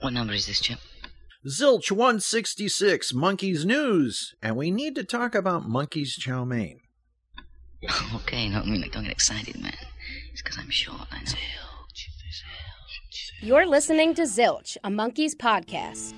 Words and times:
What 0.00 0.14
number 0.14 0.32
is 0.32 0.46
this, 0.46 0.60
Chip? 0.60 0.78
Zilch 1.46 1.90
166, 1.90 3.12
Monkees 3.12 3.64
News. 3.64 4.34
And 4.42 4.56
we 4.56 4.70
need 4.70 4.94
to 4.94 5.04
talk 5.04 5.34
about 5.34 5.68
Monkees 5.68 6.18
Chow 6.18 6.44
Mein. 6.44 6.80
okay, 8.14 8.48
no, 8.48 8.60
I 8.60 8.64
mean, 8.64 8.88
don't 8.92 9.04
get 9.04 9.12
excited, 9.12 9.60
man. 9.60 9.76
It's 10.32 10.42
because 10.42 10.58
I'm 10.58 10.70
short, 10.70 11.06
I 11.10 11.22
know. 11.22 11.32
You're 13.42 13.66
listening 13.66 14.14
to 14.14 14.22
Zilch, 14.22 14.76
a 14.84 14.90
Monkees 14.90 15.34
podcast. 15.34 16.12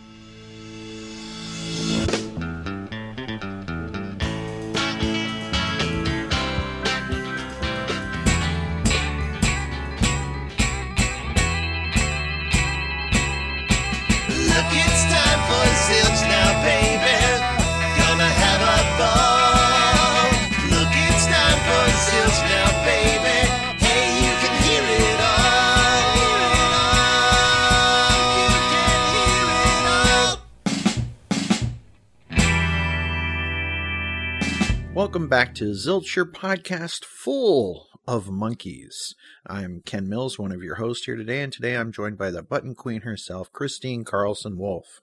Welcome 35.13 35.29
back 35.29 35.55
to 35.57 35.73
Zilch, 35.73 36.17
your 36.17 36.25
podcast 36.25 37.05
full 37.05 37.89
of 38.09 38.31
monkeys. 38.31 39.15
I'm 39.47 39.83
Ken 39.85 40.09
Mills, 40.09 40.39
one 40.39 40.53
of 40.53 40.63
your 40.63 40.77
hosts 40.77 41.05
here 41.05 41.17
today, 41.17 41.43
and 41.43 41.53
today 41.53 41.77
I'm 41.77 41.93
joined 41.93 42.17
by 42.17 42.31
the 42.31 42.43
button 42.43 42.75
queen 42.75 43.03
herself, 43.03 43.53
Christine 43.53 44.05
Carlson 44.05 44.57
Wolf. 44.57 45.03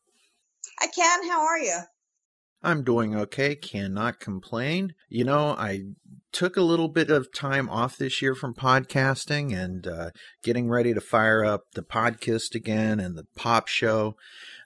I 0.81 0.87
can. 0.87 1.29
How 1.29 1.41
are 1.41 1.59
you? 1.59 1.81
I'm 2.63 2.83
doing 2.83 3.15
okay, 3.15 3.53
cannot 3.53 4.19
complain. 4.19 4.95
You 5.09 5.25
know, 5.25 5.49
I 5.49 5.81
took 6.31 6.57
a 6.57 6.63
little 6.63 6.89
bit 6.89 7.11
of 7.11 7.31
time 7.31 7.69
off 7.69 7.95
this 7.95 8.19
year 8.19 8.33
from 8.33 8.55
podcasting 8.55 9.55
and 9.55 9.85
uh, 9.85 10.09
getting 10.41 10.71
ready 10.71 10.95
to 10.95 11.01
fire 11.01 11.45
up 11.45 11.65
the 11.75 11.83
podcast 11.83 12.55
again 12.55 12.99
and 12.99 13.15
the 13.15 13.27
pop 13.35 13.67
show. 13.67 14.15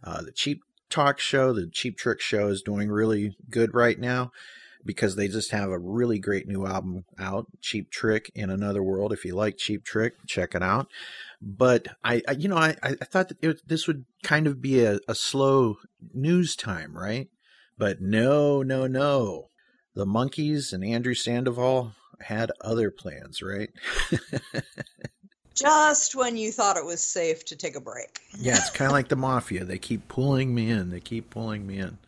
Uh, 0.05 0.21
the 0.21 0.31
cheap 0.31 0.61
talk 0.89 1.19
show, 1.19 1.51
the 1.51 1.67
cheap 1.67 1.97
trick 1.97 2.21
show 2.21 2.47
is 2.47 2.61
doing 2.61 2.89
really 2.89 3.35
good 3.49 3.73
right 3.73 3.99
now 3.99 4.31
because 4.85 5.15
they 5.15 5.27
just 5.27 5.51
have 5.51 5.69
a 5.69 5.79
really 5.79 6.19
great 6.19 6.47
new 6.47 6.65
album 6.65 7.05
out, 7.19 7.47
Cheap 7.61 7.89
Trick 7.89 8.31
in 8.35 8.49
Another 8.49 8.83
World. 8.83 9.13
If 9.13 9.25
you 9.25 9.35
like 9.35 9.57
Cheap 9.57 9.83
Trick, 9.83 10.13
check 10.27 10.55
it 10.55 10.63
out. 10.63 10.87
But 11.41 11.87
I, 12.03 12.21
I 12.27 12.31
you 12.33 12.47
know, 12.47 12.57
I, 12.57 12.75
I 12.81 12.93
thought 12.95 13.29
that 13.29 13.43
it, 13.43 13.67
this 13.67 13.87
would 13.87 14.05
kind 14.23 14.47
of 14.47 14.61
be 14.61 14.83
a, 14.83 14.99
a 15.07 15.15
slow 15.15 15.77
news 16.13 16.55
time, 16.55 16.97
right? 16.97 17.27
But 17.77 18.01
no, 18.01 18.61
no, 18.61 18.87
no. 18.87 19.49
The 19.95 20.05
Monkees 20.05 20.73
and 20.73 20.83
Andrew 20.83 21.13
Sandoval 21.13 21.93
had 22.21 22.51
other 22.61 22.91
plans, 22.91 23.41
right? 23.41 23.69
Just 25.55 26.15
when 26.15 26.35
you 26.35 26.51
thought 26.51 26.77
it 26.77 26.85
was 26.85 27.01
safe 27.01 27.45
to 27.45 27.55
take 27.55 27.75
a 27.75 27.81
break. 27.81 28.19
yeah, 28.39 28.57
it's 28.57 28.71
kind 28.71 28.87
of 28.87 28.93
like 28.93 29.09
the 29.09 29.15
mafia. 29.15 29.63
They 29.63 29.77
keep 29.77 30.07
pulling 30.07 30.53
me 30.55 30.71
in. 30.71 30.89
They 30.89 30.99
keep 30.99 31.29
pulling 31.29 31.67
me 31.67 31.77
in. 31.77 31.99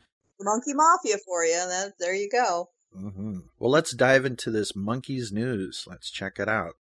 Monkey 0.46 0.74
Mafia 0.74 1.18
for 1.26 1.44
you. 1.44 1.56
That, 1.56 1.94
there 2.00 2.14
you 2.14 2.30
go. 2.30 2.70
hmm 2.96 3.40
Well, 3.60 3.72
let's 3.72 3.92
dive 3.92 4.26
into 4.26 4.52
this 4.52 4.72
Monkees 4.74 5.32
news. 5.34 5.86
Let's 5.90 6.10
check 6.10 6.40
it 6.40 6.48
out. 6.48 6.76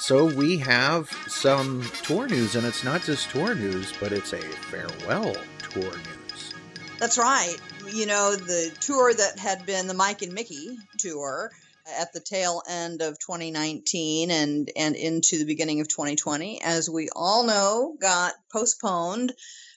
So 0.00 0.26
we 0.26 0.58
have 0.58 1.08
some 1.28 1.82
tour 2.02 2.26
news, 2.26 2.56
and 2.56 2.66
it's 2.66 2.84
not 2.84 3.02
just 3.02 3.30
tour 3.30 3.54
news, 3.54 3.90
but 3.98 4.12
it's 4.12 4.34
a 4.34 4.40
farewell 4.40 5.34
tour 5.70 5.92
news. 5.92 6.52
That's 6.98 7.16
right. 7.16 7.56
You 7.90 8.06
know, 8.06 8.34
the 8.36 8.70
tour 8.80 9.14
that 9.14 9.38
had 9.38 9.64
been 9.64 9.86
the 9.86 9.94
Mike 9.94 10.20
and 10.22 10.34
Micky 10.34 10.76
tour 10.98 11.50
at 11.98 12.12
the 12.12 12.20
tail 12.20 12.62
end 12.68 13.02
of 13.02 13.18
2019 13.18 14.30
and, 14.30 14.70
and 14.76 14.96
into 14.96 15.38
the 15.38 15.44
beginning 15.44 15.80
of 15.80 15.88
2020, 15.88 16.60
as 16.62 16.90
we 16.90 17.08
all 17.14 17.44
know, 17.46 17.96
got 18.00 18.34
postponed. 18.52 19.32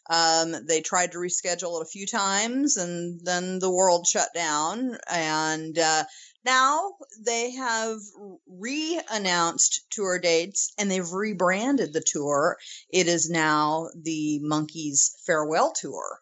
Um, 0.09 0.55
they 0.65 0.81
tried 0.81 1.11
to 1.11 1.17
reschedule 1.17 1.79
it 1.79 1.83
a 1.83 1.89
few 1.89 2.07
times 2.07 2.77
and 2.77 3.19
then 3.23 3.59
the 3.59 3.71
world 3.71 4.07
shut 4.07 4.33
down. 4.33 4.97
And 5.09 5.77
uh, 5.77 6.05
now 6.45 6.93
they 7.19 7.51
have 7.51 7.99
re 8.47 9.01
announced 9.11 9.85
tour 9.89 10.19
dates 10.19 10.71
and 10.77 10.89
they've 10.89 11.11
rebranded 11.11 11.93
the 11.93 12.01
tour. 12.01 12.57
It 12.89 13.07
is 13.07 13.29
now 13.29 13.89
the 13.95 14.39
Monkees 14.43 15.11
Farewell 15.25 15.73
Tour. 15.73 16.21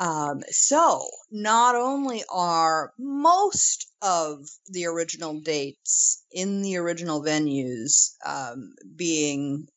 Um, 0.00 0.42
so 0.48 1.06
not 1.30 1.74
only 1.74 2.24
are 2.32 2.94
most 2.96 3.92
of 4.00 4.48
the 4.68 4.86
original 4.86 5.40
dates 5.40 6.22
in 6.30 6.62
the 6.62 6.78
original 6.78 7.22
venues 7.22 8.14
um, 8.24 8.74
being 8.96 9.68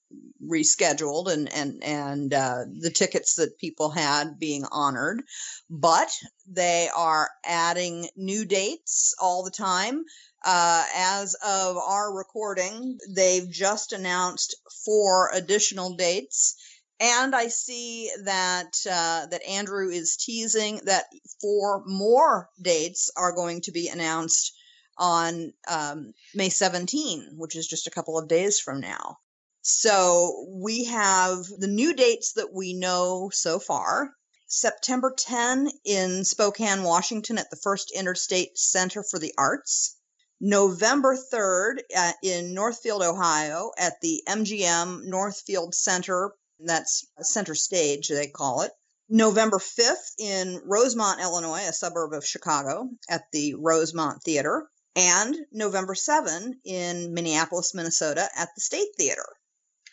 rescheduled 0.41 1.31
and 1.31 1.51
and 1.53 1.84
and 1.84 2.34
uh, 2.34 2.66
the 2.79 2.90
tickets 2.90 3.35
that 3.35 3.57
people 3.57 3.90
had 3.90 4.40
being 4.40 4.66
honored, 4.72 5.24
but 5.69 6.12
they 6.47 6.90
are 6.96 7.29
adding 7.46 8.07
new 8.16 8.46
dates 8.46 9.16
all 9.19 9.44
the 9.44 9.52
time. 9.52 10.03
Uh, 10.46 10.85
as 10.96 11.35
of 11.35 11.78
our 11.78 12.13
recording, 12.13 12.97
they've 13.16 13.50
just 13.50 13.94
announced 13.94 14.56
four 14.85 15.29
additional 15.34 15.96
dates. 15.96 16.56
And 17.00 17.35
I 17.35 17.47
see 17.47 18.12
that 18.25 18.75
uh, 18.90 19.25
that 19.28 19.46
Andrew 19.47 19.90
is 19.90 20.18
teasing 20.18 20.81
that 20.85 21.06
four 21.41 21.84
more 21.85 22.50
dates 22.62 23.09
are 23.16 23.34
going 23.34 23.62
to 23.62 23.72
be 23.72 23.88
announced 23.88 24.53
on 24.97 25.53
um, 25.68 26.13
May 26.35 26.50
17, 26.50 27.35
which 27.38 27.56
is 27.56 27.68
just 27.68 27.88
a 27.88 27.91
couple 27.91 28.18
of 28.18 28.28
days 28.28 28.59
from 28.59 28.79
now. 28.79 29.18
So 29.66 30.46
we 30.50 30.84
have 30.85 31.46
the 31.46 31.68
new 31.68 31.94
dates 31.94 32.34
that 32.34 32.51
we 32.51 32.74
know 32.74 33.29
so 33.34 33.59
far. 33.59 34.13
September 34.46 35.09
10 35.18 35.72
in 35.85 36.25
Spokane, 36.25 36.84
Washington 36.84 37.38
at 37.38 37.50
the 37.50 37.56
First 37.56 37.90
Interstate 37.91 38.57
Center 38.57 39.03
for 39.03 39.19
the 39.19 39.34
Arts. 39.38 39.96
November 40.41 41.16
3rd 41.16 41.79
uh, 41.96 42.12
in 42.22 42.53
Northfield, 42.53 43.02
Ohio 43.02 43.72
at 43.78 44.02
the 44.02 44.22
MGM 44.28 45.06
Northfield 45.06 45.73
Center. 45.73 46.35
That's 46.59 47.06
center 47.22 47.56
stage, 47.56 48.09
they 48.09 48.28
call 48.28 48.63
it. 48.63 48.73
November 49.07 49.59
5th 49.59 50.12
in 50.19 50.62
Rosemont, 50.66 51.22
Illinois, 51.22 51.69
a 51.69 51.72
suburb 51.72 52.12
of 52.12 52.25
Chicago 52.25 52.90
at 53.07 53.31
the 53.31 53.53
Rosemont 53.53 54.23
Theater. 54.23 54.69
And 54.97 55.38
November 55.53 55.96
7 55.96 56.59
in 56.66 57.13
Minneapolis, 57.13 57.73
Minnesota 57.73 58.28
at 58.35 58.50
the 58.56 58.62
State 58.62 58.90
Theater. 58.97 59.25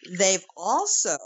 They've 0.08 0.44
also 0.56 1.18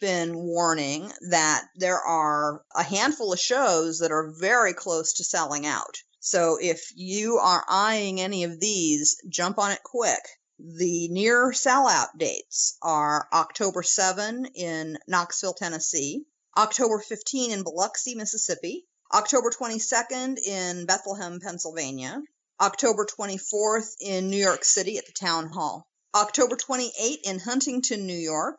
been 0.00 0.34
warning 0.36 1.12
that 1.30 1.66
there 1.76 2.00
are 2.00 2.62
a 2.74 2.82
handful 2.82 3.32
of 3.32 3.40
shows 3.40 4.00
that 4.00 4.12
are 4.12 4.30
very 4.38 4.74
close 4.74 5.14
to 5.14 5.24
selling 5.24 5.66
out. 5.66 6.02
So 6.20 6.58
if 6.60 6.92
you 6.94 7.38
are 7.38 7.64
eyeing 7.68 8.20
any 8.20 8.44
of 8.44 8.60
these, 8.60 9.16
jump 9.28 9.58
on 9.58 9.72
it 9.72 9.82
quick. 9.82 10.20
The 10.58 11.08
near 11.08 11.52
sellout 11.52 12.18
dates 12.18 12.76
are 12.82 13.28
October 13.32 13.82
7 13.82 14.46
in 14.54 14.98
Knoxville, 15.06 15.54
Tennessee, 15.54 16.26
October 16.56 16.98
15 16.98 17.52
in 17.52 17.62
Biloxi, 17.62 18.14
Mississippi, 18.14 18.86
October 19.14 19.50
22nd 19.50 20.38
in 20.44 20.84
Bethlehem, 20.84 21.40
Pennsylvania, 21.40 22.20
October 22.60 23.06
24th 23.06 23.94
in 24.00 24.28
New 24.28 24.36
York 24.36 24.64
City 24.64 24.98
at 24.98 25.06
the 25.06 25.12
Town 25.12 25.48
Hall. 25.48 25.88
October 26.18 26.56
28 26.56 27.20
in 27.24 27.38
Huntington, 27.38 28.04
New 28.04 28.18
York, 28.18 28.58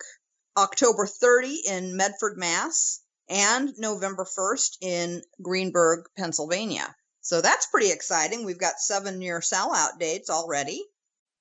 October 0.56 1.06
30 1.06 1.62
in 1.68 1.98
Medford, 1.98 2.38
Mass, 2.38 3.02
and 3.28 3.74
November 3.78 4.26
1st 4.26 4.78
in 4.82 5.22
Greensburg, 5.42 6.06
Pennsylvania. 6.18 6.96
So 7.20 7.42
that's 7.42 7.66
pretty 7.66 7.92
exciting. 7.92 8.46
We've 8.46 8.58
got 8.58 8.80
seven 8.80 9.20
near 9.20 9.42
sellout 9.42 10.00
dates 10.00 10.30
already. 10.30 10.82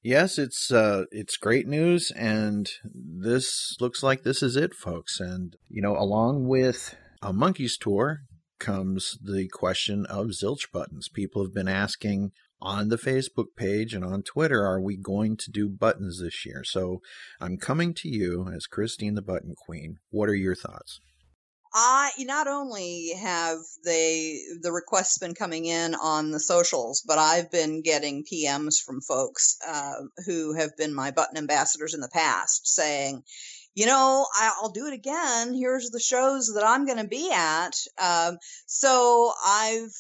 Yes, 0.03 0.39
it's 0.39 0.73
uh, 0.73 1.05
it's 1.13 1.37
great 1.37 1.69
news, 1.69 2.11
and 2.11 2.69
this 2.85 3.77
looks 3.81 4.03
like 4.03 4.25
this 4.25 4.43
is 4.43 4.57
it, 4.57 4.75
folks. 4.75 5.21
And 5.21 5.55
you 5.69 5.83
know, 5.83 5.97
along 5.97 6.49
with 6.49 6.97
a 7.23 7.33
Monkees 7.33 7.79
tour 7.79 8.23
comes 8.59 9.19
the 9.23 9.49
question 9.53 10.05
of 10.07 10.29
zilch 10.29 10.71
buttons. 10.73 11.09
People 11.09 11.45
have 11.45 11.55
been 11.55 11.69
asking 11.69 12.33
on 12.61 12.89
the 12.89 12.97
Facebook 12.97 13.57
page 13.57 13.95
and 13.95 14.05
on 14.05 14.23
Twitter, 14.23 14.65
are 14.65 14.81
we 14.81 14.97
going 14.97 15.37
to 15.37 15.51
do 15.51 15.69
buttons 15.69 16.21
this 16.21 16.45
year? 16.45 16.65
So 16.65 17.01
I'm 17.41 17.57
coming 17.57 17.95
to 17.95 18.09
you 18.09 18.49
as 18.55 18.67
Christine 18.67 19.15
the 19.15 19.23
Button 19.23 19.55
Queen. 19.55 19.99
What 20.11 20.29
are 20.29 20.35
your 20.35 20.55
thoughts? 20.55 21.01
I 21.75 22.11
not 22.21 22.49
only 22.49 23.13
have 23.21 23.59
they 23.85 24.41
the 24.63 24.73
requests 24.73 25.19
been 25.19 25.35
coming 25.35 25.67
in 25.67 25.95
on 25.95 26.31
the 26.31 26.41
socials, 26.41 27.03
but 27.07 27.19
I've 27.19 27.51
been 27.51 27.83
getting 27.83 28.25
PMs 28.25 28.83
from 28.83 29.03
folks 29.03 29.59
uh, 29.67 30.01
who 30.27 30.55
have 30.55 30.77
been 30.77 30.95
my 30.95 31.11
button 31.11 31.37
ambassadors 31.37 31.95
in 31.95 32.01
the 32.01 32.09
past 32.09 32.67
saying, 32.67 33.23
you 33.75 33.87
know, 33.87 34.27
I'll 34.35 34.71
do 34.71 34.87
it 34.87 34.95
again. 34.95 35.55
Here's 35.55 35.91
the 35.91 36.01
shows 36.01 36.53
that 36.55 36.65
I'm 36.67 36.87
going 36.87 36.99
to 36.99 37.07
be 37.07 37.31
at. 37.33 37.77
Um, 38.03 38.39
so 38.67 39.33
I've 39.47 39.95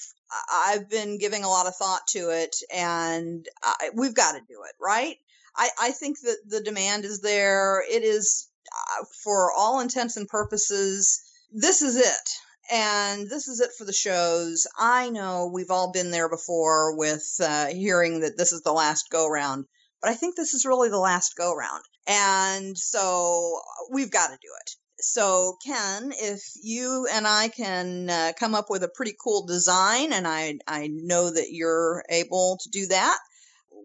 I've 0.52 0.88
been 0.90 1.18
giving 1.18 1.44
a 1.44 1.48
lot 1.48 1.66
of 1.66 1.76
thought 1.76 2.06
to 2.08 2.30
it, 2.30 2.56
and 2.74 3.46
I, 3.62 3.90
we've 3.94 4.14
got 4.14 4.32
to 4.32 4.40
do 4.40 4.62
it, 4.68 4.74
right? 4.80 5.16
I, 5.56 5.68
I 5.80 5.90
think 5.90 6.20
that 6.20 6.38
the 6.46 6.60
demand 6.60 7.04
is 7.04 7.20
there. 7.20 7.82
It 7.90 8.02
is, 8.02 8.48
uh, 8.72 9.04
for 9.24 9.52
all 9.52 9.80
intents 9.80 10.16
and 10.16 10.28
purposes, 10.28 11.22
this 11.52 11.82
is 11.82 11.96
it. 11.96 12.28
And 12.70 13.30
this 13.30 13.48
is 13.48 13.60
it 13.60 13.70
for 13.78 13.86
the 13.86 13.92
shows. 13.94 14.66
I 14.78 15.08
know 15.08 15.50
we've 15.52 15.70
all 15.70 15.90
been 15.90 16.10
there 16.10 16.28
before 16.28 16.96
with 16.96 17.26
uh, 17.42 17.68
hearing 17.68 18.20
that 18.20 18.36
this 18.36 18.52
is 18.52 18.60
the 18.60 18.72
last 18.72 19.08
go 19.10 19.26
round, 19.26 19.64
but 20.02 20.10
I 20.10 20.14
think 20.14 20.36
this 20.36 20.52
is 20.52 20.66
really 20.66 20.90
the 20.90 20.98
last 20.98 21.34
go 21.34 21.54
round. 21.54 21.82
And 22.06 22.76
so 22.76 23.60
we've 23.90 24.10
got 24.10 24.28
to 24.28 24.38
do 24.40 24.50
it. 24.60 24.76
So, 25.00 25.56
Ken, 25.64 26.12
if 26.16 26.42
you 26.60 27.06
and 27.12 27.26
I 27.26 27.48
can 27.48 28.10
uh, 28.10 28.32
come 28.38 28.54
up 28.54 28.68
with 28.68 28.82
a 28.82 28.88
pretty 28.88 29.14
cool 29.22 29.46
design, 29.46 30.12
and 30.12 30.26
I, 30.26 30.58
I 30.66 30.88
know 30.88 31.30
that 31.30 31.52
you're 31.52 32.04
able 32.08 32.58
to 32.62 32.68
do 32.70 32.86
that, 32.88 33.18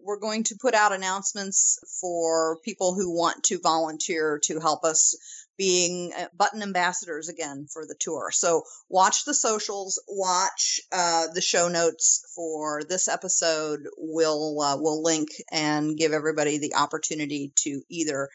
we're 0.02 0.18
going 0.18 0.42
to 0.44 0.56
put 0.60 0.74
out 0.74 0.92
announcements 0.92 1.78
for 2.00 2.58
people 2.64 2.94
who 2.94 3.16
want 3.16 3.44
to 3.44 3.60
volunteer 3.60 4.40
to 4.44 4.58
help 4.58 4.84
us 4.84 5.14
being 5.56 6.12
uh, 6.18 6.26
button 6.36 6.62
ambassadors 6.62 7.28
again 7.28 7.68
for 7.72 7.86
the 7.86 7.94
tour. 7.98 8.30
So 8.32 8.64
watch 8.88 9.24
the 9.24 9.34
socials, 9.34 10.02
watch 10.08 10.80
uh, 10.90 11.28
the 11.32 11.40
show 11.40 11.68
notes 11.68 12.24
for 12.34 12.82
this 12.82 13.06
episode. 13.06 13.86
We'll 13.96 14.60
uh, 14.60 14.76
we'll 14.78 15.02
link 15.02 15.28
and 15.52 15.96
give 15.96 16.12
everybody 16.12 16.58
the 16.58 16.74
opportunity 16.74 17.52
to 17.58 17.82
either 17.88 18.28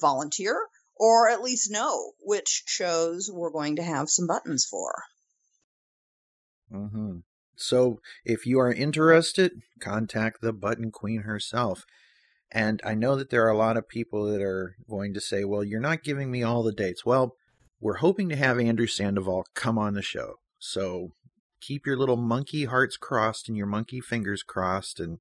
volunteer 0.00 0.56
or 1.02 1.28
at 1.28 1.42
least 1.42 1.68
know 1.68 2.12
which 2.20 2.62
shows 2.66 3.28
we're 3.28 3.50
going 3.50 3.74
to 3.74 3.82
have 3.82 4.08
some 4.08 4.28
buttons 4.28 4.64
for. 4.64 5.02
hmm 6.70 7.16
So 7.56 7.98
if 8.24 8.46
you 8.46 8.60
are 8.60 8.72
interested, 8.72 9.62
contact 9.80 10.40
the 10.40 10.52
Button 10.52 10.92
Queen 10.92 11.22
herself. 11.22 11.84
And 12.52 12.80
I 12.84 12.94
know 12.94 13.16
that 13.16 13.30
there 13.30 13.44
are 13.44 13.50
a 13.50 13.56
lot 13.56 13.76
of 13.76 13.88
people 13.88 14.26
that 14.26 14.40
are 14.40 14.76
going 14.88 15.12
to 15.14 15.20
say, 15.20 15.42
well, 15.42 15.64
you're 15.64 15.80
not 15.80 16.04
giving 16.04 16.30
me 16.30 16.44
all 16.44 16.62
the 16.62 16.70
dates. 16.70 17.04
Well, 17.04 17.34
we're 17.80 17.94
hoping 17.94 18.28
to 18.28 18.36
have 18.36 18.60
Andrew 18.60 18.86
Sandoval 18.86 19.46
come 19.54 19.78
on 19.78 19.94
the 19.94 20.02
show. 20.02 20.36
So 20.60 21.14
keep 21.60 21.84
your 21.84 21.96
little 21.96 22.16
monkey 22.16 22.66
hearts 22.66 22.96
crossed 22.96 23.48
and 23.48 23.56
your 23.56 23.66
monkey 23.66 24.00
fingers 24.00 24.44
crossed, 24.44 25.00
and 25.00 25.18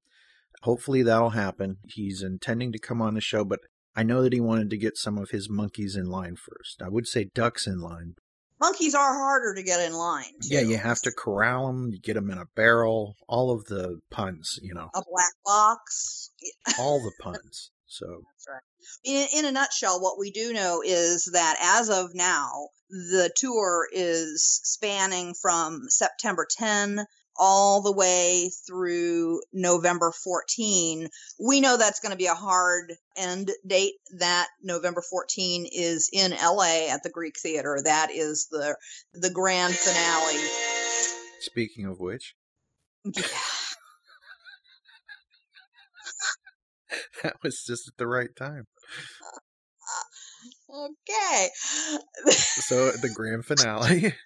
hopefully 0.62 1.01
that'll 1.01 1.31
happen. 1.31 1.77
He's 1.88 2.22
intending 2.22 2.72
to 2.72 2.77
come 2.77 3.01
on 3.01 3.16
the 3.16 3.22
show, 3.22 3.44
but 3.44 3.62
I 3.96 4.04
know 4.04 4.24
that 4.24 4.34
he 4.34 4.40
wanted 4.40 4.70
to 4.70 4.78
get 4.78 4.98
some 4.98 5.18
of 5.18 5.32
his 5.32 5.50
monkeys 5.50 5.96
in 5.96 6.06
line 6.06 6.36
first. 6.36 6.82
I 6.82 6.90
would 6.90 7.08
say 7.08 7.30
ducks 7.34 7.68
in 7.68 7.80
line. 7.80 8.16
Monkeys 8.60 8.94
are 8.94 9.14
harder 9.14 9.56
to 9.56 9.64
get 9.64 9.80
in 9.82 9.94
line. 9.94 10.34
Yeah, 10.44 10.62
you 10.62 10.78
have 10.78 11.02
to 11.02 11.12
corral 11.12 11.68
them, 11.68 11.90
you 11.92 12.00
get 12.00 12.14
them 12.14 12.30
in 12.30 12.38
a 12.38 12.46
barrel, 12.56 13.16
all 13.28 13.50
of 13.52 13.66
the 13.66 14.00
puns, 14.12 14.60
you 14.62 14.74
know, 14.74 14.90
A 14.94 15.02
black 15.10 15.34
box. 15.44 16.30
all 16.80 17.00
the 17.04 17.12
puns. 17.24 17.72
So, 17.88 18.06
That's 18.06 18.48
right. 18.48 18.62
In, 19.04 19.40
in 19.40 19.46
a 19.46 19.52
nutshell, 19.52 20.00
what 20.00 20.20
we 20.20 20.32
do 20.32 20.54
know 20.54 20.82
is 20.86 21.32
that 21.34 21.58
as 21.60 21.90
of 21.90 22.12
now, 22.14 22.70
the 22.90 23.32
tour 23.36 23.88
is 23.92 24.62
spanning 24.64 25.34
from 25.42 25.82
September 25.90 26.48
10 26.50 27.06
all 27.38 27.81
the 27.81 27.92
way 27.92 28.51
through 28.68 29.42
November 29.54 30.12
14. 30.12 31.07
We 31.39 31.62
know 31.62 31.78
that's 31.78 32.00
going 32.00 32.12
to 32.12 32.18
be 32.18 32.28
a 32.28 32.33
hard 32.33 32.94
end 33.18 33.51
date. 33.66 33.94
That 34.19 34.48
November 34.62 35.01
14 35.01 35.68
is 35.72 36.10
in 36.12 36.31
LA 36.31 36.89
at 36.89 37.04
the 37.04 37.10
Greek 37.10 37.39
Theater. 37.39 37.80
That 37.83 38.12
is 38.12 38.48
the 38.51 38.75
the 39.13 39.31
grand 39.31 39.75
finale. 39.75 40.39
speaking 41.39 41.86
of 41.86 42.00
which, 42.00 42.36
Yeah. 43.06 43.12
that 47.24 47.36
was 47.44 47.63
just 47.66 47.88
at 47.88 47.98
the 47.98 48.07
right 48.07 48.36
time. 48.36 48.68
Uh, 49.24 50.77
uh, 50.77 50.88
okay. 50.88 51.50
So, 52.31 52.92
the 52.92 53.10
grand 53.13 53.45
finale. 53.45 54.13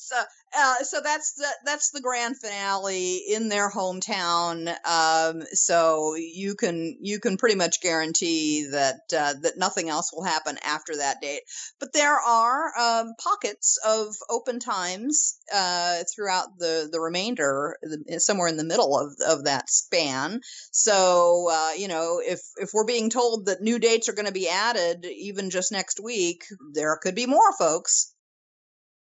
so 0.00 0.16
uh, 0.58 0.76
so 0.82 1.00
that's 1.02 1.34
the 1.34 1.46
that's 1.64 1.90
the 1.90 2.00
grand 2.00 2.36
finale 2.36 3.16
in 3.16 3.48
their 3.48 3.70
hometown 3.70 4.68
um 4.84 5.42
so 5.52 6.14
you 6.16 6.54
can 6.54 6.96
you 7.00 7.20
can 7.20 7.36
pretty 7.36 7.54
much 7.54 7.80
guarantee 7.80 8.68
that 8.70 9.00
uh, 9.16 9.34
that 9.42 9.58
nothing 9.58 9.88
else 9.88 10.12
will 10.12 10.24
happen 10.24 10.56
after 10.64 10.96
that 10.96 11.20
date. 11.20 11.42
But 11.78 11.92
there 11.92 12.18
are 12.18 12.72
um, 12.78 13.14
pockets 13.22 13.78
of 13.86 14.14
open 14.28 14.58
times 14.58 15.38
uh, 15.54 16.04
throughout 16.14 16.58
the 16.58 16.88
the 16.90 17.00
remainder 17.00 17.76
the, 17.82 18.20
somewhere 18.20 18.48
in 18.48 18.56
the 18.56 18.64
middle 18.64 18.98
of 18.98 19.14
of 19.26 19.44
that 19.44 19.70
span. 19.70 20.40
So 20.70 21.48
uh, 21.50 21.72
you 21.76 21.88
know 21.88 22.20
if 22.24 22.40
if 22.56 22.70
we're 22.72 22.86
being 22.86 23.10
told 23.10 23.46
that 23.46 23.62
new 23.62 23.78
dates 23.78 24.08
are 24.08 24.14
going 24.14 24.26
to 24.26 24.32
be 24.32 24.48
added 24.48 25.04
even 25.04 25.50
just 25.50 25.72
next 25.72 26.00
week 26.00 26.44
there 26.74 26.96
could 26.96 27.14
be 27.14 27.26
more 27.26 27.52
folks 27.56 28.14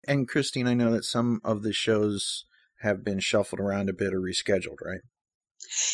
And 0.08 0.28
Christine, 0.28 0.68
I 0.68 0.74
know 0.74 0.92
that 0.92 1.04
some 1.04 1.42
of 1.44 1.64
the 1.64 1.74
shows 1.74 2.46
have 2.82 3.04
been 3.04 3.20
shuffled 3.20 3.60
around 3.60 3.90
a 3.90 3.94
bit 3.94 4.14
or 4.14 4.22
rescheduled, 4.22 4.78
right? 4.84 5.02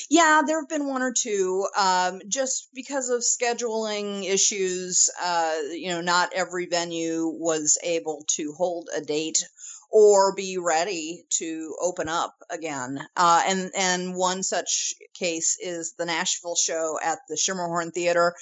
Yeah, 0.09 0.41
there 0.45 0.59
have 0.61 0.69
been 0.69 0.87
one 0.87 1.01
or 1.01 1.13
two. 1.13 1.65
Um, 1.77 2.21
just 2.27 2.69
because 2.73 3.09
of 3.09 3.21
scheduling 3.21 4.23
issues, 4.23 5.09
uh, 5.21 5.55
you 5.71 5.89
know, 5.89 6.01
not 6.01 6.33
every 6.35 6.67
venue 6.67 7.27
was 7.27 7.79
able 7.83 8.25
to 8.35 8.53
hold 8.53 8.89
a 8.95 9.01
date 9.01 9.43
or 9.93 10.33
be 10.33 10.57
ready 10.57 11.23
to 11.29 11.75
open 11.79 12.09
up 12.09 12.35
again. 12.49 12.99
Uh, 13.15 13.43
and 13.45 13.71
and 13.77 14.15
one 14.15 14.41
such 14.41 14.95
case 15.13 15.55
is 15.61 15.93
the 15.93 16.05
Nashville 16.05 16.55
show 16.55 16.97
at 17.01 17.19
the 17.29 17.35
Schermerhorn 17.35 17.93
Theater. 17.93 18.33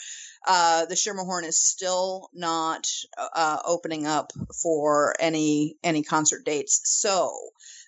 Uh, 0.48 0.86
the 0.86 0.95
Schermerhorn 0.95 1.44
is 1.44 1.62
still 1.62 2.30
not 2.33 2.88
uh, 3.18 3.57
opening 3.65 4.07
up 4.07 4.31
for 4.63 5.13
any 5.19 5.75
any 5.83 6.03
concert 6.03 6.45
dates. 6.45 6.81
So 6.86 7.36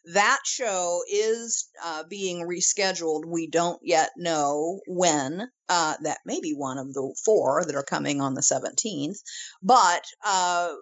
that 0.07 0.39
show 0.43 1.01
is 1.09 1.69
uh, 1.81 2.03
being 2.09 2.45
rescheduled. 2.45 3.25
We 3.25 3.47
don't 3.47 3.79
yet 3.81 4.11
know 4.17 4.81
when. 4.85 5.49
Uh, 5.69 5.95
that 6.01 6.19
may 6.25 6.41
be 6.41 6.53
one 6.53 6.77
of 6.77 6.93
the 6.93 7.15
four 7.23 7.63
that 7.65 7.75
are 7.75 7.83
coming 7.83 8.19
on 8.19 8.33
the 8.33 8.41
17th. 8.41 9.23
But 9.63 10.03
uh, 10.23 10.73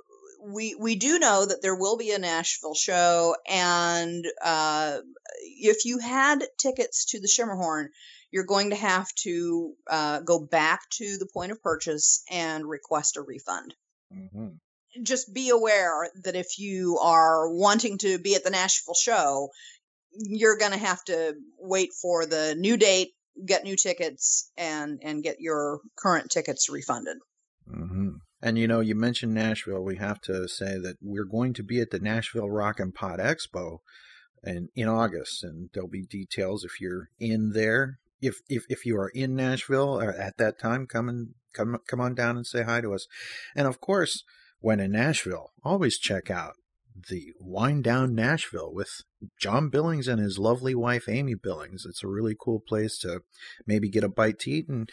we 0.44 0.76
we 0.76 0.96
do 0.96 1.20
know 1.20 1.46
that 1.46 1.62
there 1.62 1.76
will 1.76 1.98
be 1.98 2.12
a 2.12 2.20
Nashville 2.20 2.76
show, 2.76 3.36
and 3.48 4.26
uh, 4.44 4.98
if 5.42 5.86
you 5.86 6.00
had 6.00 6.44
tickets 6.58 7.06
to 7.12 7.20
the 7.20 7.28
Schermerhorn, 7.28 7.88
you're 8.32 8.46
going 8.46 8.72
to 8.72 8.76
have 8.76 9.08
to 9.24 9.74
uh, 9.90 10.20
go 10.22 10.40
back 10.40 10.82
to 10.92 11.18
the 11.18 11.28
point 11.34 11.52
of 11.52 11.62
purchase 11.62 12.24
and 12.32 12.68
request 12.68 13.18
a 13.18 13.22
refund 13.22 13.76
Mm-hmm. 14.14 15.04
just 15.04 15.34
be 15.34 15.50
aware 15.50 16.10
that 16.24 16.36
if 16.36 16.60
you 16.60 17.00
are 17.00 17.50
wanting 17.50 17.98
to 18.00 18.18
be 18.18 18.36
at 18.36 18.44
the 18.44 18.50
Nashville 18.50 18.94
show, 18.94 19.50
you're 20.12 20.58
going 20.58 20.74
to 20.74 20.78
have 20.78 21.02
to 21.06 21.36
wait 21.58 21.94
for 21.94 22.26
the 22.26 22.56
new 22.56 22.76
date, 22.76 23.12
get 23.46 23.64
new 23.64 23.78
tickets, 23.78 24.52
and 24.58 25.00
and 25.02 25.24
get 25.24 25.40
your 25.40 25.80
current 25.96 26.30
tickets 26.30 26.70
refunded. 26.70 27.18
Mm-hmm. 27.70 28.16
And 28.42 28.58
you 28.58 28.68
know, 28.68 28.80
you 28.80 28.96
mentioned 28.96 29.34
Nashville. 29.34 29.84
We 29.84 29.98
have 29.98 30.20
to 30.22 30.48
say 30.48 30.80
that 30.80 30.98
we're 31.02 31.26
going 31.26 31.54
to 31.54 31.64
be 31.64 31.80
at 31.80 31.92
the 31.92 32.00
Nashville 32.00 32.50
Rock 32.50 32.80
and 32.80 32.94
Pod 32.94 33.20
Expo 33.20 33.80
in, 34.44 34.70
in 34.76 34.88
August, 34.88 35.44
and 35.44 35.70
there'll 35.74 35.90
be 35.90 36.04
details 36.04 36.64
if 36.64 36.82
you're 36.82 37.10
in 37.20 37.52
there. 37.52 38.00
If 38.20 38.40
if 38.50 38.66
if 38.70 38.86
you 38.86 38.98
are 38.98 39.10
in 39.10 39.36
Nashville 39.36 40.00
or 40.00 40.12
at 40.12 40.38
that 40.38 40.60
time, 40.60 40.88
come 40.88 41.10
and 41.10 41.30
come 41.54 41.78
come 41.88 42.02
on 42.02 42.16
down 42.16 42.38
and 42.38 42.46
say 42.46 42.64
hi 42.64 42.82
to 42.82 42.94
us. 42.94 43.08
And 43.56 43.68
of 43.68 43.80
course, 43.80 44.24
when 44.60 44.80
in 44.80 44.92
Nashville, 44.92 45.52
always 45.64 45.98
check 45.98 46.30
out 46.30 46.54
the 47.10 47.34
Wind 47.40 47.84
Down 47.84 48.14
Nashville 48.14 48.72
with 48.74 48.90
John 49.40 49.70
Billings 49.70 50.08
and 50.08 50.20
his 50.20 50.38
lovely 50.38 50.76
wife 50.76 51.08
Amy 51.08 51.36
Billings. 51.36 51.86
It's 51.86 52.04
a 52.04 52.08
really 52.08 52.36
cool 52.40 52.60
place 52.60 52.98
to 53.00 53.22
maybe 53.66 53.90
get 53.90 54.04
a 54.04 54.10
bite 54.10 54.40
to 54.40 54.52
eat 54.52 54.70
and 54.70 54.90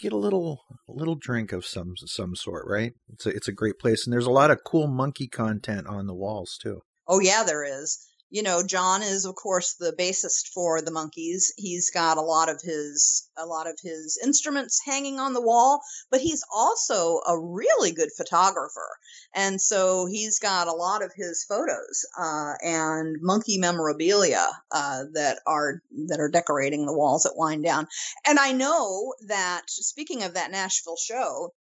get 0.00 0.12
a 0.12 0.16
little 0.16 0.60
a 0.88 0.92
little 0.92 1.14
drink 1.14 1.52
of 1.52 1.64
some 1.64 1.94
some 1.96 2.34
sort, 2.34 2.66
right? 2.66 2.92
It's 3.12 3.26
a 3.26 3.30
it's 3.30 3.48
a 3.48 3.52
great 3.52 3.78
place 3.78 4.06
and 4.06 4.12
there's 4.12 4.26
a 4.26 4.30
lot 4.30 4.50
of 4.50 4.64
cool 4.64 4.86
monkey 4.86 5.28
content 5.28 5.86
on 5.86 6.06
the 6.06 6.14
walls 6.14 6.58
too. 6.60 6.80
Oh 7.06 7.20
yeah, 7.20 7.42
there 7.44 7.64
is. 7.64 8.09
You 8.30 8.42
know, 8.42 8.62
John 8.62 9.02
is 9.02 9.24
of 9.24 9.34
course 9.34 9.74
the 9.74 9.92
bassist 9.92 10.48
for 10.54 10.80
the 10.80 10.92
Monkees. 10.92 11.52
He's 11.56 11.90
got 11.90 12.16
a 12.16 12.22
lot 12.22 12.48
of 12.48 12.60
his 12.62 13.28
a 13.36 13.44
lot 13.44 13.66
of 13.66 13.78
his 13.82 14.18
instruments 14.22 14.80
hanging 14.84 15.18
on 15.18 15.32
the 15.32 15.40
wall, 15.42 15.80
but 16.10 16.20
he's 16.20 16.44
also 16.52 17.20
a 17.26 17.38
really 17.38 17.92
good 17.92 18.10
photographer. 18.16 18.88
And 19.34 19.60
so 19.60 20.06
he's 20.06 20.38
got 20.38 20.68
a 20.68 20.72
lot 20.72 21.02
of 21.02 21.12
his 21.14 21.44
photos 21.44 22.06
uh, 22.18 22.54
and 22.62 23.16
monkey 23.20 23.58
memorabilia 23.58 24.46
uh, 24.70 25.04
that 25.14 25.40
are 25.46 25.82
that 26.06 26.20
are 26.20 26.30
decorating 26.30 26.86
the 26.86 26.96
walls 26.96 27.26
at 27.26 27.36
Wind 27.36 27.64
Down. 27.64 27.88
And 28.26 28.38
I 28.38 28.52
know 28.52 29.14
that 29.26 29.62
speaking 29.68 30.22
of 30.22 30.34
that 30.34 30.52
Nashville 30.52 30.96
show, 30.96 31.52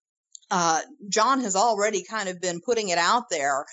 uh, 0.52 0.82
John 1.08 1.42
has 1.42 1.56
already 1.56 2.04
kind 2.04 2.30
of 2.30 2.42
been 2.42 2.62
putting 2.62 2.90
it 2.90 2.98
out 2.98 3.30
there 3.30 3.66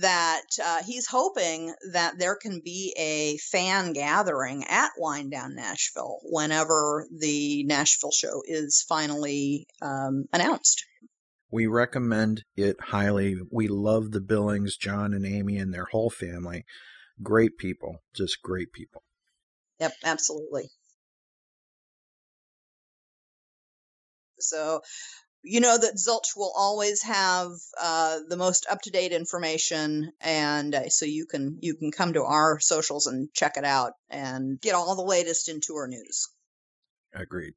that 0.00 0.42
uh, 0.62 0.82
he's 0.82 1.06
hoping 1.06 1.72
that 1.92 2.18
there 2.18 2.36
can 2.36 2.60
be 2.64 2.94
a 2.98 3.36
fan 3.38 3.92
gathering 3.92 4.64
at 4.64 4.90
Wind 4.98 5.30
Down 5.30 5.54
Nashville 5.54 6.18
whenever 6.24 7.06
the 7.16 7.64
Nashville 7.64 8.10
show 8.10 8.42
is 8.44 8.84
finally 8.88 9.66
um, 9.80 10.24
announced. 10.32 10.84
We 11.50 11.68
recommend 11.68 12.42
it 12.56 12.76
highly. 12.80 13.36
We 13.52 13.68
love 13.68 14.10
the 14.10 14.20
Billings, 14.20 14.76
John 14.76 15.14
and 15.14 15.24
Amy, 15.24 15.56
and 15.58 15.72
their 15.72 15.84
whole 15.84 16.10
family. 16.10 16.64
Great 17.22 17.58
people, 17.58 18.02
just 18.12 18.42
great 18.42 18.72
people. 18.72 19.04
Yep, 19.78 19.92
absolutely. 20.04 20.64
So 24.40 24.80
you 25.44 25.60
know 25.60 25.76
that 25.76 25.96
Zilch 25.96 26.36
will 26.36 26.52
always 26.56 27.02
have 27.02 27.50
uh, 27.80 28.20
the 28.28 28.36
most 28.36 28.66
up 28.70 28.80
to 28.82 28.90
date 28.90 29.12
information, 29.12 30.12
and 30.20 30.74
uh, 30.74 30.88
so 30.88 31.04
you 31.04 31.26
can 31.26 31.58
you 31.60 31.74
can 31.74 31.92
come 31.92 32.14
to 32.14 32.24
our 32.24 32.58
socials 32.60 33.06
and 33.06 33.32
check 33.34 33.56
it 33.56 33.64
out 33.64 33.92
and 34.08 34.60
get 34.60 34.74
all 34.74 34.96
the 34.96 35.02
latest 35.02 35.48
in 35.48 35.60
tour 35.60 35.86
news. 35.86 36.28
Agreed. 37.12 37.54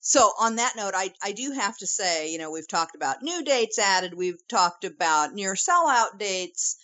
So 0.00 0.30
on 0.38 0.56
that 0.56 0.74
note, 0.76 0.94
I, 0.94 1.12
I 1.20 1.32
do 1.32 1.50
have 1.50 1.76
to 1.78 1.86
say, 1.86 2.30
you 2.30 2.38
know, 2.38 2.52
we've 2.52 2.68
talked 2.68 2.94
about 2.94 3.22
new 3.22 3.42
dates 3.42 3.76
added, 3.76 4.14
we've 4.14 4.46
talked 4.46 4.84
about 4.84 5.34
near 5.34 5.54
sellout 5.54 6.16
dates. 6.16 6.76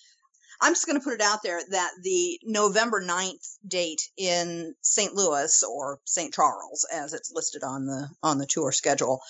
I'm 0.61 0.75
just 0.75 0.87
going 0.87 0.99
to 0.99 1.05
put 1.05 1.15
it 1.15 1.21
out 1.21 1.43
there 1.43 1.61
that 1.71 1.91
the 2.03 2.41
November 2.43 3.01
9th 3.01 3.59
date 3.67 4.09
in 4.17 4.75
St. 4.81 5.15
Louis 5.15 5.63
or 5.63 6.01
St. 6.05 6.35
Charles, 6.35 6.85
as 6.93 7.15
it's 7.15 7.33
listed 7.33 7.63
on 7.63 7.87
the 7.87 8.09
on 8.23 8.39
the 8.39 8.47
tour 8.47 8.73
schedule, 8.73 9.21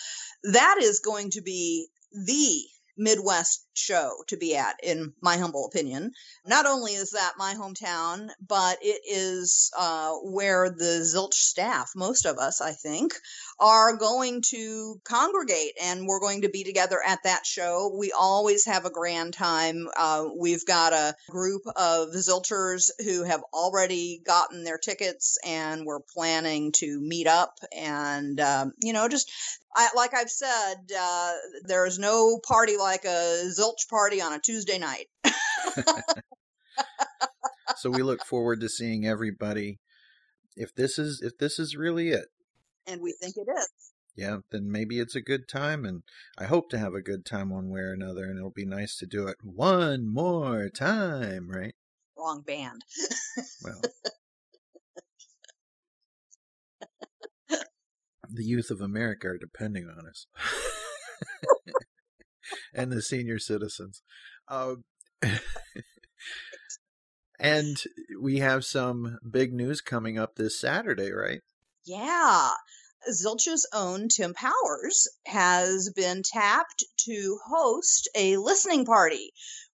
that 0.44 0.76
is 0.80 1.00
going 1.00 1.30
to 1.30 1.40
be 1.40 1.87
the 2.12 2.64
Midwest 2.96 3.66
show 3.75 4.22
to 4.28 4.37
be 4.37 4.54
at, 4.54 4.76
in 4.82 5.14
my 5.20 5.38
humble 5.38 5.66
opinion. 5.66 6.12
Not 6.46 6.66
only 6.66 6.92
is 6.92 7.12
that 7.12 7.34
my 7.38 7.54
hometown, 7.54 8.28
but 8.46 8.78
it 8.82 9.02
is 9.08 9.70
uh, 9.78 10.12
where 10.22 10.68
the 10.68 11.00
Zilch 11.02 11.34
staff, 11.34 11.92
most 11.96 12.26
of 12.26 12.38
us, 12.38 12.61
I 12.61 12.72
think, 12.72 13.14
are 13.61 13.97
going 13.97 14.42
to 14.42 15.00
congregate 15.04 15.73
and 15.82 16.06
we're 16.06 16.21
going 16.21 16.42
to 16.42 16.49
be 16.49 16.64
together 16.64 16.99
at 17.06 17.23
that 17.25 17.47
show. 17.47 17.94
We 17.97 18.12
always 18.12 18.66
have 18.66 18.85
a 18.85 18.90
grand 18.90 19.35
time. 19.35 19.88
Uh, 19.97 20.26
we've 20.37 20.66
got 20.66 20.92
a 20.92 21.14
group 21.30 21.62
of 21.76 22.09
Zilchers 22.11 22.90
who 23.04 23.25
have 23.25 23.42
already 23.52 24.21
gotten 24.25 24.64
their 24.64 24.78
tickets 24.78 25.38
and 25.47 25.85
we're 25.85 26.00
planning 26.00 26.73
to 26.73 27.00
meet 27.00 27.26
up 27.26 27.54
and, 27.76 28.40
um, 28.40 28.73
you 28.82 28.92
know, 28.92 29.09
just 29.09 29.30
I, 29.75 29.88
like 29.97 30.14
I've 30.14 30.30
said, 30.30 30.75
uh, 30.99 31.32
there 31.64 31.87
is 31.87 31.99
no 31.99 32.38
party 32.47 32.76
like 32.76 33.04
a 33.04 33.44
Zilch 33.47 33.88
party 33.88 34.21
on 34.21 34.32
a 34.32 34.38
Tuesday 34.38 34.78
night. 34.78 35.06
so 37.76 37.90
we 37.90 38.02
look 38.02 38.25
forward 38.25 38.61
to 38.61 38.68
seeing 38.68 39.06
everybody. 39.06 39.78
If 40.56 40.75
this 40.75 40.99
is 40.99 41.23
if 41.23 41.38
this 41.38 41.59
is 41.59 41.75
really 41.75 42.11
it, 42.11 42.26
and 42.86 43.00
we 43.00 43.14
think 43.20 43.36
it 43.36 43.50
is, 43.50 43.68
yeah, 44.14 44.38
then 44.50 44.70
maybe 44.70 44.98
it's 44.98 45.16
a 45.16 45.22
good 45.22 45.48
time, 45.48 45.84
and 45.84 46.02
I 46.36 46.44
hope 46.44 46.68
to 46.70 46.78
have 46.78 46.94
a 46.94 47.00
good 47.00 47.24
time 47.24 47.50
one 47.50 47.70
way 47.70 47.80
or 47.80 47.92
another, 47.92 48.24
and 48.24 48.36
it'll 48.36 48.50
be 48.50 48.66
nice 48.66 48.96
to 48.98 49.06
do 49.06 49.26
it 49.26 49.38
one 49.42 50.06
more 50.06 50.68
time, 50.68 51.50
right? 51.50 51.74
Wrong 52.16 52.42
band. 52.46 52.82
well, 53.64 53.80
the 58.28 58.44
youth 58.44 58.70
of 58.70 58.82
America 58.82 59.28
are 59.28 59.38
depending 59.38 59.88
on 59.88 60.06
us. 60.06 60.26
and 62.74 62.92
the 62.92 63.02
senior 63.02 63.38
citizens. 63.38 64.02
Um, 64.48 64.82
and 67.38 67.76
we 68.20 68.38
have 68.38 68.64
some 68.64 69.18
big 69.28 69.52
news 69.52 69.80
coming 69.80 70.18
up 70.18 70.34
this 70.34 70.60
Saturday, 70.60 71.12
right? 71.12 71.42
Yeah. 71.84 72.50
Zilch's 73.10 73.66
own 73.72 74.08
Tim 74.08 74.34
Powers 74.34 75.08
has 75.26 75.90
been 75.90 76.22
tapped 76.22 76.84
to 77.06 77.38
host 77.44 78.08
a 78.14 78.36
listening 78.36 78.84
party 78.84 79.32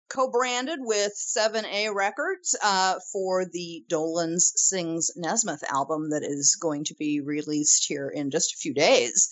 co-branded 0.09 0.79
with 0.81 1.13
7A 1.13 1.93
Records 1.93 2.55
uh, 2.63 2.99
for 3.11 3.45
the 3.45 3.83
Dolenz 3.89 4.51
Sings 4.55 5.11
Nesmith 5.15 5.63
album 5.67 6.11
that 6.11 6.23
is 6.23 6.57
going 6.61 6.83
to 6.85 6.95
be 6.95 7.21
released 7.21 7.85
here 7.87 8.09
in 8.09 8.29
just 8.29 8.53
a 8.53 8.57
few 8.57 8.73
days. 8.73 9.29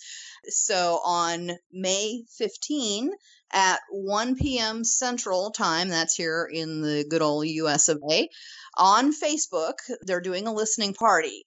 So 0.48 1.00
on 1.04 1.52
May 1.72 2.24
15 2.36 3.12
at 3.52 3.80
1 3.90 4.34
p.m. 4.34 4.82
Central 4.84 5.52
Time, 5.52 5.88
that's 5.88 6.16
here 6.16 6.48
in 6.52 6.82
the 6.82 7.04
good 7.08 7.22
old 7.22 7.46
US 7.46 7.88
of 7.88 8.02
A, 8.10 8.28
on 8.76 9.12
Facebook, 9.12 9.74
they're 10.02 10.20
doing 10.20 10.46
a 10.48 10.52
listening 10.52 10.94
party. 10.94 11.46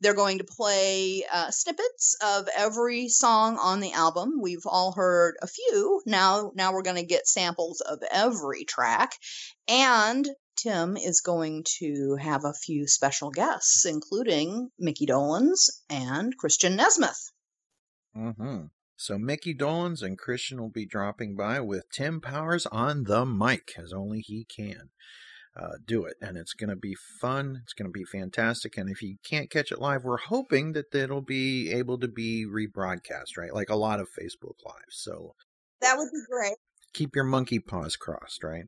They're 0.00 0.14
going 0.14 0.38
to 0.38 0.44
play 0.44 1.24
uh, 1.30 1.50
snippets 1.50 2.16
of 2.22 2.48
every 2.56 3.08
song 3.08 3.58
on 3.58 3.80
the 3.80 3.92
album. 3.92 4.40
We've 4.40 4.66
all 4.66 4.92
heard 4.92 5.36
a 5.40 5.46
few. 5.46 6.02
Now, 6.06 6.52
now 6.54 6.72
we're 6.72 6.82
going 6.82 6.96
to 6.96 7.02
get 7.02 7.26
samples 7.26 7.80
of 7.80 8.02
every 8.10 8.64
track, 8.64 9.12
and 9.68 10.28
Tim 10.56 10.96
is 10.96 11.20
going 11.20 11.64
to 11.78 12.16
have 12.20 12.44
a 12.44 12.54
few 12.54 12.86
special 12.86 13.30
guests, 13.30 13.84
including 13.84 14.70
Micky 14.78 15.06
Dolenz 15.06 15.82
and 15.90 16.36
Christian 16.36 16.76
Nesmith. 16.76 17.30
Mm-hmm. 18.16 18.66
So 18.96 19.18
Micky 19.18 19.54
Dolenz 19.54 20.02
and 20.02 20.18
Christian 20.18 20.60
will 20.60 20.70
be 20.70 20.86
dropping 20.86 21.36
by 21.36 21.60
with 21.60 21.90
Tim 21.92 22.20
Powers 22.20 22.64
on 22.66 23.04
the 23.04 23.26
mic, 23.26 23.72
as 23.76 23.92
only 23.92 24.20
he 24.20 24.44
can. 24.44 24.90
Uh, 25.58 25.78
do 25.86 26.04
it, 26.04 26.16
and 26.20 26.36
it's 26.36 26.52
going 26.52 26.68
to 26.68 26.76
be 26.76 26.94
fun. 27.18 27.60
It's 27.62 27.72
going 27.72 27.88
to 27.88 27.92
be 27.92 28.04
fantastic. 28.04 28.76
And 28.76 28.90
if 28.90 29.00
you 29.00 29.16
can't 29.24 29.48
catch 29.48 29.72
it 29.72 29.80
live, 29.80 30.04
we're 30.04 30.18
hoping 30.18 30.72
that 30.72 30.94
it'll 30.94 31.22
be 31.22 31.72
able 31.72 31.98
to 32.00 32.08
be 32.08 32.44
rebroadcast, 32.44 33.38
right? 33.38 33.54
Like 33.54 33.70
a 33.70 33.76
lot 33.76 33.98
of 33.98 34.08
Facebook 34.08 34.56
lives. 34.66 34.90
So 34.90 35.34
that 35.80 35.96
would 35.96 36.10
be 36.12 36.20
great. 36.30 36.56
Keep 36.92 37.16
your 37.16 37.24
monkey 37.24 37.58
paws 37.58 37.96
crossed, 37.96 38.44
right? 38.44 38.64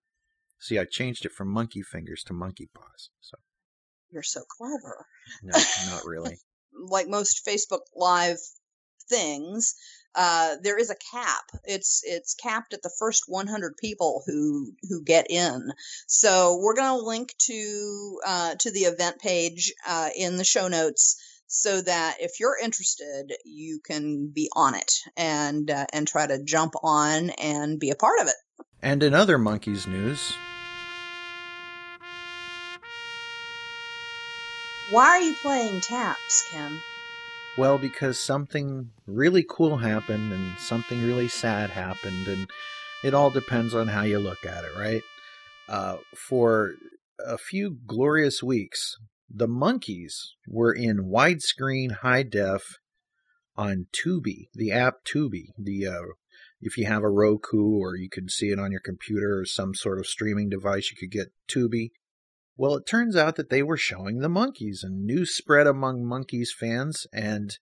See, 0.61 0.79
I 0.79 0.87
changed 0.87 1.27
it 1.27 1.33
from 1.33 1.49
monkey 1.49 1.83
fingers 1.83 2.23
to 2.25 2.33
monkey 2.33 2.71
paws. 2.75 3.11
So 3.21 3.37
you're 4.11 4.23
so 4.23 4.41
clever. 4.57 5.05
No, 5.43 5.59
not 5.91 6.07
really. 6.07 6.39
like 6.89 7.09
most 7.09 7.47
Facebook 7.47 7.81
Live 7.95 8.39
things, 9.09 9.75
uh, 10.15 10.57
there 10.63 10.79
is 10.79 10.91
a 10.91 10.97
cap. 11.13 11.45
It's 11.65 12.03
it's 12.05 12.35
capped 12.35 12.75
at 12.75 12.83
the 12.83 12.93
first 12.99 13.25
100 13.29 13.77
people 13.77 14.23
who 14.27 14.73
who 14.89 15.03
get 15.03 15.31
in. 15.31 15.71
So 16.07 16.59
we're 16.61 16.75
going 16.75 16.99
to 16.99 17.07
link 17.07 17.35
to 17.47 18.21
uh, 18.27 18.55
to 18.57 18.71
the 18.71 18.81
event 18.81 19.19
page 19.21 19.73
uh, 19.87 20.11
in 20.17 20.37
the 20.37 20.45
show 20.45 20.69
notes 20.69 21.23
so 21.47 21.81
that 21.81 22.17
if 22.21 22.41
you're 22.41 22.59
interested, 22.63 23.33
you 23.45 23.81
can 23.85 24.29
be 24.29 24.51
on 24.55 24.75
it 24.75 24.93
and 25.17 25.71
uh, 25.71 25.87
and 25.93 26.07
try 26.07 26.27
to 26.27 26.43
jump 26.43 26.75
on 26.83 27.31
and 27.31 27.79
be 27.79 27.91
a 27.91 27.97
part 27.97 28.21
of 28.21 28.29
it. 28.29 28.35
And 28.83 29.03
in 29.03 29.15
other 29.15 29.39
Monkees 29.39 29.87
news. 29.87 30.33
Why 34.91 35.07
are 35.07 35.21
you 35.21 35.35
playing 35.43 35.83
taps, 35.83 36.49
Ken? 36.51 36.81
Well, 37.59 37.77
because 37.77 38.21
something 38.21 38.91
really 39.05 39.45
cool 39.47 39.79
happened 39.79 40.33
and 40.33 40.57
something 40.61 41.03
really 41.03 41.27
sad 41.27 41.71
happened, 41.71 42.29
and 42.29 42.49
it 43.03 43.15
all 43.15 43.31
depends 43.31 43.75
on 43.75 43.89
how 43.89 44.03
you 44.03 44.21
look 44.21 44.47
at 44.47 44.63
it, 44.63 44.71
right? 44.79 45.03
Uh, 45.69 45.97
for 46.15 46.75
a 47.19 47.37
few 47.37 47.77
glorious 47.85 48.45
weeks, 48.45 48.97
the 49.29 49.49
Monkees 49.49 50.35
were 50.47 50.73
in 50.73 51.11
widescreen 51.11 51.97
high 51.97 52.23
def 52.23 52.79
on 53.57 53.87
Tubi, 53.93 54.51
the 54.55 54.71
app 54.71 55.05
Tubi. 55.05 55.47
The 55.59 55.89
uh, 55.89 56.03
if 56.61 56.79
you 56.79 56.87
have 56.87 57.03
a 57.03 57.11
Roku 57.11 57.77
or 57.77 57.97
you 57.97 58.09
can 58.09 58.29
see 58.29 58.51
it 58.51 58.61
on 58.61 58.71
your 58.71 58.81
computer 58.81 59.41
or 59.41 59.45
some 59.45 59.75
sort 59.75 59.99
of 59.99 60.07
streaming 60.07 60.49
device, 60.49 60.93
you 60.93 60.97
could 60.97 61.11
get 61.11 61.33
Tubi. 61.49 61.91
Well, 62.59 62.75
it 62.75 62.87
turns 62.87 63.15
out 63.15 63.37
that 63.37 63.51
they 63.51 63.63
were 63.63 63.77
showing 63.77 64.19
the 64.19 64.29
Monkees, 64.29 64.83
and 64.83 65.07
news 65.07 65.37
spread 65.37 65.69
among 65.69 66.03
Monkees 66.03 66.49
fans, 66.59 67.07
and 67.13 67.57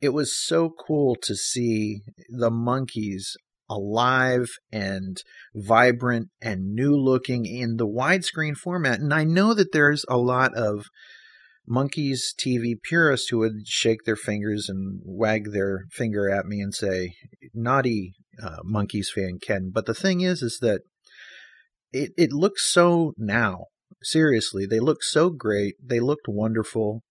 it 0.00 0.08
was 0.08 0.36
so 0.36 0.68
cool 0.68 1.16
to 1.22 1.36
see 1.36 2.02
the 2.28 2.50
Monkees 2.50 3.36
alive 3.70 4.48
and 4.72 5.22
vibrant 5.54 6.30
and 6.42 6.74
new 6.74 6.96
looking 6.96 7.46
in 7.46 7.76
the 7.76 7.86
widescreen 7.86 8.56
format. 8.56 8.98
And 8.98 9.14
I 9.14 9.22
know 9.22 9.54
that 9.54 9.70
there's 9.70 10.04
a 10.08 10.18
lot 10.18 10.52
of 10.56 10.86
Monkees 11.70 12.34
TV 12.36 12.74
purists 12.82 13.28
who 13.28 13.38
would 13.38 13.68
shake 13.68 14.02
their 14.04 14.16
fingers 14.16 14.68
and 14.68 15.00
wag 15.04 15.52
their 15.52 15.84
finger 15.92 16.28
at 16.28 16.46
me 16.46 16.60
and 16.60 16.74
say, 16.74 17.14
naughty 17.54 18.14
uh, 18.42 18.58
Monkees 18.64 19.06
fan 19.14 19.38
Ken. 19.40 19.70
But 19.72 19.86
the 19.86 19.94
thing 19.94 20.20
is, 20.20 20.42
is 20.42 20.58
that 20.60 20.80
it, 21.92 22.10
it 22.18 22.32
looks 22.32 22.68
so 22.68 23.14
now. 23.16 23.66
Seriously, 24.02 24.66
they 24.66 24.80
look 24.80 25.02
so 25.02 25.30
great. 25.30 25.74
They 25.82 26.00
looked 26.00 26.28
wonderful. 26.28 27.02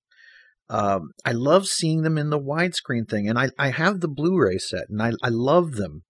Um, 0.70 1.12
I 1.26 1.34
love 1.34 1.68
seeing 1.68 2.04
them 2.04 2.18
in 2.18 2.30
the 2.30 2.40
widescreen 2.40 3.10
thing, 3.10 3.28
and 3.28 3.38
I, 3.38 3.50
I 3.60 3.70
have 3.70 4.00
the 4.00 4.08
Blu-ray 4.08 4.58
set, 4.58 4.86
and 4.90 5.02
I, 5.02 5.12
I 5.22 5.30
love 5.30 5.74
them 5.74 6.04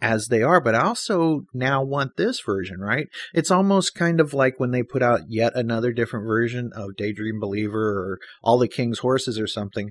as 0.00 0.28
they 0.28 0.42
are, 0.42 0.60
but 0.60 0.74
I 0.74 0.80
also 0.80 1.42
now 1.52 1.82
want 1.82 2.16
this 2.16 2.40
version, 2.44 2.80
right? 2.80 3.06
It's 3.32 3.50
almost 3.50 3.94
kind 3.94 4.20
of 4.20 4.32
like 4.32 4.58
when 4.58 4.70
they 4.70 4.82
put 4.82 5.02
out 5.02 5.20
yet 5.28 5.54
another 5.54 5.92
different 5.92 6.26
version 6.26 6.70
of 6.74 6.96
Daydream 6.96 7.38
Believer 7.38 7.98
or 7.98 8.18
All 8.42 8.58
the 8.58 8.68
King's 8.68 9.00
Horses 9.00 9.38
or 9.38 9.46
something. 9.46 9.90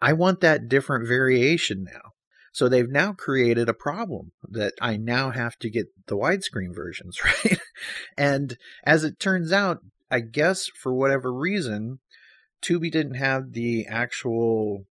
I 0.00 0.12
want 0.12 0.40
that 0.40 0.68
different 0.68 1.08
variation 1.08 1.84
now. 1.84 2.12
So 2.52 2.68
they've 2.68 2.88
now 2.88 3.12
created 3.12 3.68
a 3.68 3.74
problem 3.74 4.32
that 4.48 4.74
I 4.80 4.96
now 4.96 5.30
have 5.30 5.56
to 5.60 5.70
get 5.70 5.86
the 6.06 6.16
widescreen 6.16 6.74
versions, 6.74 7.18
right? 7.24 7.58
and 8.16 8.56
as 8.84 9.04
it 9.04 9.20
turns 9.20 9.52
out, 9.52 9.78
I 10.10 10.20
guess 10.20 10.66
for 10.66 10.92
whatever 10.92 11.32
reason, 11.32 12.00
Tubi 12.62 12.90
didn't 12.90 13.14
have 13.14 13.52
the 13.52 13.86
actual 13.86 14.86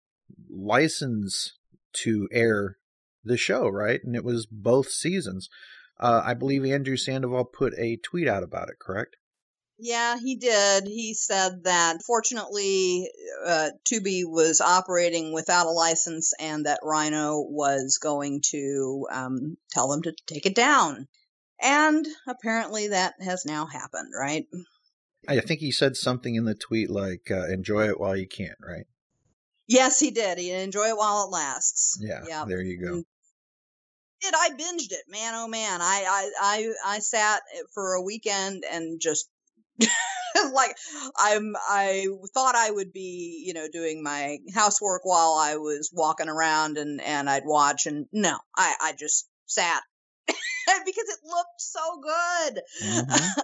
license 0.49 1.57
to 1.91 2.27
air 2.31 2.77
the 3.23 3.37
show, 3.37 3.67
right? 3.67 3.99
And 4.03 4.15
it 4.15 4.23
was 4.23 4.45
both 4.45 4.89
seasons. 4.89 5.49
Uh, 5.99 6.21
I 6.23 6.33
believe 6.33 6.63
Andrew 6.63 6.95
Sandoval 6.95 7.45
put 7.45 7.73
a 7.77 7.97
tweet 7.97 8.27
out 8.27 8.43
about 8.43 8.69
it, 8.69 8.79
correct? 8.79 9.17
Yeah, 9.81 10.17
he 10.17 10.35
did. 10.35 10.87
He 10.87 11.13
said 11.13 11.63
that 11.63 12.03
fortunately, 12.03 13.09
uh, 13.45 13.69
Tubi 13.89 14.23
was 14.25 14.59
operating 14.59 15.31
without 15.31 15.67
a 15.67 15.71
license 15.71 16.33
and 16.37 16.65
that 16.65 16.81
Rhino 16.83 17.39
was 17.39 17.97
going 17.97 18.41
to 18.51 19.07
um, 19.09 19.57
tell 19.71 19.87
them 19.87 20.01
to 20.03 20.13
take 20.27 20.45
it 20.45 20.55
down. 20.55 21.07
And 21.61 22.05
apparently 22.27 22.89
that 22.89 23.13
has 23.21 23.45
now 23.45 23.67
happened, 23.67 24.11
right? 24.17 24.45
I 25.27 25.39
think 25.39 25.61
he 25.61 25.71
said 25.71 25.95
something 25.95 26.35
in 26.35 26.43
the 26.43 26.55
tweet 26.55 26.89
like, 26.89 27.31
uh, 27.31 27.47
enjoy 27.47 27.87
it 27.87 27.99
while 27.99 28.17
you 28.17 28.27
can, 28.27 28.55
right? 28.59 28.85
Yes, 29.67 29.99
he 29.99 30.11
did. 30.11 30.39
He 30.39 30.51
enjoy 30.51 30.87
it 30.87 30.97
while 30.97 31.25
it 31.25 31.31
lasts. 31.31 31.99
Yeah, 32.01 32.23
Yeah. 32.27 32.45
there 32.45 32.61
you 32.61 32.81
go. 32.81 32.93
And 32.93 33.05
did 34.21 34.33
I 34.35 34.49
binged 34.49 34.91
it, 34.91 35.03
man? 35.07 35.33
Oh 35.35 35.47
man, 35.47 35.81
I 35.81 36.03
I 36.07 36.31
I, 36.41 36.95
I 36.95 36.99
sat 36.99 37.41
for 37.73 37.93
a 37.93 38.01
weekend 38.01 38.63
and 38.69 38.99
just 38.99 39.29
like 40.53 40.75
I'm 41.17 41.55
I 41.69 42.07
thought 42.33 42.55
I 42.55 42.69
would 42.71 42.93
be 42.93 43.43
you 43.45 43.53
know 43.53 43.67
doing 43.71 44.03
my 44.03 44.37
housework 44.53 45.01
while 45.05 45.33
I 45.39 45.57
was 45.57 45.89
walking 45.93 46.29
around 46.29 46.77
and 46.77 47.01
and 47.01 47.29
I'd 47.29 47.45
watch 47.45 47.85
and 47.85 48.07
no, 48.11 48.37
I 48.55 48.75
I 48.81 48.93
just 48.97 49.27
sat 49.47 49.81
because 50.27 51.09
it 51.09 51.19
looked 51.23 51.59
so 51.59 52.01
good. 52.01 52.61
Mhm. 52.83 53.43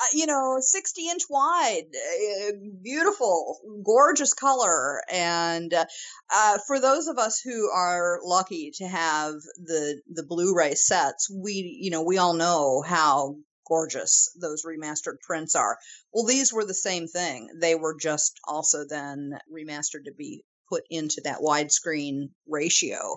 Uh, 0.00 0.04
you 0.14 0.26
know, 0.26 0.58
60 0.60 1.08
inch 1.08 1.22
wide, 1.30 1.84
uh, 1.94 2.52
beautiful, 2.82 3.58
gorgeous 3.84 4.32
color. 4.34 5.02
And 5.12 5.72
uh, 5.74 5.84
uh, 6.32 6.58
for 6.66 6.80
those 6.80 7.08
of 7.08 7.18
us 7.18 7.40
who 7.40 7.70
are 7.70 8.18
lucky 8.24 8.72
to 8.76 8.88
have 8.88 9.34
the 9.62 10.00
the 10.12 10.22
Blu-ray 10.22 10.74
sets, 10.74 11.30
we 11.30 11.78
you 11.80 11.90
know 11.90 12.02
we 12.02 12.18
all 12.18 12.34
know 12.34 12.82
how 12.82 13.36
gorgeous 13.70 14.28
those 14.38 14.64
remastered 14.66 15.20
prints 15.22 15.54
are. 15.54 15.78
Well, 16.12 16.26
these 16.26 16.52
were 16.52 16.66
the 16.66 16.74
same 16.74 17.06
thing. 17.06 17.48
They 17.58 17.74
were 17.74 17.96
just 17.98 18.38
also 18.44 18.84
then 18.84 19.38
remastered 19.50 20.04
to 20.06 20.12
be 20.12 20.44
put 20.68 20.84
into 20.90 21.22
that 21.24 21.38
widescreen 21.40 22.30
ratio. 22.46 23.16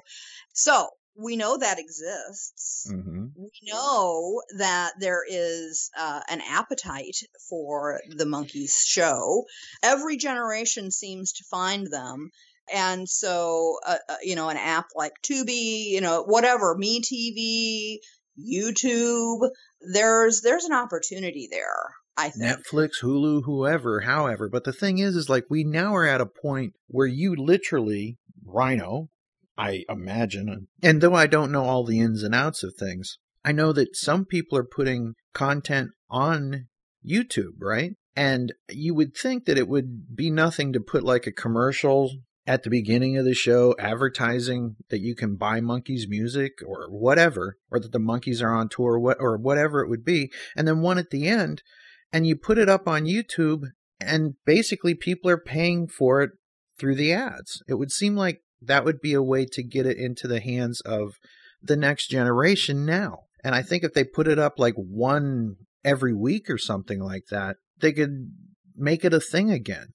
So 0.54 0.90
we 1.16 1.36
know 1.36 1.58
that 1.58 1.80
exists 1.80 2.92
Mhm. 2.92 3.32
we 3.36 3.52
know 3.72 4.42
that 4.58 4.94
there 5.00 5.24
is 5.28 5.90
uh, 5.98 6.22
an 6.28 6.42
appetite 6.42 7.18
for 7.50 8.02
the 8.08 8.26
Monkees 8.26 8.84
show 8.84 9.46
every 9.84 10.18
generation 10.18 10.92
seems 10.92 11.34
to 11.34 11.44
find 11.46 11.88
them 11.88 12.32
and 12.74 13.10
so 13.10 13.78
uh, 13.86 13.98
uh, 14.10 14.16
you 14.24 14.36
know 14.36 14.50
an 14.50 14.58
app 14.58 14.88
like 14.96 15.14
tubi 15.22 15.86
you 15.90 16.02
know 16.02 16.24
whatever 16.24 16.76
me 16.76 17.02
tv 17.02 18.00
youtube 18.40 19.50
there's 19.94 20.42
there's 20.42 20.66
an 20.66 20.74
opportunity 20.74 21.48
there 21.52 21.96
i 22.18 22.30
think 22.30 22.44
Netflix, 22.44 23.02
Hulu, 23.02 23.44
whoever, 23.46 24.02
however. 24.02 24.48
But 24.48 24.66
the 24.66 24.74
thing 24.74 25.00
is, 25.00 25.16
is 25.16 25.30
like 25.30 25.46
we 25.50 25.64
now 25.64 25.96
are 25.96 26.06
at 26.06 26.22
a 26.22 26.28
point 26.28 26.74
where 26.88 27.08
you 27.08 27.36
literally, 27.36 28.18
Rhino, 28.46 29.10
I 29.58 29.84
imagine, 29.90 30.68
and 30.82 31.02
though 31.02 31.16
I 31.16 31.28
don't 31.28 31.52
know 31.52 31.64
all 31.64 31.84
the 31.84 32.00
ins 32.00 32.24
and 32.24 32.36
outs 32.36 32.64
of 32.64 32.76
things, 32.76 33.18
I 33.44 33.52
know 33.52 33.74
that 33.74 33.96
some 33.96 34.26
people 34.26 34.58
are 34.58 34.64
putting 34.64 35.16
content 35.34 35.92
on 36.10 36.68
YouTube, 37.06 37.56
right? 37.60 37.96
And 38.16 38.54
you 38.70 38.94
would 38.94 39.16
think 39.16 39.46
that 39.46 39.58
it 39.58 39.68
would 39.68 40.16
be 40.16 40.30
nothing 40.30 40.74
to 40.74 40.80
put 40.80 41.04
like 41.04 41.28
a 41.28 41.32
commercial 41.32 42.12
at 42.46 42.64
the 42.64 42.70
beginning 42.70 43.18
of 43.18 43.26
the 43.26 43.34
show 43.34 43.76
advertising 43.80 44.76
that 44.90 45.00
you 45.00 45.16
can 45.16 45.36
buy 45.36 45.62
Monkees 45.62 46.08
music 46.08 46.54
or 46.66 46.90
whatever 46.90 47.58
or 47.72 47.80
that 47.80 47.92
the 47.92 48.00
Monkees 48.00 48.44
are 48.44 48.54
on 48.54 48.70
tour 48.70 48.94
or 48.94 49.00
what 49.00 49.18
or 49.20 49.38
whatever 49.38 49.82
it 49.82 49.90
would 49.90 50.04
be 50.04 50.32
and 50.56 50.68
then 50.68 50.82
one 50.82 50.98
at 50.98 51.10
the 51.10 51.28
end 51.28 51.64
and 52.12 52.28
you 52.28 52.36
put 52.36 52.58
it 52.58 52.70
up 52.70 52.88
on 52.88 53.06
YouTube 53.06 53.64
and 54.00 54.36
basically 54.46 54.94
people 54.94 55.30
are 55.30 55.38
paying 55.38 55.88
for 55.88 56.22
it 56.22 56.32
through 56.78 56.96
the 56.96 57.14
ads. 57.14 57.64
It 57.68 57.76
would 57.76 57.92
seem 57.92 58.16
like 58.16 58.42
that 58.62 58.86
would 58.86 59.02
be 59.02 59.14
a 59.14 59.24
way 59.24 59.46
to 59.46 59.64
get 59.64 59.86
it 59.86 59.98
into 59.98 60.28
the 60.28 60.40
hands 60.42 60.82
of 60.82 61.14
the 61.62 61.76
next 61.76 62.08
generation 62.08 62.86
now. 62.86 63.20
And 63.44 63.56
I 63.56 63.62
think 63.62 63.84
if 63.84 63.94
they 63.94 64.04
put 64.04 64.28
it 64.28 64.40
up 64.40 64.54
like 64.58 64.76
one 64.76 65.56
every 65.84 66.14
week 66.14 66.50
or 66.50 66.58
something 66.58 67.00
like 67.00 67.26
that, 67.30 67.58
they 67.80 67.92
could 67.92 68.32
make 68.76 69.04
it 69.04 69.14
a 69.14 69.20
thing 69.20 69.52
again. 69.52 69.88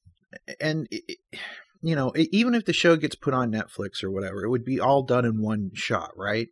And 0.61 0.87
it- 0.91 1.19
you 1.83 1.95
know, 1.95 2.13
even 2.17 2.55
if 2.55 2.65
the 2.65 2.73
show 2.73 2.97
gets 2.97 3.15
put 3.15 3.35
on 3.35 3.53
Netflix 3.53 4.03
or 4.03 4.11
whatever, 4.11 4.45
it 4.45 4.51
would 4.51 4.65
be 4.65 4.81
all 4.81 5.03
done 5.03 5.25
in 5.25 5.41
one 5.41 5.71
shot, 5.75 6.11
right? 6.17 6.49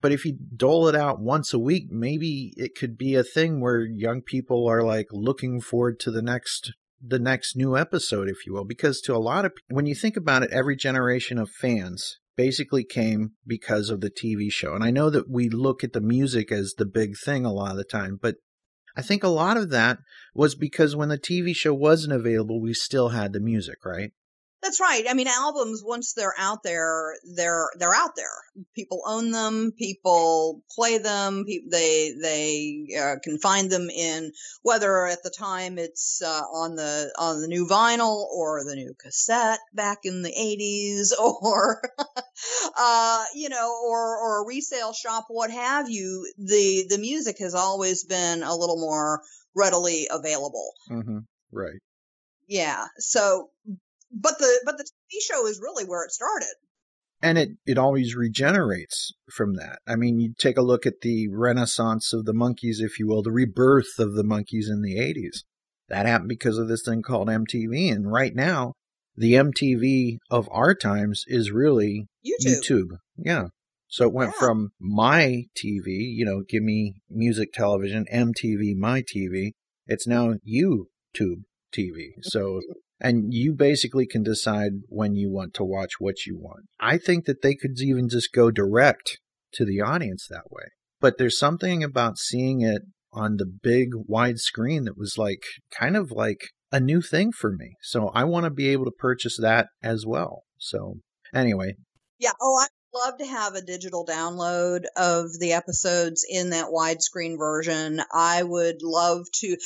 But 0.00 0.12
if 0.12 0.24
you 0.24 0.38
dole 0.56 0.88
it 0.88 0.94
out 0.94 1.20
once 1.20 1.52
a 1.52 1.58
week, 1.58 1.90
maybe 1.90 2.52
it 2.56 2.76
could 2.76 2.96
be 2.96 3.14
a 3.14 3.24
thing 3.24 3.60
where 3.60 3.84
young 3.84 4.22
people 4.22 4.68
are 4.68 4.82
like 4.82 5.08
looking 5.10 5.60
forward 5.60 5.98
to 6.00 6.10
the 6.10 6.22
next 6.22 6.72
the 7.00 7.18
next 7.18 7.56
new 7.56 7.76
episode, 7.76 8.28
if 8.28 8.44
you 8.44 8.52
will, 8.52 8.64
because 8.64 9.00
to 9.00 9.14
a 9.14 9.18
lot 9.18 9.44
of 9.44 9.52
when 9.68 9.86
you 9.86 9.94
think 9.94 10.16
about 10.16 10.42
it, 10.42 10.50
every 10.52 10.76
generation 10.76 11.38
of 11.38 11.50
fans 11.50 12.18
basically 12.36 12.84
came 12.84 13.32
because 13.46 13.90
of 13.90 14.00
the 14.00 14.10
TV 14.10 14.50
show. 14.50 14.74
And 14.74 14.84
I 14.84 14.90
know 14.90 15.10
that 15.10 15.28
we 15.28 15.48
look 15.48 15.82
at 15.82 15.92
the 15.92 16.00
music 16.00 16.52
as 16.52 16.74
the 16.76 16.86
big 16.86 17.16
thing 17.16 17.44
a 17.44 17.52
lot 17.52 17.72
of 17.72 17.76
the 17.76 17.84
time, 17.84 18.18
but 18.20 18.36
I 18.96 19.02
think 19.02 19.22
a 19.22 19.28
lot 19.28 19.56
of 19.56 19.70
that 19.70 19.98
was 20.34 20.54
because 20.54 20.96
when 20.96 21.08
the 21.08 21.18
TV 21.18 21.54
show 21.54 21.74
wasn't 21.74 22.12
available, 22.14 22.60
we 22.60 22.74
still 22.74 23.10
had 23.10 23.32
the 23.32 23.40
music, 23.40 23.84
right? 23.84 24.12
That's 24.62 24.80
right. 24.80 25.04
I 25.08 25.14
mean, 25.14 25.28
albums 25.28 25.82
once 25.84 26.14
they're 26.14 26.34
out 26.36 26.64
there, 26.64 27.14
they're 27.36 27.68
they're 27.78 27.94
out 27.94 28.16
there. 28.16 28.26
People 28.74 29.02
own 29.06 29.30
them. 29.30 29.72
People 29.78 30.62
play 30.74 30.98
them. 30.98 31.44
Pe- 31.46 31.68
they 31.70 32.12
they 32.20 32.88
uh, 32.98 33.16
can 33.22 33.38
find 33.38 33.70
them 33.70 33.88
in 33.88 34.32
whether 34.62 35.06
at 35.06 35.22
the 35.22 35.30
time 35.30 35.78
it's 35.78 36.20
uh, 36.22 36.42
on 36.52 36.74
the 36.74 37.12
on 37.16 37.40
the 37.40 37.46
new 37.46 37.66
vinyl 37.66 38.24
or 38.32 38.64
the 38.64 38.74
new 38.74 38.94
cassette 39.00 39.60
back 39.74 39.98
in 40.02 40.22
the 40.22 40.32
eighties, 40.32 41.14
or 41.18 41.80
uh, 42.76 43.24
you 43.34 43.48
know, 43.48 43.72
or 43.86 44.18
or 44.18 44.42
a 44.42 44.46
resale 44.46 44.92
shop, 44.92 45.26
what 45.28 45.52
have 45.52 45.88
you. 45.88 46.30
The 46.36 46.86
the 46.88 46.98
music 46.98 47.36
has 47.38 47.54
always 47.54 48.04
been 48.04 48.42
a 48.42 48.56
little 48.56 48.80
more 48.80 49.22
readily 49.54 50.08
available. 50.10 50.72
Mm-hmm. 50.90 51.18
Right. 51.52 51.78
Yeah. 52.48 52.86
So, 52.98 53.50
but 54.12 54.38
the 54.38 54.60
but 54.64 54.78
the 54.78 54.84
TV 54.84 55.20
show 55.22 55.46
is 55.46 55.60
really 55.60 55.84
where 55.84 56.04
it 56.04 56.10
started. 56.12 56.54
and 57.22 57.36
it 57.38 57.50
it 57.66 57.78
always 57.78 58.14
regenerates 58.14 59.12
from 59.30 59.54
that. 59.54 59.80
I 59.86 59.96
mean, 59.96 60.20
you 60.20 60.34
take 60.38 60.56
a 60.56 60.62
look 60.62 60.86
at 60.86 61.00
the 61.02 61.28
renaissance 61.28 62.12
of 62.12 62.24
the 62.24 62.32
Monkees, 62.34 62.80
if 62.80 62.98
you 62.98 63.06
will, 63.08 63.22
the 63.22 63.32
rebirth 63.32 63.98
of 63.98 64.14
the 64.14 64.22
Monkees 64.24 64.68
in 64.70 64.82
the 64.82 64.96
'80s. 64.98 65.42
That 65.88 66.06
happened 66.06 66.28
because 66.28 66.58
of 66.58 66.68
this 66.68 66.82
thing 66.84 67.02
called 67.02 67.28
MTV, 67.28 67.90
and 67.92 68.10
right 68.12 68.34
now, 68.34 68.74
the 69.16 69.32
MTV 69.34 70.18
of 70.30 70.48
our 70.52 70.74
times 70.74 71.24
is 71.26 71.50
really 71.50 72.06
YouTube. 72.24 72.60
YouTube. 72.68 72.88
Yeah. 73.16 73.44
So 73.88 74.04
it 74.06 74.12
went 74.12 74.32
Yeah. 74.34 74.46
from 74.46 74.70
my 74.78 75.44
TV, 75.56 75.86
you 76.14 76.26
know, 76.26 76.42
give 76.46 76.62
me 76.62 77.00
music 77.08 77.52
television, 77.54 78.04
MTV, 78.12 78.76
my 78.76 79.02
TV. 79.02 79.52
It's 79.86 80.06
now 80.06 80.34
YouTube 80.46 81.44
TV. 81.74 82.12
So, 82.20 82.60
and 83.00 83.32
you 83.32 83.54
basically 83.54 84.06
can 84.06 84.22
decide 84.22 84.72
when 84.88 85.14
you 85.14 85.30
want 85.30 85.54
to 85.54 85.64
watch 85.64 85.92
what 85.98 86.26
you 86.26 86.36
want. 86.36 86.66
I 86.80 86.98
think 86.98 87.26
that 87.26 87.42
they 87.42 87.54
could 87.54 87.80
even 87.80 88.08
just 88.08 88.32
go 88.32 88.50
direct 88.50 89.18
to 89.54 89.64
the 89.64 89.80
audience 89.80 90.26
that 90.28 90.50
way. 90.50 90.64
But 91.00 91.18
there's 91.18 91.38
something 91.38 91.84
about 91.84 92.18
seeing 92.18 92.60
it 92.60 92.82
on 93.12 93.36
the 93.36 93.46
big 93.46 93.90
wide 93.94 94.38
screen 94.38 94.84
that 94.84 94.98
was 94.98 95.16
like 95.16 95.42
kind 95.76 95.96
of 95.96 96.10
like 96.10 96.40
a 96.72 96.80
new 96.80 97.00
thing 97.00 97.32
for 97.32 97.52
me. 97.52 97.76
So 97.80 98.08
I 98.08 98.24
want 98.24 98.44
to 98.44 98.50
be 98.50 98.68
able 98.68 98.84
to 98.84 98.90
purchase 98.90 99.38
that 99.40 99.68
as 99.82 100.04
well. 100.06 100.42
So 100.58 100.96
anyway, 101.34 101.74
Yeah. 102.18 102.32
Oh, 102.40 102.60
I'd 102.62 102.68
love 102.94 103.18
to 103.18 103.26
have 103.26 103.54
a 103.54 103.62
digital 103.62 104.04
download 104.06 104.84
of 104.96 105.26
the 105.38 105.52
episodes 105.52 106.24
in 106.28 106.50
that 106.50 106.66
widescreen 106.66 107.38
version. 107.38 108.00
I 108.12 108.42
would 108.42 108.82
love 108.82 109.26
to, 109.40 109.56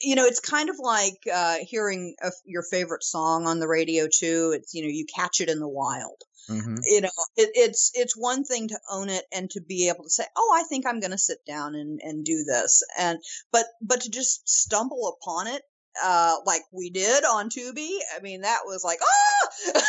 you 0.00 0.14
know, 0.16 0.24
it's 0.24 0.40
kind 0.40 0.68
of 0.70 0.76
like 0.78 1.18
uh, 1.32 1.56
hearing 1.62 2.14
a, 2.22 2.30
your 2.44 2.62
favorite 2.62 3.02
song 3.04 3.46
on 3.46 3.58
the 3.60 3.68
radio 3.68 4.06
too. 4.12 4.52
It's, 4.54 4.74
you 4.74 4.82
know, 4.82 4.88
you 4.88 5.06
catch 5.14 5.40
it 5.40 5.48
in 5.48 5.58
the 5.60 5.68
wild. 5.68 6.22
mhm. 6.48 6.78
You 6.84 7.02
know, 7.02 7.10
it, 7.36 7.50
it's 7.54 7.90
it's 7.94 8.16
one 8.16 8.44
thing 8.44 8.68
to 8.68 8.78
own 8.90 9.08
it 9.08 9.24
and 9.32 9.50
to 9.50 9.60
be 9.60 9.88
able 9.88 10.04
to 10.04 10.10
say, 10.10 10.24
"Oh, 10.36 10.54
I 10.56 10.64
think 10.64 10.86
I'm 10.86 11.00
going 11.00 11.10
to 11.12 11.18
sit 11.18 11.38
down 11.46 11.74
and 11.74 12.00
and 12.02 12.24
do 12.24 12.44
this," 12.44 12.82
and 12.98 13.18
but 13.52 13.66
but 13.82 14.02
to 14.02 14.10
just 14.10 14.48
stumble 14.48 15.16
upon 15.20 15.46
it 15.48 15.62
uh 16.02 16.34
like 16.46 16.62
we 16.72 16.88
did 16.90 17.24
on 17.24 17.50
Tubi, 17.50 17.98
I 18.16 18.20
mean, 18.22 18.42
that 18.42 18.60
was 18.64 18.84
like, 18.84 19.00
ah. 19.02 19.82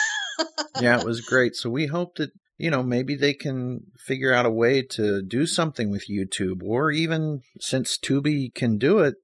yeah, 0.82 1.00
it 1.00 1.06
was 1.12 1.22
great. 1.22 1.56
So 1.56 1.70
we 1.70 1.86
hope 1.86 2.16
that, 2.16 2.32
you 2.62 2.70
know, 2.70 2.84
maybe 2.84 3.16
they 3.16 3.34
can 3.34 3.88
figure 3.98 4.32
out 4.32 4.46
a 4.46 4.52
way 4.52 4.84
to 4.84 5.24
do 5.24 5.48
something 5.48 5.90
with 5.90 6.08
YouTube 6.08 6.62
or 6.64 6.92
even 6.92 7.42
since 7.60 7.98
Tubi 7.98 8.54
can 8.54 8.78
do 8.78 9.00
it, 9.00 9.16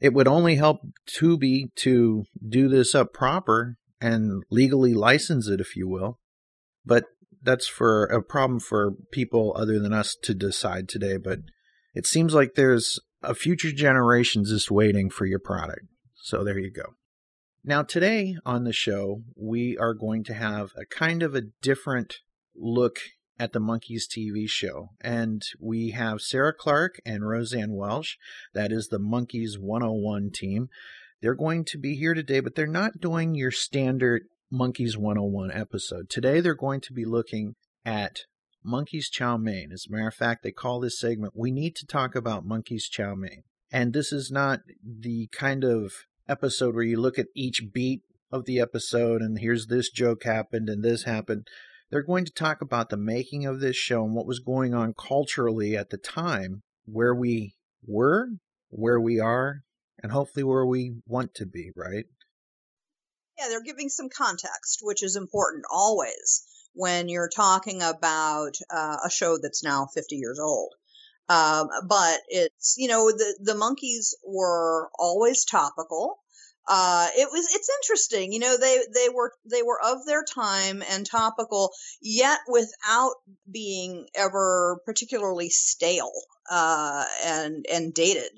it 0.00 0.14
would 0.14 0.28
only 0.28 0.54
help 0.54 0.82
Tubi 1.08 1.74
to 1.78 2.22
do 2.48 2.68
this 2.68 2.94
up 2.94 3.12
proper 3.12 3.78
and 4.00 4.44
legally 4.48 4.94
license 4.94 5.48
it, 5.48 5.60
if 5.60 5.74
you 5.74 5.88
will. 5.88 6.20
But 6.86 7.06
that's 7.42 7.66
for 7.66 8.04
a 8.04 8.22
problem 8.22 8.60
for 8.60 8.92
people 9.10 9.52
other 9.56 9.80
than 9.80 9.92
us 9.92 10.16
to 10.22 10.32
decide 10.32 10.88
today. 10.88 11.16
But 11.16 11.40
it 11.94 12.06
seems 12.06 12.32
like 12.32 12.54
there's 12.54 13.00
a 13.24 13.34
future 13.34 13.72
generation 13.72 14.44
just 14.44 14.70
waiting 14.70 15.10
for 15.10 15.26
your 15.26 15.40
product. 15.40 15.86
So 16.14 16.44
there 16.44 16.60
you 16.60 16.70
go. 16.70 16.94
Now, 17.64 17.82
today 17.82 18.36
on 18.46 18.62
the 18.62 18.72
show, 18.72 19.22
we 19.34 19.76
are 19.78 19.94
going 19.94 20.22
to 20.24 20.34
have 20.34 20.70
a 20.76 20.86
kind 20.86 21.24
of 21.24 21.34
a 21.34 21.42
different 21.60 22.20
look 22.58 22.98
at 23.38 23.52
the 23.52 23.60
Monkees 23.60 24.04
TV 24.06 24.48
show. 24.48 24.90
And 25.00 25.42
we 25.60 25.90
have 25.90 26.20
Sarah 26.20 26.52
Clark 26.52 27.00
and 27.06 27.26
Roseanne 27.26 27.74
Welch. 27.74 28.18
That 28.52 28.72
is 28.72 28.88
the 28.88 28.98
Monkees 28.98 29.58
101 29.58 30.30
team. 30.32 30.68
They're 31.20 31.34
going 31.34 31.64
to 31.66 31.78
be 31.78 31.96
here 31.96 32.14
today, 32.14 32.40
but 32.40 32.54
they're 32.54 32.66
not 32.66 33.00
doing 33.00 33.34
your 33.34 33.50
standard 33.50 34.22
Monkees 34.52 34.96
101 34.96 35.52
episode. 35.52 36.08
Today, 36.08 36.40
they're 36.40 36.54
going 36.54 36.80
to 36.82 36.92
be 36.92 37.04
looking 37.04 37.54
at 37.84 38.20
Monkees 38.64 39.10
Chow 39.10 39.36
Mein. 39.36 39.70
As 39.72 39.86
a 39.88 39.92
matter 39.92 40.08
of 40.08 40.14
fact, 40.14 40.42
they 40.42 40.52
call 40.52 40.80
this 40.80 40.98
segment, 40.98 41.34
We 41.36 41.50
Need 41.50 41.76
to 41.76 41.86
Talk 41.86 42.14
About 42.14 42.46
Monkees 42.46 42.88
Chow 42.90 43.14
Mein. 43.14 43.42
And 43.70 43.92
this 43.92 44.12
is 44.12 44.30
not 44.30 44.60
the 44.82 45.28
kind 45.32 45.64
of 45.64 45.92
episode 46.28 46.74
where 46.74 46.84
you 46.84 47.00
look 47.00 47.18
at 47.18 47.26
each 47.34 47.62
beat 47.72 48.02
of 48.30 48.44
the 48.44 48.60
episode 48.60 49.22
and 49.22 49.38
here's 49.38 49.66
this 49.66 49.90
joke 49.90 50.24
happened 50.24 50.68
and 50.68 50.84
this 50.84 51.04
happened. 51.04 51.46
They're 51.90 52.02
going 52.02 52.26
to 52.26 52.32
talk 52.32 52.60
about 52.60 52.90
the 52.90 52.96
making 52.96 53.46
of 53.46 53.60
this 53.60 53.76
show 53.76 54.04
and 54.04 54.14
what 54.14 54.26
was 54.26 54.40
going 54.40 54.74
on 54.74 54.94
culturally 54.94 55.76
at 55.76 55.90
the 55.90 55.96
time, 55.96 56.62
where 56.84 57.14
we 57.14 57.54
were, 57.86 58.28
where 58.68 59.00
we 59.00 59.20
are, 59.20 59.62
and 60.02 60.12
hopefully 60.12 60.44
where 60.44 60.66
we 60.66 60.96
want 61.06 61.34
to 61.34 61.46
be, 61.46 61.70
right? 61.74 62.04
Yeah, 63.38 63.48
they're 63.48 63.62
giving 63.62 63.88
some 63.88 64.08
context, 64.10 64.80
which 64.82 65.02
is 65.02 65.16
important 65.16 65.64
always 65.70 66.44
when 66.74 67.08
you're 67.08 67.30
talking 67.34 67.82
about 67.82 68.56
uh, 68.70 68.98
a 69.04 69.10
show 69.10 69.38
that's 69.40 69.64
now 69.64 69.86
50 69.94 70.16
years 70.16 70.38
old. 70.38 70.74
Um, 71.28 71.68
but 71.86 72.20
it's, 72.28 72.74
you 72.78 72.88
know, 72.88 73.10
the, 73.10 73.38
the 73.42 73.54
Monkees 73.54 74.14
were 74.26 74.88
always 74.98 75.44
topical. 75.44 76.18
Uh, 76.68 77.08
it 77.16 77.28
was, 77.32 77.48
it's 77.54 77.70
interesting, 77.82 78.32
you 78.32 78.38
know, 78.38 78.56
they, 78.58 78.78
they 78.94 79.08
were, 79.08 79.32
they 79.50 79.62
were 79.62 79.80
of 79.82 80.04
their 80.06 80.22
time 80.22 80.82
and 80.90 81.06
topical, 81.06 81.70
yet 82.02 82.40
without 82.46 83.14
being 83.50 84.06
ever 84.14 84.80
particularly 84.84 85.48
stale, 85.48 86.12
uh, 86.50 87.04
and, 87.24 87.64
and 87.72 87.94
dated 87.94 88.30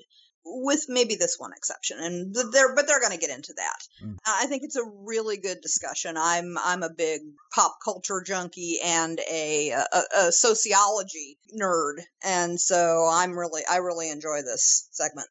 with 0.43 0.85
maybe 0.89 1.15
this 1.15 1.35
one 1.37 1.53
exception 1.53 1.97
and 1.99 2.33
they're 2.51 2.73
but 2.75 2.87
they're 2.87 2.99
going 2.99 3.11
to 3.11 3.17
get 3.17 3.35
into 3.35 3.53
that. 3.55 3.77
Mm. 4.03 4.17
i 4.25 4.47
think 4.47 4.63
it's 4.63 4.75
a 4.75 4.83
really 4.83 5.37
good 5.37 5.61
discussion. 5.61 6.15
I'm 6.17 6.57
i'm 6.63 6.83
a 6.83 6.89
big 6.89 7.21
pop 7.53 7.77
culture 7.83 8.23
junkie 8.25 8.79
and 8.83 9.19
a, 9.31 9.69
a, 9.69 10.01
a 10.17 10.31
sociology 10.31 11.37
nerd 11.59 12.01
and 12.23 12.59
so 12.59 13.07
i'm 13.11 13.37
really 13.37 13.61
i 13.69 13.77
really 13.77 14.09
enjoy 14.09 14.41
this 14.41 14.87
segment 14.91 15.27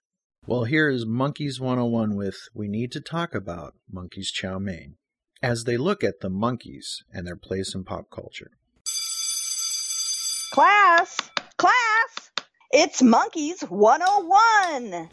Well, 0.51 0.65
here 0.65 0.89
is 0.89 1.07
Monkees 1.07 1.61
101 1.61 2.17
with 2.17 2.49
We 2.53 2.67
Need 2.67 2.91
to 2.91 3.01
Talk 3.01 3.37
About 3.37 3.75
Monkees 3.89 4.33
Chow 4.33 4.59
Mein 4.59 4.97
as 5.41 5.63
they 5.63 5.77
look 5.77 6.03
at 6.03 6.19
the 6.23 6.29
Monkees 6.29 7.05
and 7.13 7.25
their 7.25 7.37
place 7.37 7.73
in 7.73 7.85
pop 7.85 8.11
culture. 8.11 8.51
Class, 10.51 11.17
class, 11.57 12.33
it's 12.73 13.01
Monkees 13.01 13.63
101. 13.71 15.09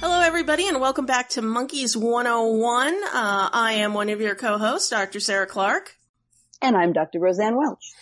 Hello, 0.00 0.20
everybody, 0.20 0.66
and 0.66 0.80
welcome 0.80 1.04
back 1.04 1.28
to 1.28 1.42
Monkees 1.42 1.94
101. 1.94 2.94
Uh, 2.94 3.50
I 3.52 3.72
am 3.80 3.92
one 3.92 4.08
of 4.08 4.22
your 4.22 4.34
co-hosts, 4.34 4.88
Dr. 4.88 5.20
Sarah 5.20 5.46
Clark. 5.46 5.98
And 6.62 6.74
I'm 6.74 6.94
Dr. 6.94 7.20
Roseanne 7.20 7.58
Welch. 7.58 7.92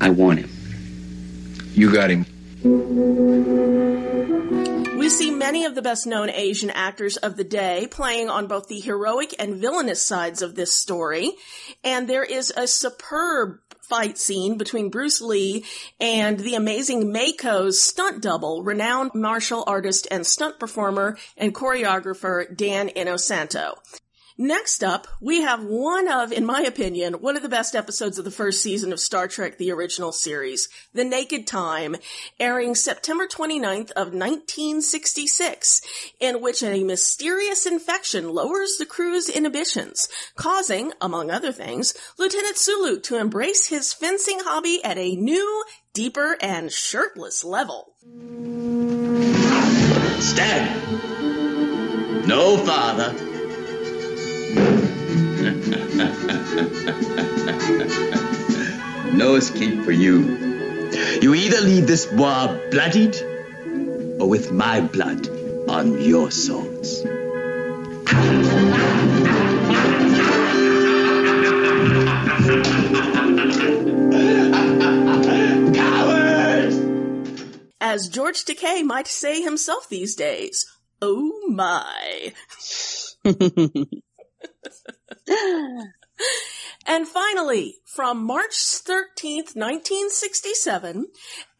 I 0.00 0.10
want 0.10 0.38
him. 0.38 0.50
You 1.72 1.92
got 1.92 2.10
him. 2.10 2.24
We 4.96 5.08
see 5.10 5.30
many 5.30 5.66
of 5.66 5.74
the 5.74 5.82
best 5.82 6.06
known 6.06 6.30
Asian 6.30 6.70
actors 6.70 7.18
of 7.18 7.36
the 7.36 7.44
day 7.44 7.88
playing 7.90 8.30
on 8.30 8.46
both 8.46 8.68
the 8.68 8.80
heroic 8.80 9.34
and 9.38 9.60
villainous 9.60 10.02
sides 10.02 10.40
of 10.40 10.54
this 10.54 10.72
story. 10.72 11.32
And 11.82 12.08
there 12.08 12.24
is 12.24 12.52
a 12.56 12.66
superb 12.66 13.58
fight 13.88 14.18
scene 14.18 14.58
between 14.58 14.90
Bruce 14.90 15.20
Lee 15.20 15.64
and 16.00 16.40
the 16.40 16.54
amazing 16.54 17.12
Mako's 17.12 17.80
stunt 17.80 18.22
double, 18.22 18.62
renowned 18.62 19.12
martial 19.14 19.64
artist 19.66 20.08
and 20.10 20.26
stunt 20.26 20.58
performer 20.58 21.16
and 21.36 21.54
choreographer 21.54 22.54
Dan 22.56 22.88
Inosanto. 22.88 23.74
Next 24.36 24.82
up, 24.82 25.06
we 25.20 25.42
have 25.42 25.62
one 25.62 26.08
of, 26.08 26.32
in 26.32 26.44
my 26.44 26.62
opinion, 26.62 27.14
one 27.14 27.36
of 27.36 27.42
the 27.42 27.48
best 27.48 27.76
episodes 27.76 28.18
of 28.18 28.24
the 28.24 28.32
first 28.32 28.60
season 28.60 28.92
of 28.92 28.98
Star 28.98 29.28
Trek 29.28 29.58
the 29.58 29.70
original 29.70 30.10
series, 30.10 30.68
The 30.92 31.04
Naked 31.04 31.46
Time, 31.46 31.94
airing 32.40 32.74
September 32.74 33.28
29th 33.28 33.92
of 33.92 34.12
1966, 34.12 35.82
in 36.18 36.42
which 36.42 36.64
a 36.64 36.82
mysterious 36.82 37.64
infection 37.64 38.28
lowers 38.28 38.76
the 38.76 38.86
crew's 38.86 39.28
inhibitions, 39.28 40.08
causing, 40.34 40.90
among 41.00 41.30
other 41.30 41.52
things, 41.52 41.94
Lieutenant 42.18 42.56
Sulu 42.56 42.98
to 43.02 43.18
embrace 43.18 43.68
his 43.68 43.92
fencing 43.92 44.40
hobby 44.40 44.80
at 44.82 44.98
a 44.98 45.14
new, 45.14 45.64
deeper, 45.92 46.36
and 46.40 46.72
shirtless 46.72 47.44
level. 47.44 47.94
Stand. 50.18 50.82
No 52.26 52.56
father. 52.56 53.33
no 59.14 59.36
escape 59.36 59.84
for 59.84 59.92
you. 59.92 60.90
You 61.20 61.34
either 61.34 61.60
leave 61.60 61.86
this 61.86 62.10
war 62.12 62.60
bloodied 62.70 63.16
or 64.20 64.28
with 64.28 64.52
my 64.52 64.80
blood 64.80 65.28
on 65.68 66.00
your 66.00 66.30
swords. 66.30 67.04
As 77.80 78.08
George 78.08 78.44
Takei 78.44 78.82
might 78.82 79.06
say 79.06 79.42
himself 79.42 79.88
these 79.88 80.16
days, 80.16 80.64
oh 81.00 81.48
my. 81.48 82.32
and 86.86 87.08
finally, 87.08 87.76
from 87.84 88.24
March 88.24 88.54
13th, 88.54 89.54
1967, 89.56 91.06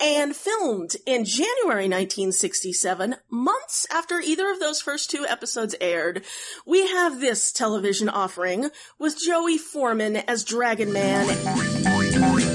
and 0.00 0.34
filmed 0.36 0.96
in 1.06 1.24
January 1.24 1.88
1967, 1.88 3.16
months 3.30 3.86
after 3.90 4.20
either 4.20 4.50
of 4.50 4.60
those 4.60 4.80
first 4.80 5.10
two 5.10 5.24
episodes 5.28 5.74
aired, 5.80 6.22
we 6.66 6.88
have 6.88 7.20
this 7.20 7.52
television 7.52 8.08
offering 8.08 8.70
with 8.98 9.18
Joey 9.18 9.58
Forman 9.58 10.16
as 10.16 10.44
Dragon 10.44 10.92
Man. 10.92 12.53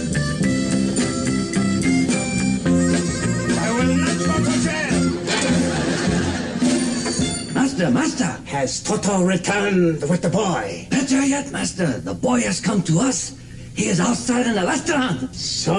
Master, 7.80 8.26
Master, 8.26 8.50
has 8.52 8.84
Toto 8.84 9.24
returned 9.24 10.02
with 10.10 10.22
the 10.22 10.30
boy? 10.30 10.86
Better 10.92 11.26
yet, 11.26 11.50
Master, 11.54 11.88
the 12.00 12.14
boy 12.14 12.42
has 12.42 12.60
come 12.60 12.84
to 12.84 13.00
us. 13.00 13.40
He 13.74 13.86
is 13.86 14.02
outside 14.02 14.48
in 14.48 14.56
the 14.56 14.66
restaurant. 14.66 15.34
So, 15.34 15.74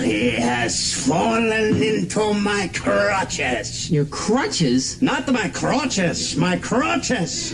he 0.00 0.30
has 0.30 0.94
fallen 1.06 1.76
into 1.76 2.32
my 2.32 2.70
crutches. 2.72 3.90
Your 3.90 4.06
crutches? 4.06 5.02
Not 5.02 5.30
my 5.30 5.50
crotches, 5.50 6.38
my 6.38 6.56
crotches. 6.56 7.52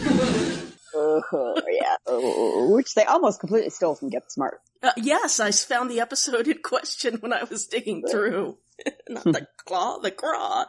Uh, 0.94 1.20
yeah, 1.66 1.96
uh, 2.07 2.68
which 2.70 2.94
they 2.94 3.02
almost 3.02 3.40
completely 3.40 3.70
stole 3.70 3.96
from 3.96 4.11
Get 4.11 4.31
Smart. 4.31 4.61
Uh, 4.81 4.92
yes, 4.96 5.40
I 5.40 5.50
found 5.50 5.90
the 5.90 5.98
episode 5.98 6.46
in 6.46 6.59
question 6.62 7.16
when 7.16 7.33
I 7.33 7.42
was 7.42 7.66
digging 7.66 8.04
through. 8.09 8.59
Not 9.09 9.24
the 9.24 9.48
claw, 9.66 9.98
the 9.98 10.12
craw. 10.12 10.66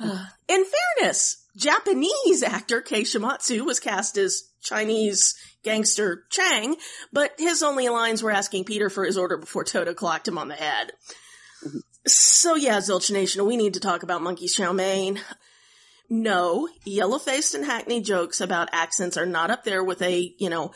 Uh, 0.00 0.24
in 0.48 0.64
fairness, 0.64 1.41
Japanese 1.56 2.42
actor 2.42 2.80
Kei 2.80 3.02
Shimatsu 3.02 3.64
was 3.64 3.80
cast 3.80 4.16
as 4.16 4.44
Chinese 4.62 5.34
gangster 5.62 6.24
Chang, 6.30 6.76
but 7.12 7.32
his 7.38 7.62
only 7.62 7.88
lines 7.88 8.22
were 8.22 8.30
asking 8.30 8.64
Peter 8.64 8.88
for 8.88 9.04
his 9.04 9.18
order 9.18 9.36
before 9.36 9.64
Toto 9.64 9.94
clocked 9.94 10.28
him 10.28 10.38
on 10.38 10.48
the 10.48 10.54
head. 10.54 10.92
So 12.06 12.54
yeah, 12.56 12.78
Zilch 12.78 13.10
Nation, 13.10 13.44
we 13.44 13.56
need 13.56 13.74
to 13.74 13.80
talk 13.80 14.02
about 14.02 14.22
Monkee 14.22 14.48
Chow 14.48 14.72
Mein. 14.72 15.20
No, 16.08 16.68
yellow-faced 16.84 17.54
and 17.54 17.64
hackney 17.64 18.02
jokes 18.02 18.40
about 18.40 18.68
accents 18.72 19.16
are 19.16 19.26
not 19.26 19.50
up 19.50 19.64
there 19.64 19.82
with 19.82 20.02
a, 20.02 20.34
you 20.38 20.50
know, 20.50 20.72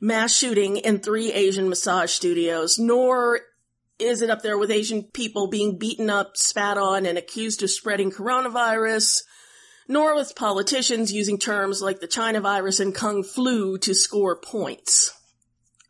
mass 0.00 0.36
shooting 0.36 0.78
in 0.78 0.98
three 0.98 1.32
Asian 1.32 1.68
massage 1.68 2.10
studios, 2.10 2.78
nor 2.78 3.40
is 3.98 4.22
it 4.22 4.30
up 4.30 4.42
there 4.42 4.58
with 4.58 4.70
Asian 4.70 5.04
people 5.04 5.46
being 5.46 5.78
beaten 5.78 6.10
up, 6.10 6.36
spat 6.36 6.76
on, 6.76 7.06
and 7.06 7.16
accused 7.16 7.62
of 7.62 7.70
spreading 7.70 8.10
coronavirus, 8.10 9.22
nor 9.88 10.14
with 10.14 10.36
politicians 10.36 11.12
using 11.12 11.38
terms 11.38 11.82
like 11.82 12.00
the 12.00 12.06
China 12.06 12.40
virus 12.40 12.80
and 12.80 12.94
Kung 12.94 13.22
flu 13.22 13.78
to 13.78 13.94
score 13.94 14.36
points. 14.36 15.12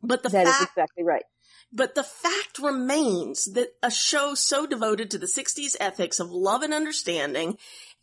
But 0.03 0.23
the 0.23 0.29
That 0.29 0.47
is 0.47 0.57
fact 0.57 0.71
exactly 0.73 1.05
right. 1.05 1.25
but 1.73 1.95
the 1.95 2.03
fact 2.03 2.59
remains 2.59 3.53
that 3.53 3.71
a 3.83 3.91
show 3.91 4.35
so 4.35 4.67
devoted 4.67 5.11
to 5.11 5.19
the 5.19 5.27
60s 5.27 5.77
ethics 5.81 6.21
of 6.21 6.31
love 6.31 6.63
and 6.63 6.75
understanding, 6.75 7.57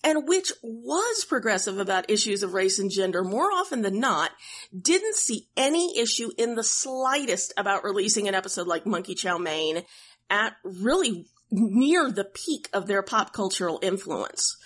and 0.04 0.28
which 0.28 0.52
was 0.64 1.26
progressive 1.26 1.78
about 1.78 2.10
issues 2.10 2.42
of 2.42 2.54
race 2.54 2.80
and 2.80 2.90
gender 2.90 3.24
more 3.24 3.52
often 3.52 3.84
than 3.84 4.00
not, 4.00 4.32
didn't 4.78 5.16
see 5.16 5.48
any 5.56 5.98
issue 6.00 6.32
in 6.38 6.56
the 6.56 6.64
slightest 6.64 7.54
about 7.56 7.84
releasing 7.84 8.28
an 8.28 8.34
episode 8.34 8.68
like 8.68 8.86
Monkee 8.86 9.16
Chow 9.16 9.38
Mein 9.38 9.84
at 10.30 10.54
really 10.64 11.28
near 11.52 12.10
the 12.10 12.24
peak 12.24 12.68
of 12.74 12.88
their 12.88 13.04
pop 13.04 13.32
cultural 13.32 13.78
influence. 13.84 14.58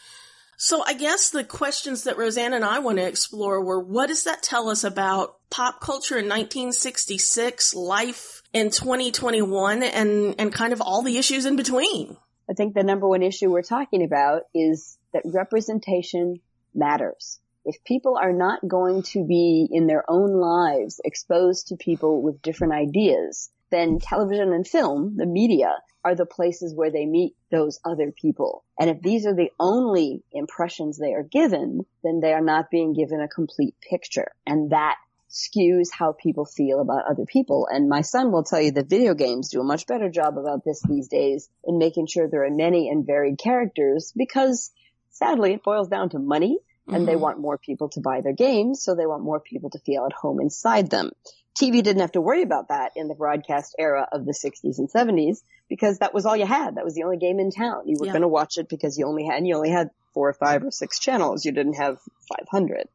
So 0.58 0.84
I 0.86 0.94
guess 0.94 1.30
the 1.30 1.44
questions 1.44 2.04
that 2.04 2.18
Roseanne 2.18 2.54
and 2.54 2.64
I 2.64 2.80
want 2.80 2.98
to 2.98 3.08
explore 3.08 3.64
were 3.64 3.80
what 3.80 4.08
does 4.08 4.24
that 4.24 4.42
tell 4.42 4.70
us 4.70 4.84
about 4.84 5.36
pop 5.50 5.82
culture 5.82 6.18
in 6.18 6.26
1966, 6.26 7.76
life 7.76 8.42
in 8.54 8.70
2021, 8.70 9.84
and, 9.84 10.36
and 10.40 10.54
kind 10.54 10.72
of 10.72 10.82
all 10.82 11.02
the 11.02 11.18
issues 11.18 11.46
in 11.46 11.56
between? 11.56 12.16
I 12.50 12.54
think 12.54 12.74
the 12.74 12.84
number 12.84 13.08
one 13.08 13.24
issue 13.24 13.50
we're 13.50 13.64
talking 13.64 14.04
about 14.04 14.44
is 14.54 14.98
that 15.14 15.24
representation 15.26 16.40
matters. 16.74 17.40
If 17.66 17.84
people 17.84 18.18
are 18.22 18.34
not 18.34 18.66
going 18.66 19.02
to 19.14 19.26
be 19.26 19.68
in 19.72 19.88
their 19.88 20.04
own 20.08 20.32
lives 20.40 21.02
exposed 21.04 21.68
to 21.68 21.76
people 21.76 22.22
with 22.22 22.42
different 22.42 22.74
ideas, 22.74 23.50
then 23.72 24.00
television 24.00 24.54
and 24.54 24.68
film, 24.68 25.16
the 25.18 25.26
media, 25.26 25.76
are 26.04 26.16
the 26.16 26.26
places 26.26 26.74
where 26.76 26.92
they 26.92 27.06
meet 27.06 27.36
those 27.52 27.80
other 27.84 28.12
people. 28.12 28.64
And 28.80 28.90
if 28.92 29.02
these 29.02 29.26
are 29.26 29.34
the 29.34 29.52
only 29.60 30.24
impressions 30.32 30.98
they 30.98 31.14
are 31.14 31.24
given, 31.24 31.86
then 32.04 32.20
they 32.20 32.34
are 32.34 32.42
not 32.44 32.70
being 32.70 32.94
given 32.94 33.22
a 33.22 33.28
complete 33.28 33.76
picture. 33.82 34.32
And 34.46 34.70
that 34.70 34.98
skews 35.30 35.88
how 35.92 36.14
people 36.14 36.46
feel 36.46 36.80
about 36.80 37.10
other 37.10 37.26
people. 37.26 37.68
And 37.70 37.90
my 37.90 38.02
son 38.02 38.32
will 38.32 38.44
tell 38.44 38.62
you 38.62 38.72
that 38.72 38.90
video 38.90 39.16
games 39.16 39.50
do 39.50 39.62
a 39.62 39.66
much 39.66 39.88
better 39.88 40.10
job 40.10 40.38
about 40.38 40.64
this 40.64 40.82
these 40.88 41.08
days 41.08 41.50
in 41.64 41.78
making 41.78 42.08
sure 42.08 42.28
there 42.28 42.46
are 42.46 42.52
many 42.52 42.90
and 42.90 43.06
varied 43.06 43.40
characters 43.40 44.14
because 44.16 44.72
sadly 45.10 45.54
it 45.54 45.64
boils 45.64 45.88
down 45.88 46.10
to 46.10 46.20
money 46.20 46.60
and 46.88 47.08
they 47.08 47.16
Mhm. 47.16 47.20
want 47.22 47.40
more 47.40 47.58
people 47.58 47.90
to 47.90 48.02
buy 48.02 48.22
their 48.22 48.34
games, 48.34 48.84
so 48.84 48.96
they 48.96 49.06
want 49.06 49.24
more 49.24 49.40
people 49.40 49.70
to 49.72 49.80
feel 49.80 50.06
at 50.06 50.14
home 50.14 50.40
inside 50.40 50.90
them. 50.90 51.12
TV 51.60 51.82
didn't 51.82 52.02
have 52.02 52.12
to 52.12 52.22
worry 52.22 52.42
about 52.42 52.68
that 52.68 52.92
in 52.96 53.08
the 53.08 53.16
broadcast 53.16 53.76
era 53.80 54.08
of 54.12 54.26
the 54.26 54.34
60s 54.34 54.78
and 54.78 54.90
70s 54.90 55.42
because 55.70 56.00
that 56.00 56.14
was 56.14 56.26
all 56.26 56.36
you 56.36 56.46
had. 56.46 56.76
That 56.76 56.84
was 56.84 56.96
the 56.96 57.04
only 57.04 57.18
game 57.18 57.40
in 57.40 57.50
town. 57.50 57.88
You 57.88 57.96
were 58.00 58.06
Yeah. 58.08 58.12
going 58.12 58.24
to 58.24 58.28
watch 58.28 58.58
it 58.58 58.68
because 58.68 58.98
you 58.98 59.06
only 59.08 59.26
had, 59.26 59.48
you 59.48 59.56
only 59.56 59.70
had 59.70 59.90
four 60.14 60.30
or 60.30 60.34
five 60.34 60.64
or 60.64 60.72
six 60.72 61.00
channels. 61.00 61.46
You 61.46 61.54
didn't 61.54 61.76
have 61.76 61.98
500. 62.28 62.88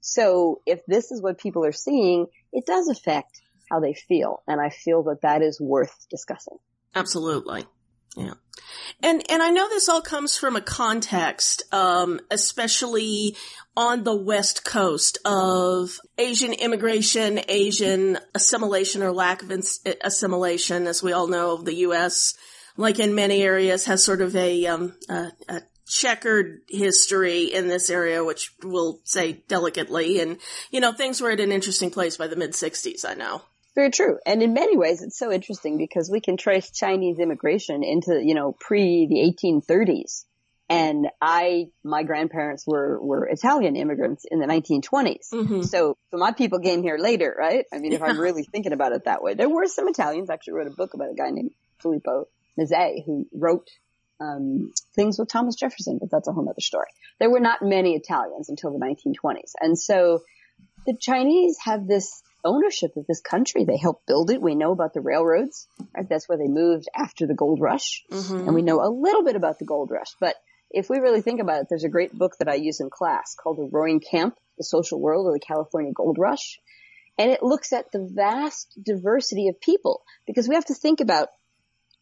So 0.00 0.60
if 0.66 0.80
this 0.86 1.10
is 1.12 1.22
what 1.22 1.38
people 1.38 1.64
are 1.64 1.72
seeing, 1.72 2.26
it 2.52 2.66
does 2.66 2.88
affect 2.88 3.40
how 3.70 3.80
they 3.80 3.94
feel. 3.94 4.42
And 4.46 4.60
I 4.60 4.70
feel 4.70 5.04
that 5.04 5.22
that 5.22 5.42
is 5.42 5.60
worth 5.60 5.94
discussing. 6.10 6.58
Absolutely. 6.94 7.66
Yeah. 8.16 8.34
And 9.02 9.22
and 9.30 9.42
I 9.42 9.50
know 9.50 9.68
this 9.68 9.88
all 9.88 10.02
comes 10.02 10.36
from 10.36 10.56
a 10.56 10.60
context, 10.60 11.62
um, 11.72 12.20
especially 12.30 13.36
on 13.76 14.02
the 14.02 14.16
West 14.16 14.64
Coast 14.64 15.18
of 15.24 16.00
Asian 16.18 16.52
immigration, 16.52 17.40
Asian 17.48 18.18
assimilation 18.34 19.02
or 19.02 19.12
lack 19.12 19.42
of 19.42 19.52
assimilation. 20.02 20.86
As 20.86 21.02
we 21.02 21.12
all 21.12 21.28
know, 21.28 21.58
the 21.58 21.74
U.S., 21.74 22.34
like 22.76 22.98
in 22.98 23.14
many 23.14 23.42
areas, 23.42 23.84
has 23.86 24.04
sort 24.04 24.20
of 24.20 24.34
a, 24.34 24.66
um, 24.66 24.96
a, 25.08 25.30
a 25.48 25.62
checkered 25.86 26.60
history 26.68 27.44
in 27.44 27.68
this 27.68 27.88
area, 27.88 28.24
which 28.24 28.52
we'll 28.62 29.00
say 29.04 29.44
delicately. 29.48 30.20
And, 30.20 30.38
you 30.70 30.80
know, 30.80 30.92
things 30.92 31.20
were 31.20 31.30
at 31.30 31.40
an 31.40 31.52
interesting 31.52 31.90
place 31.90 32.16
by 32.16 32.26
the 32.26 32.36
mid 32.36 32.52
60s, 32.52 33.08
I 33.08 33.14
know. 33.14 33.42
Very 33.78 33.92
true. 33.92 34.18
And 34.26 34.42
in 34.42 34.54
many 34.54 34.76
ways, 34.76 35.02
it's 35.02 35.16
so 35.16 35.30
interesting 35.30 35.78
because 35.78 36.10
we 36.10 36.20
can 36.20 36.36
trace 36.36 36.72
Chinese 36.72 37.20
immigration 37.20 37.84
into, 37.84 38.20
you 38.20 38.34
know, 38.34 38.50
pre 38.58 39.06
the 39.06 39.20
1830s. 39.32 40.24
And 40.68 41.06
I, 41.22 41.68
my 41.84 42.02
grandparents 42.02 42.66
were, 42.66 43.00
were 43.00 43.26
Italian 43.26 43.76
immigrants 43.76 44.24
in 44.28 44.40
the 44.40 44.46
1920s. 44.46 45.30
Mhm. 45.32 45.64
So, 45.64 45.96
so 46.10 46.16
my 46.18 46.32
people 46.32 46.58
came 46.58 46.82
here 46.82 46.98
later, 46.98 47.32
right? 47.38 47.66
I 47.72 47.78
mean, 47.78 47.92
if 47.92 48.02
I'm 48.02 48.18
really 48.18 48.42
thinking 48.42 48.72
about 48.72 48.90
it 48.90 49.04
that 49.04 49.22
way, 49.22 49.34
there 49.34 49.48
were 49.48 49.68
some 49.68 49.86
Italians. 49.86 50.28
I 50.28 50.34
actually 50.34 50.54
wrote 50.54 50.66
a 50.66 50.74
book 50.74 50.94
about 50.94 51.12
a 51.12 51.14
guy 51.14 51.30
named 51.30 51.52
Filippo 51.80 52.26
Mazzei 52.58 53.04
who 53.06 53.28
wrote, 53.32 53.68
um, 54.20 54.72
things 54.96 55.20
with 55.20 55.28
Thomas 55.28 55.54
Jefferson, 55.54 55.98
but 56.00 56.10
that's 56.10 56.26
a 56.26 56.32
whole 56.32 56.48
other 56.48 56.60
story. 56.60 56.88
There 57.20 57.30
were 57.30 57.38
not 57.38 57.62
many 57.62 57.94
Italians 57.94 58.48
until 58.48 58.72
the 58.72 58.84
1920s. 58.84 59.52
And 59.60 59.78
so 59.78 60.24
the 60.84 60.96
Chinese 61.00 61.58
have 61.64 61.86
this 61.86 62.24
ownership 62.44 62.96
of 62.96 63.06
this 63.06 63.20
country. 63.20 63.64
They 63.64 63.76
helped 63.76 64.06
build 64.06 64.30
it. 64.30 64.40
We 64.40 64.54
know 64.54 64.72
about 64.72 64.94
the 64.94 65.00
railroads, 65.00 65.66
right? 65.94 66.08
That's 66.08 66.28
where 66.28 66.38
they 66.38 66.48
moved 66.48 66.88
after 66.94 67.26
the 67.26 67.34
gold 67.34 67.60
rush. 67.60 68.04
Mhm. 68.10 68.46
And 68.46 68.54
we 68.54 68.62
know 68.62 68.80
a 68.80 68.90
little 68.90 69.24
bit 69.24 69.36
about 69.36 69.58
the 69.58 69.64
gold 69.64 69.90
rush, 69.90 70.14
but 70.20 70.36
if 70.70 70.90
we 70.90 70.98
really 70.98 71.22
think 71.22 71.40
about 71.40 71.62
it, 71.62 71.66
there's 71.68 71.84
a 71.84 71.88
great 71.88 72.12
book 72.12 72.36
that 72.38 72.48
I 72.48 72.54
use 72.54 72.80
in 72.80 72.90
class 72.90 73.34
called 73.34 73.56
The 73.56 73.68
Roaring 73.70 74.00
Camp, 74.00 74.36
The 74.58 74.64
Social 74.64 75.00
World 75.00 75.26
of 75.26 75.32
the 75.32 75.40
California 75.40 75.92
Gold 75.92 76.18
Rush. 76.18 76.60
And 77.16 77.30
it 77.30 77.42
looks 77.42 77.72
at 77.72 77.90
the 77.90 78.04
vast 78.04 78.78
diversity 78.80 79.48
of 79.48 79.60
people 79.60 80.02
because 80.26 80.48
we 80.48 80.54
have 80.54 80.66
to 80.66 80.74
think 80.74 81.00
about 81.00 81.30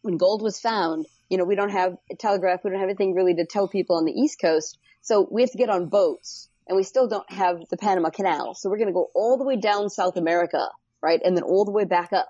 when 0.01 0.17
gold 0.17 0.41
was 0.41 0.59
found, 0.59 1.07
you 1.29 1.37
know, 1.37 1.43
we 1.43 1.55
don't 1.55 1.71
have 1.71 1.97
a 2.11 2.15
telegraph, 2.15 2.63
we 2.63 2.69
don't 2.69 2.79
have 2.79 2.89
anything 2.89 3.15
really 3.15 3.35
to 3.35 3.45
tell 3.45 3.67
people 3.67 3.95
on 3.95 4.05
the 4.05 4.11
East 4.11 4.39
Coast. 4.39 4.77
So 5.01 5.27
we 5.29 5.41
have 5.41 5.51
to 5.51 5.57
get 5.57 5.69
on 5.69 5.87
boats 5.87 6.49
and 6.67 6.75
we 6.75 6.83
still 6.83 7.07
don't 7.07 7.29
have 7.31 7.57
the 7.69 7.77
Panama 7.77 8.09
Canal. 8.09 8.53
So 8.55 8.69
we're 8.69 8.77
going 8.77 8.87
to 8.89 8.93
go 8.93 9.09
all 9.15 9.37
the 9.37 9.43
way 9.45 9.55
down 9.57 9.89
South 9.89 10.17
America, 10.17 10.67
right? 11.01 11.19
And 11.23 11.35
then 11.35 11.43
all 11.43 11.65
the 11.65 11.71
way 11.71 11.85
back 11.85 12.13
up. 12.13 12.27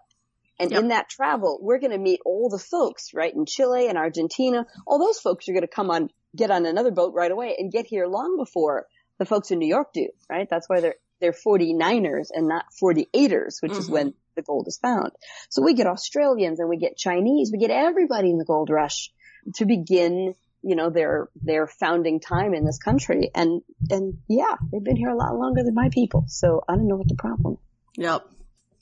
And 0.60 0.72
in 0.80 0.88
that 0.88 1.08
travel, 1.10 1.60
we're 1.62 1.80
going 1.80 1.92
to 1.92 1.98
meet 2.00 2.20
all 2.26 2.50
the 2.50 2.58
folks, 2.58 3.14
right? 3.14 3.34
In 3.34 3.46
Chile 3.46 3.88
and 3.88 3.98
Argentina, 3.98 4.66
all 4.88 4.98
those 5.00 5.20
folks 5.20 5.48
are 5.48 5.54
going 5.54 5.62
to 5.62 5.68
come 5.68 5.92
on, 5.92 6.10
get 6.36 6.50
on 6.50 6.66
another 6.66 6.92
boat 6.92 7.14
right 7.14 7.32
away 7.32 7.56
and 7.58 7.72
get 7.72 7.86
here 7.86 8.08
long 8.08 8.38
before 8.38 8.88
the 9.20 9.26
folks 9.26 9.52
in 9.52 9.60
New 9.60 9.68
York 9.68 9.94
do, 9.94 10.08
right? 10.30 10.48
That's 10.50 10.68
why 10.68 10.80
they're, 10.82 10.96
they're 11.22 11.32
49ers 11.32 12.28
and 12.34 12.48
not 12.48 12.66
48ers, 12.82 13.62
which 13.62 13.74
is 13.74 13.88
Mhm. 13.88 13.94
when 13.94 14.14
the 14.36 14.42
gold 14.42 14.68
is 14.68 14.78
found. 14.78 15.12
So 15.50 15.62
we 15.64 15.74
get 15.74 15.88
Australians 15.88 16.60
and 16.60 16.70
we 16.70 16.78
get 16.78 16.98
Chinese, 16.98 17.52
we 17.52 17.60
get 17.60 17.72
everybody 17.72 18.30
in 18.30 18.38
the 18.38 18.46
gold 18.46 18.70
rush 18.70 19.12
to 19.56 19.66
begin, 19.66 20.34
you 20.68 20.76
know, 20.76 20.90
their, 20.90 21.30
their 21.42 21.66
founding 21.66 22.20
time 22.20 22.54
in 22.54 22.66
this 22.66 22.78
country. 22.78 23.32
And, 23.34 23.62
and 23.90 24.18
yeah, 24.28 24.56
they've 24.70 24.84
been 24.84 24.98
here 24.98 25.10
a 25.10 25.16
lot 25.16 25.34
longer 25.36 25.64
than 25.64 25.74
my 25.74 25.90
people. 25.90 26.26
So 26.28 26.62
I 26.68 26.76
don't 26.76 26.88
know 26.90 26.98
what 26.98 27.08
the 27.08 27.16
problem 27.16 27.58
Yep. 27.96 28.28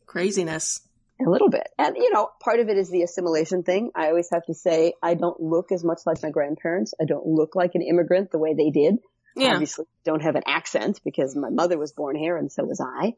Craziness. 0.07 0.81
a 1.25 1.29
little 1.29 1.49
bit. 1.49 1.67
And, 1.77 1.95
you 1.95 2.11
know, 2.11 2.29
part 2.41 2.59
of 2.59 2.69
it 2.69 2.77
is 2.77 2.89
the 2.89 3.03
assimilation 3.03 3.63
thing. 3.63 3.91
I 3.95 4.07
always 4.07 4.29
have 4.33 4.45
to 4.47 4.53
say, 4.55 4.93
I 5.01 5.13
don't 5.13 5.39
look 5.39 5.71
as 5.71 5.83
much 5.83 5.99
like 6.05 6.23
my 6.23 6.31
grandparents. 6.31 6.93
I 6.99 7.05
don't 7.05 7.25
look 7.25 7.55
like 7.55 7.75
an 7.75 7.81
immigrant 7.83 8.31
the 8.31 8.39
way 8.39 8.55
they 8.55 8.71
did. 8.71 8.95
Yeah. 9.35 9.53
Obviously 9.53 9.85
don't 10.05 10.21
have 10.23 10.35
an 10.35 10.43
accent 10.47 11.01
because 11.05 11.35
my 11.35 11.49
mother 11.49 11.77
was 11.77 11.91
born 11.91 12.15
here 12.15 12.35
and 12.37 12.51
so 12.51 12.63
was 12.63 12.81
I. 12.81 13.13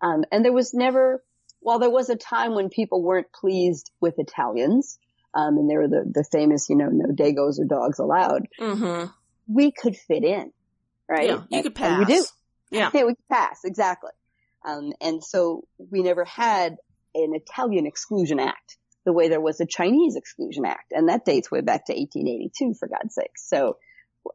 Um, 0.00 0.24
and 0.30 0.44
there 0.44 0.52
was 0.52 0.72
never, 0.74 1.24
while 1.60 1.78
there 1.80 1.90
was 1.90 2.08
a 2.08 2.16
time 2.16 2.54
when 2.54 2.68
people 2.68 3.02
weren't 3.02 3.32
pleased 3.32 3.90
with 4.00 4.14
Italians, 4.18 4.98
um, 5.34 5.56
and 5.58 5.68
there 5.70 5.80
were 5.80 5.88
the, 5.88 6.04
the 6.12 6.24
famous, 6.30 6.68
you 6.68 6.76
know, 6.76 6.88
no 6.90 7.06
dagos 7.14 7.58
or 7.58 7.64
dogs 7.64 7.98
allowed, 7.98 8.48
Mm-hmm. 8.60 9.10
we 9.48 9.72
could 9.72 9.96
fit 9.96 10.24
in, 10.24 10.52
right? 11.08 11.26
Yeah, 11.28 11.34
you 11.50 11.58
And- 11.58 11.64
could 11.74 11.80
and 11.82 11.98
we 11.98 12.04
do. 12.04 12.20
pass. 12.20 12.32
Yeah. 12.70 12.90
Yeah, 12.94 13.04
we 13.04 13.14
could 13.14 13.28
pass, 13.30 13.60
exactly. 13.64 14.10
Um, 14.64 14.92
and 15.00 15.22
so 15.22 15.64
we 15.90 16.02
never 16.02 16.24
had 16.24 16.76
an 17.14 17.34
Italian 17.34 17.86
exclusion 17.86 18.38
act 18.40 18.76
the 19.04 19.12
way 19.12 19.28
there 19.28 19.40
was 19.40 19.60
a 19.60 19.66
Chinese 19.66 20.14
exclusion 20.16 20.64
act. 20.64 20.92
And 20.92 21.08
that 21.08 21.24
dates 21.24 21.50
way 21.50 21.60
back 21.60 21.86
to 21.86 21.92
1882, 21.92 22.74
for 22.78 22.86
God's 22.88 23.14
sake. 23.14 23.32
So 23.36 23.76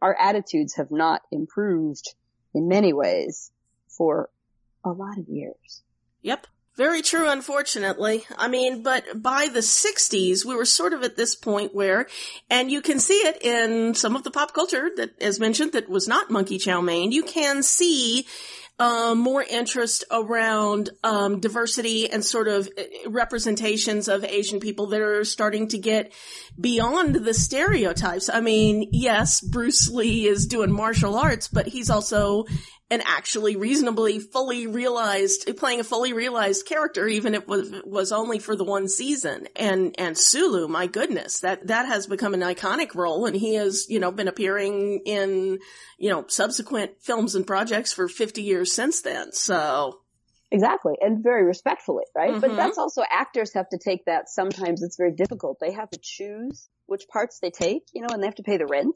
our 0.01 0.13
attitudes 0.19 0.75
have 0.75 0.91
not 0.91 1.21
improved 1.31 2.03
in 2.53 2.67
many 2.67 2.91
ways 2.91 3.49
for 3.87 4.29
a 4.83 4.89
lot 4.89 5.17
of 5.17 5.29
years. 5.29 5.81
Yep. 6.21 6.45
Very 6.77 7.01
true, 7.01 7.27
unfortunately. 7.27 8.23
I 8.37 8.47
mean, 8.47 8.83
but 8.83 9.03
by 9.19 9.49
the 9.51 9.61
60s, 9.61 10.45
we 10.45 10.55
were 10.55 10.63
sort 10.63 10.93
of 10.93 11.01
at 11.01 11.15
this 11.15 11.35
point 11.35 11.73
where, 11.73 12.05
and 12.51 12.69
you 12.69 12.81
can 12.83 12.99
see 12.99 13.15
it 13.15 13.41
in 13.43 13.95
some 13.95 14.15
of 14.15 14.23
the 14.23 14.29
pop 14.29 14.53
culture 14.53 14.91
that, 14.95 15.19
as 15.19 15.39
mentioned, 15.39 15.73
that 15.73 15.89
was 15.89 16.07
not 16.07 16.29
Monkee 16.29 16.59
Chow 16.59 16.81
Mein. 16.81 17.11
You 17.11 17.23
can 17.23 17.63
see 17.63 18.27
um, 18.79 19.17
more 19.17 19.41
interest 19.41 20.03
around 20.11 20.91
um, 21.03 21.39
diversity 21.39 22.11
and 22.11 22.23
sort 22.23 22.47
of 22.47 22.69
uh, 22.77 23.09
representations 23.09 24.07
of 24.07 24.23
Asian 24.23 24.59
people 24.59 24.87
that 24.87 25.01
are 25.01 25.23
starting 25.23 25.67
to 25.69 25.79
get 25.79 26.13
beyond 26.59 27.15
the 27.15 27.33
stereotypes. 27.33 28.29
I 28.29 28.41
mean, 28.41 28.89
yes, 28.91 29.41
Bruce 29.41 29.89
Lee 29.89 30.27
is 30.27 30.45
doing 30.45 30.71
martial 30.71 31.15
arts, 31.15 31.47
but 31.47 31.67
he's 31.67 31.89
also 31.89 32.45
an 32.89 33.01
actually 33.05 33.57
reasonably 33.57 34.19
fully 34.19 34.65
realized, 34.65 35.57
playing 35.57 35.81
a 35.81 35.83
fully 35.83 36.13
realized 36.13 36.65
character, 36.65 37.05
even 37.07 37.35
if 37.35 37.41
it 37.43 37.47
was, 37.47 37.71
was 37.83 38.11
only 38.13 38.39
for 38.39 38.55
the 38.55 38.63
one 38.63 38.87
season. 38.87 39.47
And, 39.57 39.93
and 39.97 40.17
Sulu, 40.17 40.67
my 40.69 40.87
goodness, 40.87 41.41
that, 41.41 41.67
that 41.67 41.85
has 41.85 42.07
become 42.07 42.33
an 42.33 42.39
iconic 42.41 42.95
role 42.95 43.25
and 43.25 43.35
he 43.35 43.55
has, 43.55 43.87
you 43.89 43.99
know, 43.99 44.11
been 44.11 44.29
appearing 44.29 45.01
in, 45.05 45.59
you 45.97 46.09
know, 46.09 46.25
subsequent 46.27 46.91
films 47.01 47.35
and 47.35 47.45
projects 47.45 47.91
for 47.91 48.07
50 48.07 48.41
years 48.41 48.71
since 48.71 49.01
then. 49.01 49.33
So. 49.33 49.99
Exactly. 50.49 50.93
And 51.01 51.21
very 51.21 51.43
respectfully, 51.43 52.05
right? 52.15 52.39
But 52.39 52.51
Mhm. 52.51 52.55
that's 52.55 52.77
also 52.77 53.01
actors 53.11 53.53
have 53.53 53.67
to 53.69 53.77
take 53.77 54.05
that. 54.05 54.29
Sometimes 54.29 54.81
it's 54.81 54.95
very 54.95 55.11
difficult. 55.11 55.57
They 55.59 55.73
have 55.73 55.89
to 55.89 55.99
choose 56.01 56.69
which 56.85 57.05
parts 57.11 57.39
they 57.41 57.51
take, 57.51 57.83
you 57.93 58.01
know, 58.01 58.07
and 58.11 58.23
they 58.23 58.27
have 58.27 58.35
to 58.35 58.43
pay 58.43 58.55
the 58.55 58.65
rent. 58.65 58.95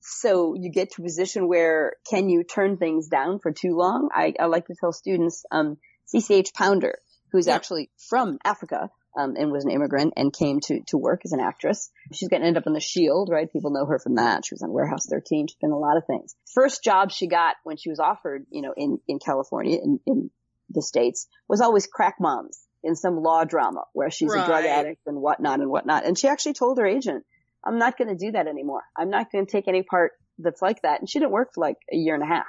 So 0.00 0.54
you 0.54 0.70
get 0.70 0.92
to 0.92 1.02
a 1.02 1.04
position 1.04 1.48
where 1.48 1.94
can 2.08 2.28
you 2.28 2.44
turn 2.44 2.76
things 2.76 3.08
down 3.08 3.38
for 3.38 3.52
too 3.52 3.76
long? 3.76 4.08
I, 4.14 4.34
I 4.38 4.46
like 4.46 4.66
to 4.66 4.74
tell 4.78 4.92
students, 4.92 5.44
um, 5.50 5.76
CCH 6.12 6.54
Pounder, 6.54 6.96
who's 7.32 7.48
actually 7.48 7.90
from 8.08 8.38
Africa, 8.44 8.90
um, 9.16 9.34
and 9.36 9.50
was 9.50 9.64
an 9.64 9.70
immigrant 9.70 10.14
and 10.16 10.32
came 10.32 10.60
to, 10.60 10.80
to 10.88 10.96
work 10.96 11.22
as 11.24 11.32
an 11.32 11.40
actress. 11.40 11.90
She's 12.12 12.28
going 12.28 12.42
to 12.42 12.46
end 12.46 12.56
up 12.56 12.66
on 12.66 12.72
the 12.72 12.80
Shield, 12.80 13.28
right? 13.30 13.52
People 13.52 13.72
know 13.72 13.86
her 13.86 13.98
from 13.98 14.16
that. 14.16 14.44
She 14.46 14.54
was 14.54 14.62
on 14.62 14.72
Warehouse 14.72 15.06
13. 15.10 15.48
She's 15.48 15.56
been 15.60 15.72
a 15.72 15.78
lot 15.78 15.96
of 15.96 16.06
things. 16.06 16.34
First 16.54 16.84
job 16.84 17.10
she 17.10 17.26
got 17.26 17.56
when 17.64 17.76
she 17.76 17.90
was 17.90 17.98
offered, 17.98 18.46
you 18.50 18.62
know, 18.62 18.72
in, 18.76 18.98
in 19.08 19.18
California, 19.18 19.78
in, 19.82 20.00
in 20.06 20.30
the 20.70 20.82
States, 20.82 21.26
was 21.48 21.60
always 21.60 21.86
crack 21.86 22.16
moms 22.20 22.60
in 22.82 22.94
some 22.94 23.16
law 23.16 23.44
drama 23.44 23.82
where 23.92 24.10
she's 24.10 24.32
a 24.32 24.46
drug 24.46 24.64
addict 24.64 25.02
and 25.06 25.20
whatnot 25.20 25.60
and 25.60 25.70
whatnot. 25.70 26.06
And 26.06 26.16
she 26.16 26.28
actually 26.28 26.54
told 26.54 26.78
her 26.78 26.86
agent, 26.86 27.24
I'm 27.64 27.78
not 27.78 27.98
going 27.98 28.08
to 28.08 28.16
do 28.16 28.32
that 28.32 28.46
anymore. 28.46 28.82
I'm 28.96 29.10
not 29.10 29.30
going 29.30 29.46
to 29.46 29.50
take 29.50 29.68
any 29.68 29.82
part 29.82 30.12
that's 30.38 30.62
like 30.62 30.82
that. 30.82 31.00
And 31.00 31.08
she 31.08 31.18
didn't 31.18 31.32
work 31.32 31.54
for 31.54 31.60
like 31.60 31.76
a 31.92 31.96
year 31.96 32.14
and 32.14 32.22
a 32.22 32.26
half. 32.26 32.46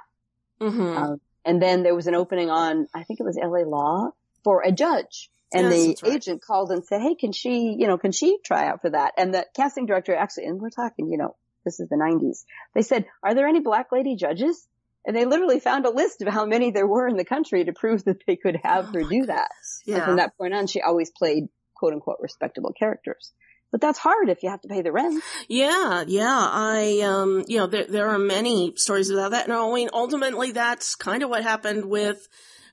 Mm-hmm. 0.62 0.98
Um, 0.98 1.22
and 1.44 1.62
then 1.62 1.84
there 1.84 1.96
was 1.96 2.08
an 2.08 2.16
opening 2.16 2.50
on, 2.50 2.88
I 2.94 3.04
think 3.04 3.20
it 3.20 3.24
was 3.24 3.38
LA 3.42 3.68
Law 3.68 4.12
for 4.44 4.62
a 4.64 4.72
judge. 4.72 5.30
And 5.54 5.70
Yes, 5.70 6.00
the 6.00 6.08
right. 6.08 6.16
agent 6.16 6.42
called 6.42 6.72
and 6.72 6.86
said, 6.86 7.02
Hey, 7.02 7.16
can 7.16 7.34
she, 7.34 7.76
you 7.78 7.88
know, 7.88 7.98
can 7.98 8.12
she 8.14 8.38
try 8.44 8.68
out 8.68 8.82
for 8.82 8.90
that? 8.92 9.14
And 9.18 9.34
the 9.34 9.46
casting 9.56 9.86
director 9.86 10.16
actually, 10.16 10.46
and 10.46 10.62
we're 10.62 10.70
talking, 10.70 11.10
you 11.10 11.18
know, 11.18 11.36
this 11.66 11.80
is 11.80 11.90
the 11.90 11.98
nineties. 11.98 12.46
They 12.74 12.82
said, 12.82 13.06
are 13.24 13.36
there 13.36 13.48
any 13.48 13.60
black 13.60 13.92
lady 13.92 14.16
judges? 14.16 14.68
And 15.06 15.16
they 15.16 15.26
literally 15.26 15.60
found 15.60 15.86
a 15.86 15.90
list 15.90 16.22
of 16.22 16.28
how 16.32 16.46
many 16.46 16.72
there 16.72 16.88
were 16.88 17.08
in 17.08 17.18
the 17.18 17.26
country 17.26 17.66
to 17.66 17.74
prove 17.74 18.04
that 18.06 18.24
they 18.28 18.36
could 18.36 18.58
have 18.64 18.94
her 18.94 19.04
do 19.04 19.26
that. 19.26 19.50
And 19.96 20.04
from 20.06 20.16
that 20.18 20.38
point 20.38 20.54
on, 20.54 20.68
she 20.68 20.82
always 20.82 21.10
played 21.10 21.50
quote 21.76 21.94
unquote 21.94 22.18
respectable 22.20 22.72
characters. 22.74 23.32
But 23.72 23.80
that's 23.80 24.00
hard 24.00 24.30
if 24.30 24.44
you 24.44 24.50
have 24.50 24.62
to 24.62 24.68
pay 24.68 24.82
the 24.82 24.92
rent. 24.92 25.24
Yeah, 25.48 26.04
yeah. 26.06 26.50
I, 26.52 27.02
um, 27.04 27.46
you 27.48 27.58
know, 27.58 27.68
there, 27.68 27.86
there 27.86 28.10
are 28.10 28.20
many 28.20 28.74
stories 28.76 29.10
about 29.10 29.32
that. 29.32 29.46
And 29.46 29.54
I 29.54 29.74
mean, 29.74 29.90
ultimately 29.94 30.52
that's 30.52 30.96
kind 30.96 31.24
of 31.24 31.30
what 31.30 31.44
happened 31.44 31.86
with 31.86 32.28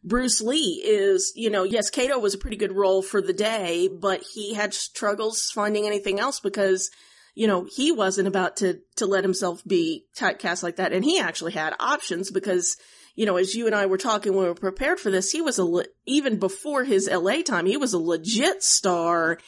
Bruce 0.05 0.41
Lee 0.41 0.83
is, 0.85 1.33
you 1.37 1.51
know, 1.51 1.65
yes, 1.65 1.91
Kato 1.91 2.19
was 2.19 2.35
a 2.35 2.39
pretty 2.39 2.57
good 2.57 2.73
role 2.73 3.03
for 3.03 3.21
the 3.21 3.33
day, 3.33 3.89
but 3.89 4.23
he 4.35 4.55
had 4.55 4.75
struggles 4.75 5.51
finding 5.51 5.87
anything 5.87 6.19
else 6.19 6.41
because, 6.41 6.91
you 7.35 7.47
know, 7.47 7.67
he 7.71 7.93
wasn't 7.93 8.29
about 8.29 8.57
to, 8.57 8.81
to 8.97 9.07
let 9.07 9.25
himself 9.25 9.63
be 9.65 10.07
typecast 10.17 10.63
like 10.63 10.77
that. 10.77 10.93
And 10.93 11.05
he 11.05 11.21
actually 11.21 11.53
had 11.53 11.75
options 11.79 12.31
because, 12.31 12.77
you 13.15 13.27
know, 13.27 13.37
as 13.37 13.55
you 13.55 13.67
and 13.67 13.75
I 13.75 13.87
were 13.87 13.99
talking 13.99 14.33
when 14.33 14.45
we 14.45 14.49
were 14.49 14.55
prepared 14.55 15.01
for 15.01 15.11
this, 15.11 15.31
he 15.31 15.43
was 15.43 15.59
a, 15.59 15.65
le- 15.65 15.87
even 16.07 16.39
before 16.39 16.85
his 16.85 17.09
LA 17.09 17.43
time, 17.43 17.67
he 17.67 17.77
was 17.77 17.93
a 17.93 17.99
legit 17.99 18.63
star 18.63 19.39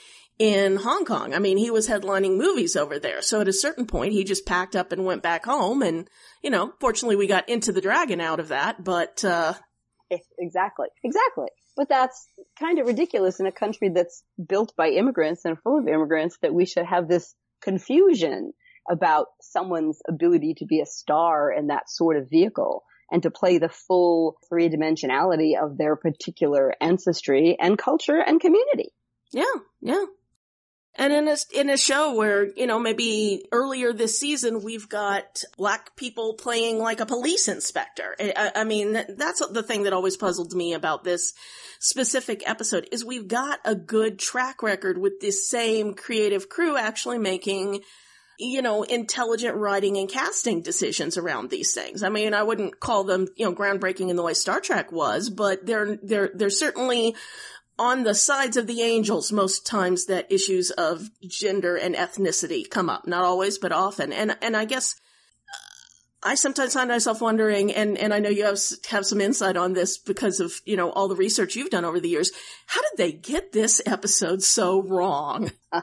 in 0.41 0.77
Hong 0.77 1.05
Kong. 1.05 1.35
I 1.35 1.39
mean, 1.39 1.59
he 1.59 1.71
was 1.71 1.87
headlining 1.87 2.39
movies 2.39 2.75
over 2.75 2.99
there. 2.99 3.21
So 3.21 3.43
at 3.43 3.49
a 3.49 3.53
certain 3.53 3.85
point, 3.87 4.15
he 4.15 4.25
just 4.25 4.47
packed 4.47 4.75
up 4.75 4.91
and 4.91 5.05
went 5.05 5.23
back 5.23 5.45
home. 5.45 5.83
And, 5.83 6.09
you 6.43 6.49
know, 6.49 6.73
fortunately 6.81 7.17
we 7.17 7.27
got 7.27 7.45
Enter 7.47 7.73
the 7.73 7.83
Dragon 7.83 8.23
out 8.23 8.41
of 8.41 8.49
that, 8.49 8.83
but, 8.83 9.23
uh, 9.23 9.53
Exactly. 10.39 10.89
Exactly. 11.05 11.49
But 11.77 11.91
that's 11.91 12.27
kind 12.59 12.79
of 12.79 12.87
ridiculous 12.87 13.39
in 13.39 13.47
a 13.47 13.53
country 13.53 13.91
that's 13.95 14.25
built 14.49 14.73
by 14.77 14.89
immigrants 14.89 15.45
and 15.45 15.59
full 15.63 15.79
of 15.79 15.87
immigrants 15.87 16.39
that 16.41 16.55
we 16.55 16.65
should 16.65 16.87
have 16.87 17.07
this 17.07 17.35
confusion 17.61 18.53
about 18.91 19.27
someone's 19.43 20.01
ability 20.09 20.55
to 20.57 20.65
be 20.65 20.81
a 20.81 20.87
star 20.87 21.53
in 21.53 21.67
that 21.67 21.89
sort 21.89 22.17
of 22.17 22.31
vehicle 22.31 22.83
and 23.13 23.23
to 23.23 23.31
play 23.31 23.59
the 23.59 23.69
full 23.69 24.39
three 24.49 24.71
dimensionality 24.71 25.63
of 25.63 25.77
their 25.77 25.97
particular 25.97 26.75
ancestry 26.81 27.57
and 27.61 27.79
culture 27.79 28.19
and 28.19 28.41
community. 28.41 28.91
Yeah, 29.33 29.45
yeah. 29.81 30.05
And 30.97 31.13
in 31.13 31.29
a, 31.29 31.37
in 31.55 31.71
a 31.71 31.77
show 31.77 32.15
where, 32.15 32.45
you 32.57 32.67
know, 32.67 32.79
maybe 32.79 33.45
earlier 33.53 33.93
this 33.93 34.19
season, 34.19 34.63
we've 34.63 34.89
got 34.89 35.45
black 35.57 35.95
people 35.97 36.35
playing 36.35 36.79
like 36.79 37.01
a 37.01 37.07
police 37.07 37.47
inspector. 37.47 38.17
I, 38.19 38.53
I- 38.57 38.65
mean, 38.65 38.93
that's 38.93 39.47
the 39.49 39.63
thing 39.63 39.85
that 39.85 39.93
always 39.93 40.17
puzzled 40.17 40.53
me 40.53 40.75
about 40.75 41.05
this 41.05 41.33
specific 41.79 42.43
episode 42.45 42.89
is 42.91 43.05
we've 43.05 43.29
got 43.29 43.61
a 43.65 43.75
good 43.75 44.19
track 44.19 44.63
record 44.63 44.99
with 44.99 45.21
this 45.21 45.49
same 45.49 45.95
creative 45.95 46.49
crew 46.49 46.77
actually 46.77 47.19
making 47.19 47.83
you 48.43 48.63
know, 48.63 48.83
intelligent 48.83 49.55
writing 49.55 49.99
and 49.99 50.09
casting 50.09 50.63
decisions 50.63 51.19
around 51.19 51.51
these 51.51 51.75
things. 51.75 52.03
I 52.03 52.09
mean, 52.09 52.33
I 52.33 52.43
wouldn't 52.43 52.81
call 52.81 53.05
them, 53.05 53.29
you 53.37 53.45
know, 53.45 53.55
groundbreaking 53.55 54.09
in 54.09 54.17
the 54.17 54.23
way 54.23 54.33
Star 54.33 54.61
Trek 54.61 54.91
was, 54.93 55.29
but 55.29 55.67
they're, 55.67 55.99
they're, 56.03 56.31
they're 56.35 56.49
certainly 56.49 57.15
on 57.81 58.03
the 58.03 58.15
sides 58.15 58.59
of 58.59 58.67
the 58.67 58.83
angels 58.83 59.33
most 59.33 59.67
times 59.67 60.05
that 60.05 60.31
issues 60.31 60.71
of 60.73 61.09
gender 61.27 61.77
and 61.77 61.95
ethnicity 61.95 62.69
come 62.69 62.91
up. 62.91 63.07
Not 63.07 63.25
always, 63.25 63.57
but 63.57 63.73
often. 63.73 64.13
And, 64.13 64.37
and 64.43 64.55
I 64.55 64.67
guess 64.67 64.97
I 66.23 66.35
sometimes 66.35 66.75
find 66.75 66.89
myself 66.89 67.23
wondering, 67.23 67.73
and, 67.73 67.97
and 67.97 68.13
I 68.13 68.19
know 68.19 68.29
you 68.29 68.45
have, 68.45 68.59
have 68.91 69.07
some 69.07 69.23
insight 69.23 69.57
on 69.57 69.73
this 69.73 69.97
because 69.97 70.41
of, 70.41 70.53
you 70.67 70.77
know, 70.77 70.91
all 70.91 71.09
the 71.09 71.17
research 71.17 71.57
you've 71.57 71.71
done 71.71 71.87
over 71.87 71.99
the 71.99 72.11
years. 72.11 72.31
How 72.67 72.83
did 72.83 72.99
they 72.99 73.13
get 73.13 73.53
this 73.53 73.81
episode 73.87 74.43
so 74.43 74.83
wrong? 74.83 75.51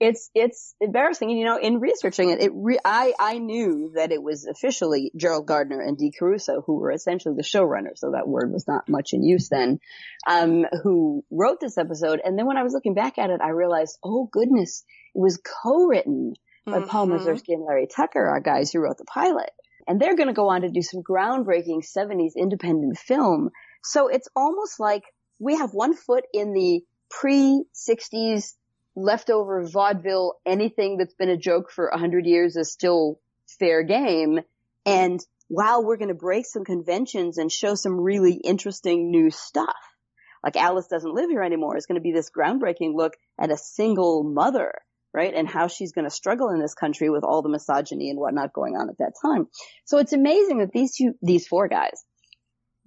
it's 0.00 0.30
it's 0.34 0.74
embarrassing. 0.80 1.30
And, 1.30 1.38
you 1.38 1.44
know, 1.44 1.58
in 1.58 1.78
researching 1.78 2.30
it, 2.30 2.40
it 2.40 2.52
re- 2.54 2.78
I 2.84 3.12
I 3.18 3.38
knew 3.38 3.92
that 3.96 4.12
it 4.12 4.22
was 4.22 4.46
officially 4.46 5.12
Gerald 5.14 5.46
Gardner 5.46 5.80
and 5.80 5.98
Dee 5.98 6.12
Caruso 6.18 6.62
who 6.64 6.78
were 6.78 6.92
essentially 6.92 7.34
the 7.34 7.42
showrunners, 7.42 7.98
so 7.98 8.12
that 8.12 8.28
word 8.28 8.50
was 8.50 8.66
not 8.66 8.88
much 8.88 9.12
in 9.12 9.22
use 9.22 9.48
then. 9.50 9.78
Um, 10.26 10.64
who 10.82 11.24
wrote 11.30 11.60
this 11.60 11.76
episode, 11.76 12.20
and 12.24 12.38
then 12.38 12.46
when 12.46 12.56
I 12.56 12.62
was 12.62 12.72
looking 12.72 12.94
back 12.94 13.18
at 13.18 13.30
it, 13.30 13.40
I 13.42 13.50
realized, 13.50 13.98
oh 14.02 14.28
goodness, 14.32 14.84
it 15.14 15.18
was 15.18 15.38
co-written 15.38 16.34
by 16.64 16.80
Paul 16.82 17.08
Mhm. 17.08 17.18
Mazursky 17.18 17.54
and 17.54 17.64
Larry 17.64 17.86
Tucker, 17.86 18.24
our 18.24 18.40
guys 18.40 18.72
who 18.72 18.80
wrote 18.80 18.98
the 18.98 19.04
pilot. 19.04 19.50
And 19.86 20.00
they're 20.00 20.14
going 20.16 20.28
to 20.28 20.32
go 20.32 20.48
on 20.48 20.62
to 20.62 20.70
do 20.70 20.82
some 20.82 21.02
groundbreaking 21.02 21.84
70s 21.84 22.34
independent 22.36 22.98
film. 22.98 23.50
So 23.82 24.06
it's 24.08 24.28
almost 24.36 24.78
like 24.78 25.02
we 25.40 25.56
have 25.56 25.74
one 25.74 25.94
foot 25.94 26.24
in 26.32 26.52
the 26.52 26.84
pre 27.10 27.64
60s 27.74 28.54
leftover 28.94 29.64
vaudeville, 29.66 30.34
anything 30.46 30.98
that's 30.98 31.14
been 31.14 31.30
a 31.30 31.36
joke 31.36 31.70
for 31.70 31.88
a 31.88 31.98
hundred 31.98 32.26
years 32.26 32.56
is 32.56 32.70
still 32.72 33.18
fair 33.58 33.82
game. 33.82 34.40
And 34.86 35.18
while 35.48 35.84
we're 35.84 35.96
going 35.96 36.08
to 36.08 36.14
break 36.14 36.46
some 36.46 36.64
conventions 36.64 37.38
and 37.38 37.50
show 37.50 37.74
some 37.74 38.00
really 38.00 38.34
interesting 38.34 39.10
new 39.10 39.30
stuff, 39.30 39.74
like 40.44 40.56
Alice 40.56 40.86
doesn't 40.88 41.14
live 41.14 41.30
here 41.30 41.42
anymore 41.42 41.76
is 41.76 41.86
going 41.86 41.96
to 41.96 42.02
be 42.02 42.12
this 42.12 42.30
groundbreaking 42.30 42.94
look 42.94 43.14
at 43.38 43.50
a 43.50 43.56
single 43.56 44.22
mother, 44.22 44.72
right? 45.12 45.34
And 45.34 45.48
how 45.48 45.68
she's 45.68 45.92
going 45.92 46.06
to 46.06 46.14
struggle 46.14 46.50
in 46.50 46.60
this 46.60 46.74
country 46.74 47.10
with 47.10 47.24
all 47.24 47.42
the 47.42 47.48
misogyny 47.48 48.10
and 48.10 48.18
whatnot 48.18 48.52
going 48.52 48.76
on 48.76 48.88
at 48.88 48.98
that 48.98 49.12
time. 49.20 49.48
So 49.84 49.98
it's 49.98 50.12
amazing 50.12 50.58
that 50.58 50.72
these 50.72 50.96
two, 50.96 51.14
these 51.22 51.46
four 51.46 51.68
guys 51.68 52.04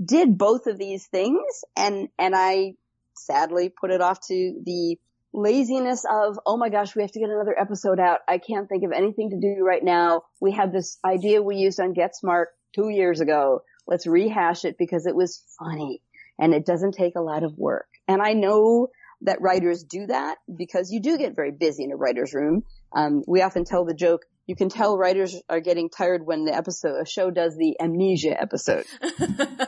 did 0.04 0.38
both 0.38 0.68
of 0.68 0.78
these 0.78 1.06
things 1.08 1.64
and, 1.78 2.10
and 2.18 2.34
I 2.36 2.74
sadly 3.16 3.70
put 3.70 3.92
it 3.92 4.02
off 4.02 4.20
to 4.28 4.62
the 4.66 4.98
laziness 5.34 6.06
of, 6.10 6.40
oh 6.46 6.58
my 6.58 6.70
gosh, 6.70 6.96
we 6.96 7.02
have 7.02 7.12
to 7.12 7.20
get 7.20 7.30
another 7.30 7.58
episode 7.58 8.00
out. 8.00 8.20
I 8.28 8.38
can't 8.38 8.68
think 8.68 8.84
of 8.84 8.92
anything 8.92 9.30
to 9.32 9.40
do 9.40 9.64
right 9.64 9.84
now. 9.84 10.24
We 10.40 10.52
had 10.52 10.72
this 10.72 10.98
idea 11.06 11.42
we 11.42 11.58
used 11.58 11.80
on 11.80 11.94
Get 11.94 12.16
Smart 12.16 12.50
two 12.74 12.90
years 12.90 13.22
ago. 13.22 13.64
Let's 13.88 14.08
rehash 14.08 14.66
it 14.66 14.78
because 14.78 15.06
it 15.06 15.16
was 15.16 15.44
funny 15.60 16.02
and 16.40 16.54
it 16.54 16.66
doesn't 16.66 16.94
take 16.94 17.16
a 17.16 17.22
lot 17.22 17.44
of 17.44 17.58
work. 17.58 17.88
And 18.08 18.22
I 18.22 18.34
know 18.34 18.90
that 19.22 19.42
writers 19.42 19.84
do 19.84 20.08
that 20.08 20.38
because 20.54 20.92
you 20.92 21.00
do 21.00 21.18
get 21.18 21.36
very 21.36 21.52
busy 21.52 21.84
in 21.84 21.92
a 21.92 21.96
writer's 21.96 22.34
room. 22.34 22.64
Um, 22.96 23.24
we 23.28 23.42
often 23.42 23.66
tell 23.66 23.86
the 23.86 23.94
joke, 23.94 24.26
you 24.48 24.56
can 24.56 24.70
tell 24.70 24.98
writers 24.98 25.42
are 25.50 25.60
getting 25.60 25.90
tired 25.90 26.26
when 26.26 26.46
the 26.46 26.56
episode, 26.56 27.02
a 27.02 27.06
show 27.06 27.32
does 27.32 27.56
the 27.58 27.76
amnesia 27.80 28.40
episode. 28.40 28.86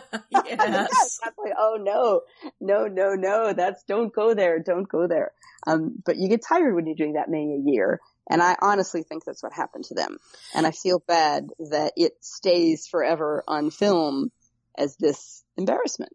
Yes. 0.50 1.20
That's 1.22 1.38
like, 1.38 1.54
oh 1.58 1.78
no, 1.80 2.22
no, 2.60 2.86
no, 2.86 3.16
no, 3.16 3.54
that's, 3.54 3.84
don't 3.84 4.14
go 4.14 4.34
there, 4.34 4.60
don't 4.60 4.88
go 4.88 5.08
there. 5.08 5.32
Um, 5.66 6.02
but 6.06 6.18
you 6.18 6.30
get 6.30 6.42
tired 6.48 6.74
when 6.74 6.86
you're 6.86 6.96
doing 6.96 7.14
that 7.14 7.30
many 7.30 7.56
a 7.56 7.72
year. 7.72 8.00
And 8.30 8.42
I 8.42 8.56
honestly 8.62 9.04
think 9.04 9.24
that's 9.26 9.44
what 9.44 9.54
happened 9.54 9.86
to 9.86 9.96
them. 9.96 10.18
And 10.56 10.66
I 10.66 10.72
feel 10.72 11.02
bad 11.06 11.48
that 11.72 11.94
it 11.96 12.14
stays 12.22 12.88
forever 12.88 13.44
on 13.48 13.72
film 13.72 14.32
as 14.78 14.96
this 14.98 15.44
embarrassment. 15.58 16.14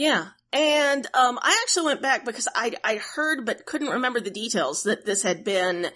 Yeah. 0.00 0.28
And 0.50 1.06
um, 1.12 1.38
I 1.42 1.60
actually 1.62 1.84
went 1.84 2.00
back 2.00 2.24
because 2.24 2.48
I 2.54 2.72
I 2.82 2.96
heard 2.96 3.44
but 3.44 3.66
couldn't 3.66 3.90
remember 3.90 4.18
the 4.18 4.30
details 4.30 4.84
that 4.84 5.04
this 5.04 5.22
had 5.22 5.44
been 5.44 5.90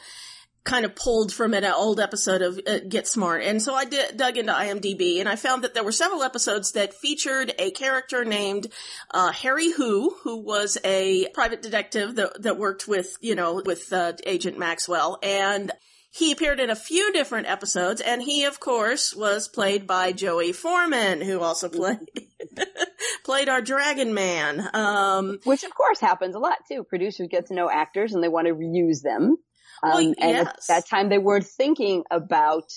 kind 0.62 0.84
of 0.84 0.94
pulled 0.94 1.32
from 1.32 1.54
an 1.54 1.64
old 1.64 1.98
episode 1.98 2.42
of 2.42 2.60
uh, 2.66 2.80
Get 2.86 3.06
Smart. 3.06 3.42
And 3.44 3.62
so 3.62 3.74
I 3.74 3.86
did, 3.86 4.18
dug 4.18 4.36
into 4.36 4.52
IMDb 4.52 5.20
and 5.20 5.28
I 5.28 5.36
found 5.36 5.64
that 5.64 5.72
there 5.72 5.84
were 5.84 5.92
several 5.92 6.22
episodes 6.22 6.72
that 6.72 6.92
featured 6.92 7.54
a 7.58 7.70
character 7.70 8.26
named 8.26 8.66
uh, 9.10 9.32
Harry 9.32 9.72
Hoo, 9.72 10.14
who 10.22 10.42
was 10.42 10.76
a 10.84 11.28
private 11.32 11.62
detective 11.62 12.16
that, 12.16 12.42
that 12.42 12.58
worked 12.58 12.86
with, 12.86 13.16
you 13.22 13.34
know, 13.34 13.62
with 13.64 13.90
uh, 13.90 14.12
Agent 14.26 14.58
Maxwell. 14.58 15.18
And 15.22 15.72
he 16.14 16.30
appeared 16.30 16.60
in 16.60 16.70
a 16.70 16.76
few 16.76 17.12
different 17.12 17.48
episodes, 17.48 18.00
and 18.00 18.22
he, 18.22 18.44
of 18.44 18.60
course, 18.60 19.16
was 19.16 19.48
played 19.48 19.84
by 19.84 20.12
Joey 20.12 20.52
Forman, 20.52 21.20
who 21.20 21.40
also 21.40 21.68
played 21.68 21.98
played 23.24 23.48
our 23.48 23.60
Dragon 23.60 24.14
Man. 24.14 24.64
Um, 24.74 25.40
Which 25.42 25.64
of 25.64 25.74
course 25.74 25.98
happens 25.98 26.36
a 26.36 26.38
lot 26.38 26.58
too. 26.70 26.84
Producers 26.84 27.26
get 27.28 27.46
to 27.46 27.54
know 27.54 27.68
actors 27.68 28.14
and 28.14 28.22
they 28.22 28.28
want 28.28 28.46
to 28.46 28.54
reuse 28.54 29.02
them. 29.02 29.38
Um, 29.82 29.90
Well, 29.90 29.98
and 29.98 30.16
yes. 30.18 30.46
at 30.46 30.60
that 30.68 30.88
time 30.88 31.08
they 31.08 31.18
weren't 31.18 31.48
thinking 31.48 32.04
about 32.12 32.70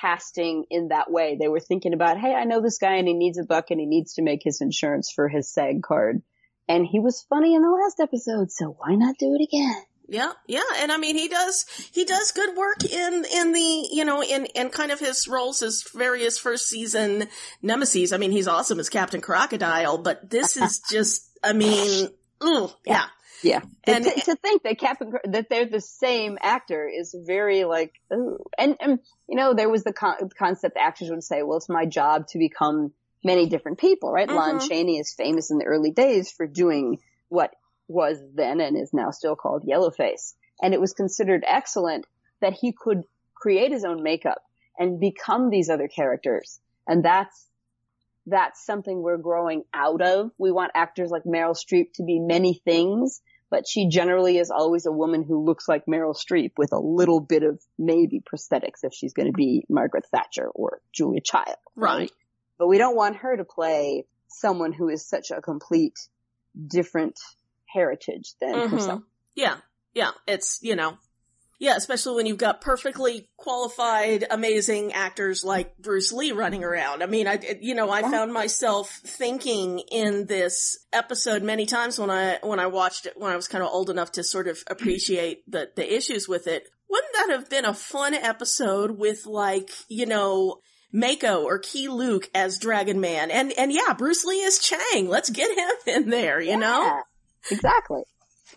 casting 0.00 0.64
in 0.70 0.88
that 0.88 1.10
way. 1.10 1.36
They 1.38 1.48
were 1.48 1.60
thinking 1.60 1.92
about, 1.92 2.18
hey, 2.18 2.34
I 2.34 2.44
know 2.44 2.62
this 2.62 2.78
guy 2.78 2.94
and 2.94 3.06
he 3.06 3.12
needs 3.12 3.36
a 3.36 3.44
buck 3.44 3.72
and 3.72 3.78
he 3.80 3.84
needs 3.84 4.14
to 4.14 4.22
make 4.22 4.40
his 4.42 4.62
insurance 4.62 5.12
for 5.14 5.28
his 5.28 5.52
SAG 5.52 5.82
card. 5.82 6.22
And 6.66 6.86
he 6.86 6.98
was 6.98 7.26
funny 7.28 7.54
in 7.54 7.60
the 7.60 7.68
last 7.68 8.00
episode, 8.00 8.50
so 8.50 8.74
why 8.78 8.94
not 8.94 9.18
do 9.18 9.36
it 9.38 9.44
again? 9.44 9.82
Yeah, 10.06 10.32
yeah, 10.46 10.62
and 10.78 10.92
I 10.92 10.98
mean 10.98 11.16
he 11.16 11.28
does 11.28 11.64
he 11.92 12.04
does 12.04 12.30
good 12.32 12.56
work 12.56 12.84
in 12.84 13.24
in 13.24 13.52
the 13.52 13.88
you 13.90 14.04
know 14.04 14.22
in 14.22 14.44
in 14.46 14.68
kind 14.68 14.90
of 14.92 15.00
his 15.00 15.26
roles 15.26 15.62
as 15.62 15.82
various 15.94 16.38
first 16.38 16.68
season 16.68 17.28
nemesis. 17.62 18.12
I 18.12 18.18
mean 18.18 18.30
he's 18.30 18.46
awesome 18.48 18.78
as 18.78 18.90
Captain 18.90 19.20
Crocodile, 19.22 19.98
but 19.98 20.28
this 20.28 20.56
is 20.56 20.80
just 20.90 21.30
I 21.42 21.52
mean, 21.54 22.08
ooh, 22.42 22.70
yeah. 22.86 23.06
Yeah. 23.42 23.60
And- 23.84 24.04
to, 24.04 24.10
to 24.10 24.36
think 24.36 24.62
that 24.62 24.78
Captain, 24.78 25.12
that 25.24 25.48
they're 25.50 25.66
the 25.68 25.80
same 25.80 26.38
actor 26.40 26.88
is 26.88 27.14
very 27.26 27.64
like, 27.64 27.92
ooh. 28.10 28.38
And, 28.56 28.76
and, 28.80 28.98
you 29.28 29.36
know, 29.36 29.52
there 29.52 29.68
was 29.68 29.84
the 29.84 29.92
con- 29.92 30.30
concept 30.38 30.78
actors 30.80 31.10
would 31.10 31.22
say, 31.22 31.42
well, 31.42 31.58
it's 31.58 31.68
my 31.68 31.84
job 31.84 32.26
to 32.28 32.38
become 32.38 32.92
many 33.22 33.46
different 33.46 33.78
people, 33.78 34.10
right? 34.10 34.30
Lon 34.30 34.58
Mhm. 34.60 34.68
Chaney 34.68 34.98
is 34.98 35.12
famous 35.12 35.50
in 35.50 35.58
the 35.58 35.66
early 35.66 35.90
days 35.90 36.30
for 36.32 36.46
doing 36.46 37.00
what 37.28 37.50
was 37.88 38.18
then 38.34 38.60
and 38.60 38.76
is 38.76 38.92
now 38.92 39.10
still 39.10 39.36
called 39.36 39.64
Yellowface. 39.68 40.34
And 40.62 40.72
it 40.74 40.80
was 40.80 40.92
considered 40.92 41.44
excellent 41.46 42.06
that 42.40 42.54
he 42.54 42.72
could 42.72 43.02
create 43.34 43.72
his 43.72 43.84
own 43.84 44.02
makeup 44.02 44.42
and 44.78 45.00
become 45.00 45.50
these 45.50 45.68
other 45.68 45.88
characters. 45.88 46.60
And 46.86 47.04
that's, 47.04 47.46
that's 48.26 48.64
something 48.64 49.02
we're 49.02 49.18
growing 49.18 49.64
out 49.74 50.00
of. 50.00 50.30
We 50.38 50.52
want 50.52 50.72
actors 50.74 51.10
like 51.10 51.24
Meryl 51.24 51.56
Streep 51.56 51.92
to 51.94 52.04
be 52.04 52.18
many 52.18 52.60
things, 52.64 53.20
but 53.50 53.68
she 53.68 53.88
generally 53.88 54.38
is 54.38 54.50
always 54.50 54.86
a 54.86 54.92
woman 54.92 55.22
who 55.22 55.44
looks 55.44 55.68
like 55.68 55.86
Meryl 55.86 56.16
Streep 56.16 56.52
with 56.56 56.72
a 56.72 56.78
little 56.78 57.20
bit 57.20 57.42
of 57.42 57.60
maybe 57.78 58.20
prosthetics 58.20 58.82
if 58.82 58.94
she's 58.94 59.12
going 59.12 59.26
to 59.26 59.32
be 59.32 59.64
Margaret 59.68 60.06
Thatcher 60.10 60.48
or 60.48 60.80
Julia 60.92 61.20
Child. 61.20 61.56
Right. 61.76 62.10
But 62.58 62.68
we 62.68 62.78
don't 62.78 62.96
want 62.96 63.16
her 63.16 63.36
to 63.36 63.44
play 63.44 64.06
someone 64.28 64.72
who 64.72 64.88
is 64.88 65.06
such 65.06 65.30
a 65.30 65.40
complete 65.40 65.98
different 66.66 67.18
heritage 67.74 68.32
than 68.40 68.54
Mhm. 68.54 68.70
herself. 68.70 69.02
Yeah, 69.34 69.56
yeah, 69.92 70.12
it's 70.26 70.60
you 70.62 70.76
know, 70.76 70.96
yeah, 71.58 71.76
especially 71.76 72.14
when 72.16 72.26
you've 72.26 72.38
got 72.38 72.60
perfectly 72.60 73.28
qualified, 73.36 74.24
amazing 74.30 74.92
actors 74.92 75.44
like 75.44 75.76
Bruce 75.78 76.12
Lee 76.12 76.32
running 76.32 76.62
around. 76.64 77.02
I 77.02 77.06
mean, 77.06 77.26
I 77.26 77.38
you 77.60 77.74
know, 77.74 77.90
I 77.90 78.02
found 78.02 78.32
myself 78.32 78.90
thinking 79.04 79.80
in 79.90 80.26
this 80.26 80.76
episode 80.92 81.42
many 81.42 81.66
times 81.66 81.98
when 81.98 82.10
I 82.10 82.38
when 82.42 82.60
I 82.60 82.66
watched 82.68 83.06
it 83.06 83.14
when 83.16 83.32
I 83.32 83.36
was 83.36 83.48
kind 83.48 83.62
of 83.64 83.70
old 83.70 83.90
enough 83.90 84.12
to 84.12 84.22
sort 84.24 84.48
of 84.48 84.62
appreciate 84.68 85.42
the 85.50 85.70
the 85.74 85.94
issues 85.94 86.28
with 86.28 86.46
it. 86.46 86.64
Wouldn't 86.88 87.12
that 87.14 87.30
have 87.30 87.50
been 87.50 87.64
a 87.64 87.74
fun 87.74 88.14
episode 88.14 88.92
with 88.92 89.26
like 89.26 89.70
you 89.88 90.06
know? 90.06 90.60
Mako 90.96 91.42
or 91.42 91.58
Keye 91.58 91.88
Luke 91.88 92.30
as 92.36 92.56
Dragon 92.60 93.00
Man, 93.00 93.28
and 93.32 93.50
and 93.58 93.72
yeah, 93.72 93.94
Bruce 93.94 94.24
Lee 94.24 94.42
is 94.44 94.60
Chang. 94.60 95.08
Let's 95.08 95.28
get 95.28 95.50
him 95.50 95.70
in 95.88 96.08
there, 96.08 96.40
you 96.40 96.56
know. 96.56 97.02
Exactly. 97.50 98.02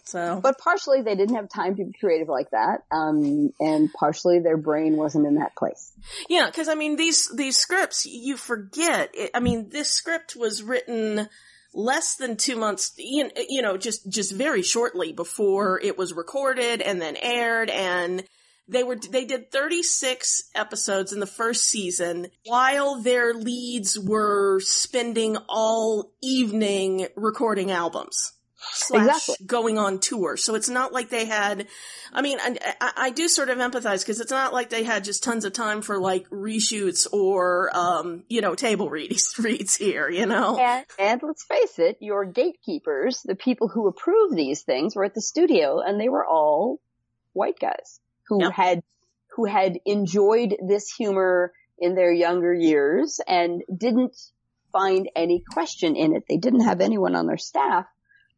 So, 0.03 0.39
But 0.41 0.57
partially 0.57 1.01
they 1.01 1.15
didn't 1.15 1.35
have 1.35 1.49
time 1.49 1.75
to 1.75 1.85
be 1.85 1.91
creative 1.99 2.29
like 2.29 2.51
that, 2.51 2.83
um, 2.91 3.51
and 3.59 3.91
partially 3.91 4.39
their 4.39 4.57
brain 4.57 4.95
wasn't 4.95 5.25
in 5.25 5.35
that 5.35 5.55
place. 5.55 5.91
Yeah, 6.29 6.45
because 6.45 6.69
I 6.69 6.75
mean 6.75 6.95
these 6.95 7.29
these 7.35 7.57
scripts 7.57 8.05
you 8.05 8.38
forget. 8.38 9.11
It, 9.13 9.31
I 9.33 9.39
mean 9.39 9.69
this 9.69 9.91
script 9.91 10.35
was 10.35 10.63
written 10.63 11.27
less 11.73 12.15
than 12.15 12.38
two 12.38 12.55
months, 12.55 12.93
you 12.97 13.29
you 13.47 13.61
know, 13.61 13.77
just, 13.77 14.09
just 14.09 14.33
very 14.33 14.63
shortly 14.63 15.13
before 15.13 15.79
it 15.79 15.97
was 15.97 16.13
recorded 16.13 16.81
and 16.81 17.01
then 17.01 17.15
aired 17.15 17.69
and 17.69 18.23
they 18.69 18.83
were, 18.83 18.97
they 18.97 19.23
did 19.23 19.49
36 19.49 20.49
episodes 20.53 21.13
in 21.13 21.21
the 21.21 21.25
first 21.25 21.65
season 21.65 22.27
while 22.45 23.01
their 23.01 23.33
leads 23.33 23.97
were 23.97 24.59
spending 24.59 25.38
all 25.47 26.11
evening 26.21 27.07
recording 27.15 27.71
albums. 27.71 28.33
Slash 28.60 29.08
Exactly. 29.08 29.45
going 29.45 29.78
on 29.78 29.99
tour. 29.99 30.36
So 30.36 30.55
it's 30.55 30.70
not 30.70 30.91
like 30.91 31.10
they 31.10 31.26
had, 31.26 31.68
I 32.12 32.22
mean, 32.22 32.39
I, 32.41 32.91
I, 32.97 33.10
do 33.12 33.28
sort 33.28 33.49
of 33.49 33.60
empathize 33.60 33.99
because 33.99 34.20
it's 34.20 34.32
not 34.32 34.51
like 34.51 34.70
they 34.70 34.84
had 34.84 35.03
just 35.03 35.24
tons 35.24 35.45
of 35.45 35.53
time 35.53 35.82
for 35.82 35.99
like 35.99 36.28
reshoots 36.30 37.08
or, 37.12 37.70
um, 37.76 38.24
you 38.30 38.41
know, 38.41 38.55
table 38.55 38.89
reads, 38.89 39.36
reads 39.39 39.76
here, 39.76 40.10
you 40.10 40.26
know? 40.26 40.58
And, 40.58 40.86
and 40.97 41.22
let's 41.24 41.45
face 41.45 41.78
it, 41.78 41.97
your 42.01 42.26
gatekeepers, 42.26 43.22
the 43.24 43.36
people 43.36 43.68
who 43.68 43.88
approve 43.88 44.36
these 44.36 44.64
things, 44.64 44.95
were 44.95 45.05
at 45.05 45.14
the 45.14 45.22
studio, 45.22 45.80
and 45.80 45.99
they 45.99 46.10
were 46.10 46.26
all 46.26 46.80
white 47.34 47.60
guys 47.60 47.99
who 48.28 48.41
Yep. 48.41 48.51
had 48.53 48.84
who 49.36 49.45
had 49.45 49.80
enjoyed 49.86 50.55
this 50.68 50.91
humor 50.91 51.53
in 51.78 51.93
their 51.93 52.12
younger 52.12 52.53
years 52.53 53.22
and 53.28 53.62
didn't 53.76 54.18
find 54.72 55.10
any 55.16 55.43
question 55.53 55.95
in 55.95 56.16
it. 56.16 56.24
They 56.28 56.38
didn't 56.38 56.62
have 56.62 56.82
anyone 56.82 57.16
on 57.16 57.28
their 57.28 57.38
staff 57.38 57.86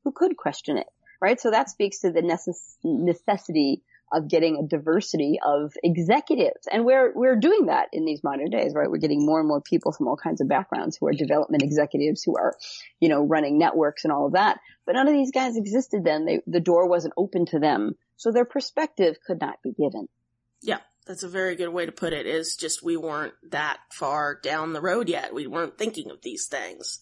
who 0.03 0.11
could 0.11 0.37
question 0.37 0.77
it, 0.77 0.87
right? 1.21 1.39
So 1.39 1.51
that 1.51 1.69
speaks 1.69 1.99
to 1.99 2.11
the 2.11 2.21
necess- 2.21 2.77
necessity 2.83 3.81
of 4.11 4.27
getting 4.27 4.57
a 4.57 4.67
diversity 4.67 5.39
of 5.45 5.73
executives. 5.83 6.67
And 6.71 6.83
we're, 6.83 7.13
we're 7.13 7.35
doing 7.35 7.67
that 7.67 7.89
in 7.93 8.05
these 8.05 8.23
modern 8.23 8.49
days, 8.49 8.73
right? 8.73 8.89
We're 8.89 8.97
getting 8.97 9.25
more 9.25 9.39
and 9.39 9.47
more 9.47 9.61
people 9.61 9.91
from 9.91 10.07
all 10.07 10.17
kinds 10.17 10.41
of 10.41 10.47
backgrounds 10.47 10.97
who 10.97 11.07
are 11.07 11.13
development 11.13 11.63
executives, 11.63 12.23
who 12.23 12.35
are, 12.35 12.55
you 12.99 13.09
know, 13.09 13.23
running 13.23 13.59
networks 13.59 14.03
and 14.03 14.11
all 14.11 14.25
of 14.25 14.33
that. 14.33 14.59
But 14.85 14.93
none 14.93 15.07
of 15.07 15.13
these 15.13 15.31
guys 15.31 15.57
existed 15.57 16.03
then. 16.03 16.25
They, 16.25 16.41
the 16.47 16.59
door 16.59 16.87
wasn't 16.87 17.13
open 17.17 17.45
to 17.47 17.59
them. 17.59 17.95
So 18.17 18.31
their 18.31 18.45
perspective 18.45 19.17
could 19.25 19.39
not 19.39 19.61
be 19.63 19.73
given. 19.73 20.07
Yeah, 20.61 20.79
that's 21.05 21.23
a 21.23 21.29
very 21.29 21.55
good 21.55 21.69
way 21.69 21.85
to 21.85 21.91
put 21.91 22.13
it. 22.13 22.25
Is 22.25 22.55
just 22.55 22.83
we 22.83 22.97
weren't 22.97 23.33
that 23.51 23.77
far 23.91 24.39
down 24.41 24.73
the 24.73 24.81
road 24.81 25.07
yet. 25.07 25.33
We 25.33 25.47
weren't 25.47 25.77
thinking 25.77 26.11
of 26.11 26.21
these 26.21 26.47
things. 26.47 27.01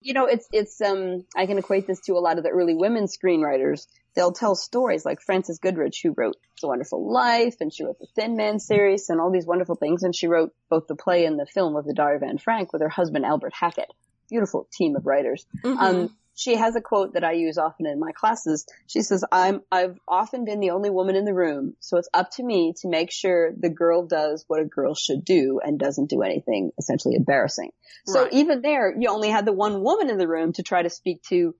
You 0.00 0.14
know, 0.14 0.26
it's, 0.26 0.48
it's, 0.52 0.80
um, 0.80 1.24
I 1.36 1.46
can 1.46 1.58
equate 1.58 1.86
this 1.86 2.00
to 2.02 2.12
a 2.12 2.20
lot 2.20 2.38
of 2.38 2.44
the 2.44 2.50
early 2.50 2.74
women 2.74 3.04
screenwriters. 3.04 3.86
They'll 4.14 4.32
tell 4.32 4.54
stories 4.54 5.04
like 5.04 5.20
Frances 5.20 5.58
Goodrich, 5.58 6.00
who 6.02 6.14
wrote 6.16 6.36
It's 6.54 6.64
a 6.64 6.68
Wonderful 6.68 7.12
Life, 7.12 7.56
and 7.60 7.72
she 7.72 7.84
wrote 7.84 7.98
the 7.98 8.06
Thin 8.14 8.36
Man 8.36 8.58
series, 8.58 9.10
and 9.10 9.20
all 9.20 9.30
these 9.30 9.46
wonderful 9.46 9.74
things, 9.74 10.02
and 10.02 10.14
she 10.14 10.26
wrote 10.26 10.54
both 10.70 10.86
the 10.86 10.96
play 10.96 11.24
and 11.24 11.38
the 11.38 11.46
film 11.46 11.76
of 11.76 11.84
the 11.84 11.94
Diary 11.94 12.16
of 12.16 12.22
Anne 12.22 12.38
Frank 12.38 12.72
with 12.72 12.82
her 12.82 12.88
husband 12.88 13.24
Albert 13.24 13.52
Hackett. 13.54 13.92
Beautiful 14.28 14.68
team 14.72 14.94
of 14.96 15.06
writers. 15.06 15.46
Um, 15.64 16.16
she 16.38 16.54
has 16.54 16.76
a 16.76 16.80
quote 16.80 17.14
that 17.14 17.24
I 17.24 17.32
use 17.32 17.58
often 17.58 17.84
in 17.84 17.98
my 17.98 18.12
classes. 18.12 18.64
She 18.86 19.02
says, 19.02 19.24
I'm, 19.32 19.62
I've 19.72 19.98
often 20.06 20.44
been 20.44 20.60
the 20.60 20.70
only 20.70 20.88
woman 20.88 21.16
in 21.16 21.24
the 21.24 21.34
room, 21.34 21.74
so 21.80 21.96
it's 21.96 22.08
up 22.14 22.30
to 22.36 22.44
me 22.44 22.74
to 22.80 22.88
make 22.88 23.10
sure 23.10 23.50
the 23.58 23.68
girl 23.68 24.06
does 24.06 24.44
what 24.46 24.60
a 24.60 24.64
girl 24.64 24.94
should 24.94 25.24
do 25.24 25.60
and 25.60 25.80
doesn't 25.80 26.08
do 26.08 26.22
anything 26.22 26.70
essentially 26.78 27.16
embarrassing. 27.16 27.72
So 28.06 28.22
Right. 28.22 28.32
even 28.32 28.62
there, 28.62 28.94
you 28.96 29.10
only 29.10 29.30
had 29.30 29.46
the 29.46 29.52
one 29.52 29.82
woman 29.82 30.10
in 30.10 30.16
the 30.16 30.28
room 30.28 30.52
to 30.52 30.62
try 30.62 30.80
to 30.80 30.90
speak 30.90 31.22
to 31.24 31.56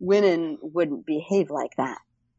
women 0.00 0.56
wouldn't 0.62 1.04
behave 1.04 1.50
like 1.50 1.76
that. 1.76 1.98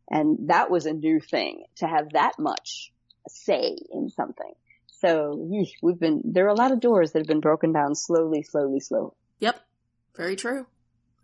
And 0.10 0.50
that 0.50 0.72
was 0.72 0.88
a 0.88 0.94
new 0.94 1.20
thing 1.20 1.64
to 1.78 1.88
have 1.88 2.14
that 2.14 2.40
much 2.40 2.92
say 3.30 3.78
in 3.92 4.10
something. 4.10 4.54
So 4.88 5.36
we've 5.84 6.00
been, 6.00 6.22
there 6.26 6.46
are 6.46 6.56
a 6.56 6.56
lot 6.56 6.72
of 6.72 6.80
doors 6.80 7.12
that 7.12 7.20
have 7.20 7.28
been 7.28 7.40
broken 7.40 7.72
down 7.72 7.94
slowly, 7.94 8.42
slowly, 8.42 8.80
slowly. 8.80 9.12
Yep, 9.40 9.60
very 10.16 10.36
true, 10.36 10.66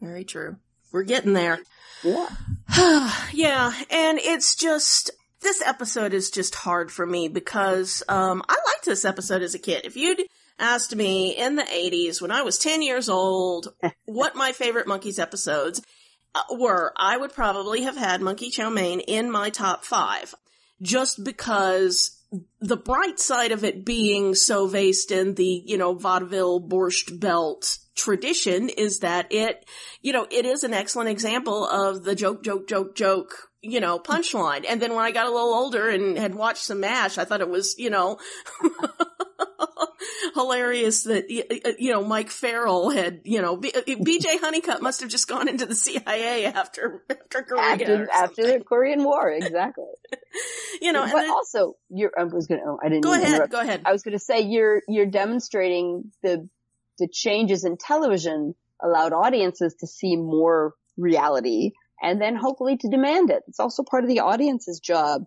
very 0.02 0.24
true. 0.24 0.58
We're 0.92 1.04
getting 1.04 1.34
there. 1.34 1.60
Yeah. 2.04 2.30
yeah, 3.34 3.74
and 3.90 4.20
it's 4.20 4.56
just 4.56 5.12
this 5.42 5.62
episode 5.62 6.14
is 6.14 6.32
just 6.32 6.56
hard 6.56 6.92
for 6.92 7.06
me 7.06 7.28
because 7.28 8.04
um, 8.08 8.44
I 8.48 8.54
liked 8.54 8.86
this 8.86 9.06
episode 9.06 9.42
as 9.42 9.56
a 9.56 9.60
kid. 9.60 9.86
If 9.86 9.96
you'd 9.96 10.22
asked 10.58 10.96
me 10.96 11.36
in 11.36 11.56
the 11.56 11.64
'80s 11.64 12.22
when 12.22 12.32
I 12.32 12.42
was 12.42 12.58
10 12.58 12.82
years 12.82 13.10
old 13.10 13.74
what 14.06 14.36
my 14.36 14.52
favorite 14.52 14.88
Monkees 14.88 15.20
episodes 15.20 15.82
uh, 16.36 16.42
were, 16.58 16.94
I 16.96 17.18
would 17.18 17.34
probably 17.34 17.84
have 17.84 17.98
had 17.98 18.22
Monkee 18.22 18.52
Chow 18.52 18.70
Mein 18.70 19.00
in 19.02 19.32
my 19.32 19.50
top 19.50 19.84
five, 19.84 20.36
just 20.82 21.24
because 21.24 22.20
the 22.60 22.78
bright 22.78 23.20
side 23.20 23.52
of 23.52 23.64
it 23.64 23.86
being 23.86 24.36
so 24.36 24.68
based 24.68 25.12
in 25.12 25.34
the, 25.36 25.64
you 25.66 25.78
know, 25.78 25.94
vaudeville 25.94 26.62
borscht 26.62 27.20
belt 27.20 27.80
tradition 28.00 28.70
is 28.70 29.00
that 29.00 29.28
it, 29.32 29.66
you 30.02 30.14
know, 30.14 30.26
it 30.32 30.46
is 30.46 30.64
an 30.64 30.74
excellent 30.74 31.10
example 31.10 31.66
of 31.68 32.04
the 32.04 32.16
joke, 32.16 32.44
joke, 32.44 32.68
joke, 32.68 32.96
joke, 32.96 33.34
you 33.62 33.80
know, 33.80 34.00
punchline. 34.00 34.66
And 34.68 34.82
then 34.82 34.96
when 34.96 35.04
I 35.06 35.12
got 35.12 35.28
a 35.28 35.32
little 35.32 35.54
older 35.54 35.90
and 35.90 36.18
had 36.18 36.34
watched 36.36 36.64
some 36.64 36.80
MASH, 36.80 37.18
I 37.18 37.26
thought 37.26 37.42
it 37.42 37.50
was, 37.50 37.76
you 37.78 37.90
know, 37.90 38.18
hilarious 40.34 41.04
that, 41.04 41.30
you 41.30 41.92
know, 41.92 42.04
Mike 42.04 42.30
Farrell 42.30 42.90
had, 42.90 43.22
you 43.26 43.42
know, 43.42 43.58
B- 43.58 43.72
uh, 43.76 43.82
BJ 43.82 44.40
Honeycutt 44.40 44.82
must 44.82 45.02
have 45.02 45.10
just 45.10 45.28
gone 45.28 45.48
into 45.48 45.66
the 45.66 45.76
CIA 45.76 46.46
after, 46.46 47.04
after 47.10 47.42
Korea. 47.44 47.62
After, 47.64 48.10
after 48.12 48.44
the 48.44 48.64
Korean 48.64 49.04
War, 49.04 49.30
exactly. 49.30 49.86
You 50.82 50.94
know, 50.94 51.04
but 51.04 51.12
then- 51.24 51.30
also, 51.32 51.76
you're, 51.90 52.12
I 52.18 52.24
was 52.24 52.48
gonna, 52.48 52.62
oh, 52.66 52.80
I 52.82 52.88
didn't 52.88 53.04
Go 53.04 53.12
ahead, 53.14 53.28
interrupt. 53.34 53.52
go 53.52 53.60
ahead. 53.60 53.82
I 53.84 53.92
was 53.92 54.02
gonna 54.04 54.20
say, 54.20 54.42
you're, 54.42 54.82
you're 54.88 55.08
demonstrating 55.08 56.12
the, 56.24 56.48
the 57.00 57.08
changes 57.08 57.66
in 57.66 57.78
television 57.78 58.54
allowed 58.82 59.14
audiences 59.14 59.76
to 59.80 59.88
see 59.88 60.16
more 60.16 60.74
reality 60.98 61.72
and 62.02 62.22
then 62.22 62.36
hopefully 62.36 62.78
to 62.78 62.90
demand 62.90 63.30
it. 63.30 63.44
It's 63.48 63.60
also 63.60 63.84
part 63.84 64.04
of 64.04 64.10
the 64.10 64.22
audience's 64.22 64.80
job 64.80 65.26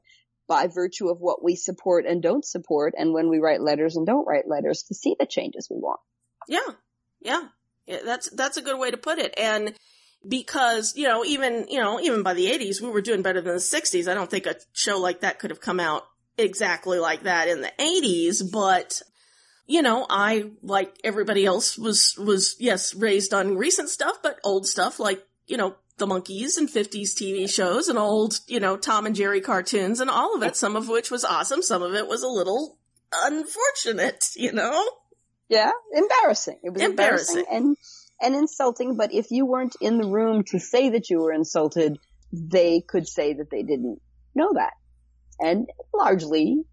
by 0.49 0.67
virtue 0.67 1.09
of 1.09 1.19
what 1.19 1.43
we 1.43 1.57
support 1.57 2.07
and 2.07 2.23
don't 2.23 2.45
support 2.45 2.95
and 2.97 3.13
when 3.13 3.29
we 3.29 3.39
write 3.39 3.61
letters 3.61 3.97
and 3.97 4.07
don't 4.07 4.27
write 4.27 4.49
letters 4.49 4.85
to 4.85 4.95
see 4.95 5.17
the 5.19 5.27
changes 5.27 5.69
we 5.71 5.77
want. 5.77 6.01
Yeah, 6.49 6.59
yeah, 7.21 7.43
yeah. 7.87 7.99
That's 8.05 8.31
that's 8.31 8.57
a 8.57 8.63
good 8.63 8.79
way 8.79 8.91
to 8.91 8.97
put 8.97 9.19
it. 9.19 9.35
And 9.39 9.75
because 10.27 10.95
you 10.97 11.07
know, 11.07 11.25
even 11.25 11.67
you 11.69 11.81
know, 11.81 12.01
even 12.01 12.23
by 12.23 12.35
the 12.35 12.47
'80s, 12.47 12.81
we 12.81 12.91
were 12.91 13.01
doing 13.01 13.23
better 13.23 13.41
than 13.41 13.55
the 13.55 13.61
'60s. 13.61 14.11
I 14.11 14.15
don't 14.15 14.31
think 14.31 14.47
a 14.47 14.57
show 14.73 14.99
like 14.99 15.21
that 15.21 15.39
could 15.39 15.51
have 15.51 15.61
come 15.61 15.81
out 15.81 16.03
exactly 16.37 16.99
like 16.99 17.23
that 17.23 17.49
in 17.49 17.61
the 17.61 17.73
'80s. 17.79 18.43
But 18.51 19.01
you 19.73 19.81
know, 19.81 20.05
I 20.11 20.51
like 20.63 20.95
everybody 21.03 21.47
else 21.47 21.79
was 21.79 22.15
was 22.19 22.57
yes 22.61 22.95
raised 22.95 23.33
on 23.33 23.57
recent 23.57 23.89
stuff, 23.89 24.19
but 24.23 24.39
old 24.45 24.67
stuff 24.67 25.01
like 25.01 25.27
you 25.47 25.57
know 25.57 25.77
the 25.97 26.07
Monkees 26.07 26.59
and 26.59 26.69
50s 26.69 27.15
TV 27.15 27.49
shows 27.49 27.89
and 27.89 27.99
old 27.99 28.41
you 28.47 28.61
know 28.61 28.77
Tom 28.77 29.07
and 29.07 29.17
Jerry 29.17 29.41
cartoons 29.41 29.99
and 30.01 30.11
all 30.11 30.37
of 30.37 30.43
it. 30.43 30.57
Some 30.57 30.77
of 30.77 30.91
which 30.91 31.11
was 31.11 31.25
awesome. 31.25 31.63
Some 31.63 31.83
of 31.83 31.95
it 31.95 32.07
was 32.07 32.23
a 32.23 32.29
little 32.29 32.77
unfortunate. 33.15 34.29
You 34.37 34.53
know. 34.53 34.91
Yeah, 35.49 35.71
embarrassing. 35.95 36.59
It 36.63 36.75
was 36.75 36.83
embarrassing, 36.83 37.39
Embarrassing. 37.39 37.57
and 37.57 37.77
and 38.21 38.35
insulting. 38.35 38.99
But 38.99 39.15
if 39.15 39.31
you 39.31 39.47
weren't 39.47 39.77
in 39.81 39.97
the 39.97 40.07
room 40.09 40.45
to 40.49 40.59
say 40.59 40.91
that 40.91 41.09
you 41.09 41.21
were 41.21 41.33
insulted, 41.33 41.99
they 42.31 42.83
could 42.87 43.09
say 43.09 43.33
that 43.33 43.49
they 43.51 43.63
didn't 43.63 44.03
know 44.35 44.53
that. 44.53 44.75
And 45.41 45.67
largely, 45.95 46.65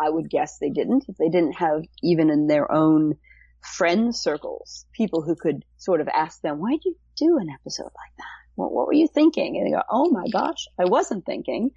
I 0.00 0.10
would 0.10 0.30
guess 0.30 0.58
they 0.58 0.70
didn't. 0.70 1.04
If 1.08 1.16
they 1.16 1.28
didn't 1.28 1.54
have 1.54 1.82
even 2.02 2.30
in 2.30 2.46
their 2.46 2.70
own 2.70 3.16
friend 3.60 4.14
circles 4.14 4.86
people 4.92 5.22
who 5.22 5.34
could 5.34 5.64
sort 5.76 6.00
of 6.00 6.08
ask 6.08 6.40
them, 6.40 6.58
"Why'd 6.58 6.84
you 6.84 6.96
do 7.16 7.38
an 7.38 7.48
episode 7.50 7.84
like 7.84 8.16
that? 8.18 8.24
What, 8.54 8.72
what 8.72 8.86
were 8.86 8.92
you 8.92 9.08
thinking?" 9.08 9.56
And 9.56 9.66
they 9.66 9.70
go, 9.70 9.82
"Oh 9.90 10.10
my 10.10 10.28
gosh, 10.32 10.66
I 10.78 10.84
wasn't 10.84 11.26
thinking." 11.26 11.72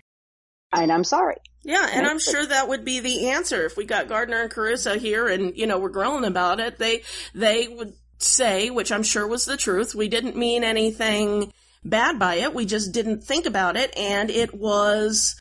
And 0.73 0.91
I'm 0.91 1.03
sorry. 1.03 1.37
Yeah, 1.63 1.87
and 1.91 2.07
I'm 2.07 2.19
sure 2.19 2.45
that 2.45 2.69
would 2.69 2.85
be 2.85 3.01
the 3.01 3.29
answer 3.29 3.65
if 3.65 3.77
we 3.77 3.85
got 3.85 4.07
Gardner 4.07 4.41
and 4.41 4.49
Caruso 4.51 4.97
here 4.97 5.27
and, 5.27 5.55
you 5.55 5.67
know, 5.67 5.77
we're 5.77 5.89
grilling 5.89 6.25
about 6.25 6.59
it. 6.59 6.79
They, 6.79 7.03
they 7.35 7.67
would 7.67 7.93
say, 8.17 8.69
which 8.69 8.91
I'm 8.91 9.03
sure 9.03 9.27
was 9.27 9.45
the 9.45 9.57
truth, 9.57 9.93
we 9.93 10.07
didn't 10.07 10.35
mean 10.35 10.63
anything 10.63 11.51
bad 11.83 12.17
by 12.17 12.35
it. 12.35 12.53
We 12.53 12.65
just 12.65 12.93
didn't 12.93 13.23
think 13.23 13.45
about 13.45 13.75
it 13.75 13.95
and 13.97 14.29
it 14.29 14.53
was, 14.53 15.39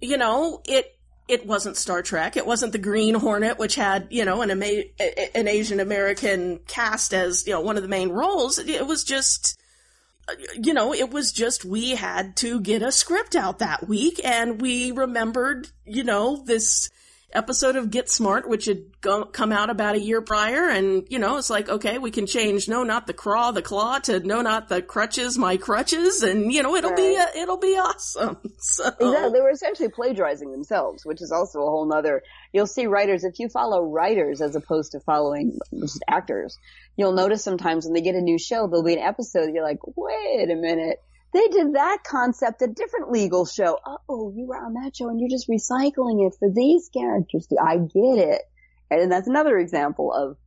you 0.00 0.18
know, 0.18 0.62
it, 0.66 0.95
it 1.28 1.46
wasn't 1.46 1.76
Star 1.76 2.02
Trek. 2.02 2.36
It 2.36 2.46
wasn't 2.46 2.72
the 2.72 2.78
Green 2.78 3.14
Hornet, 3.14 3.58
which 3.58 3.74
had, 3.74 4.06
you 4.10 4.24
know, 4.24 4.42
an, 4.42 4.50
ama- 4.50 4.84
an 5.34 5.48
Asian 5.48 5.80
American 5.80 6.60
cast 6.66 7.12
as, 7.12 7.46
you 7.46 7.52
know, 7.52 7.60
one 7.60 7.76
of 7.76 7.82
the 7.82 7.88
main 7.88 8.10
roles. 8.10 8.58
It 8.58 8.86
was 8.86 9.02
just, 9.02 9.58
you 10.60 10.72
know, 10.72 10.94
it 10.94 11.10
was 11.10 11.32
just 11.32 11.64
we 11.64 11.90
had 11.90 12.36
to 12.36 12.60
get 12.60 12.82
a 12.82 12.92
script 12.92 13.34
out 13.34 13.58
that 13.58 13.88
week 13.88 14.20
and 14.24 14.60
we 14.60 14.92
remembered, 14.92 15.68
you 15.84 16.04
know, 16.04 16.42
this 16.44 16.90
episode 17.36 17.76
of 17.76 17.90
Get 17.90 18.08
Smart, 18.10 18.48
which 18.48 18.64
had 18.64 19.00
go- 19.00 19.24
come 19.24 19.52
out 19.52 19.70
about 19.70 19.94
a 19.94 20.00
year 20.00 20.20
prior. 20.22 20.68
And, 20.68 21.06
you 21.10 21.18
know, 21.18 21.36
it's 21.36 21.50
like, 21.50 21.68
okay, 21.68 21.98
we 21.98 22.10
can 22.10 22.26
change 22.26 22.68
no, 22.68 22.82
not 22.82 23.06
the 23.06 23.12
craw, 23.12 23.52
the 23.52 23.62
claw 23.62 23.98
to 24.00 24.20
no, 24.20 24.42
not 24.42 24.68
the 24.68 24.82
crutches, 24.82 25.38
my 25.38 25.56
crutches. 25.56 26.22
And, 26.22 26.52
you 26.52 26.62
know, 26.62 26.74
it'll 26.74 26.94
be, 26.94 27.16
uh, 27.16 27.26
it'll 27.36 27.58
be 27.58 27.76
awesome. 27.76 28.38
So. 28.58 28.88
Exactly. 28.88 29.30
They 29.32 29.40
were 29.40 29.50
essentially 29.50 29.88
plagiarizing 29.90 30.50
themselves, 30.50 31.04
which 31.04 31.22
is 31.22 31.30
also 31.30 31.60
a 31.60 31.70
whole 31.70 31.86
nother, 31.86 32.22
you'll 32.52 32.66
see 32.66 32.86
writers, 32.86 33.22
if 33.22 33.38
you 33.38 33.48
follow 33.48 33.82
writers 33.82 34.40
as 34.40 34.56
opposed 34.56 34.92
to 34.92 35.00
following 35.00 35.58
actors, 36.08 36.58
you'll 36.96 37.12
notice 37.12 37.44
sometimes 37.44 37.84
when 37.84 37.92
they 37.92 38.00
get 38.00 38.14
a 38.14 38.20
new 38.20 38.38
show, 38.38 38.66
there'll 38.66 38.82
be 38.82 38.94
an 38.94 38.98
episode, 38.98 39.52
you're 39.54 39.62
like, 39.62 39.78
wait 39.94 40.50
a 40.50 40.56
minute. 40.56 40.98
They 41.36 41.48
did 41.48 41.74
that 41.74 41.98
concept 42.02 42.62
a 42.62 42.66
different 42.66 43.12
legal 43.12 43.44
show. 43.44 43.78
Oh, 44.08 44.32
you 44.34 44.46
were 44.46 44.56
on 44.56 44.72
that 44.72 44.96
show 44.96 45.10
and 45.10 45.20
you're 45.20 45.28
just 45.28 45.50
recycling 45.50 46.26
it 46.26 46.34
for 46.38 46.48
these 46.50 46.88
characters. 46.88 47.46
I 47.62 47.76
get 47.76 48.16
it. 48.16 48.40
And 48.90 49.12
that's 49.12 49.28
another 49.28 49.58
example 49.58 50.14
of 50.14 50.38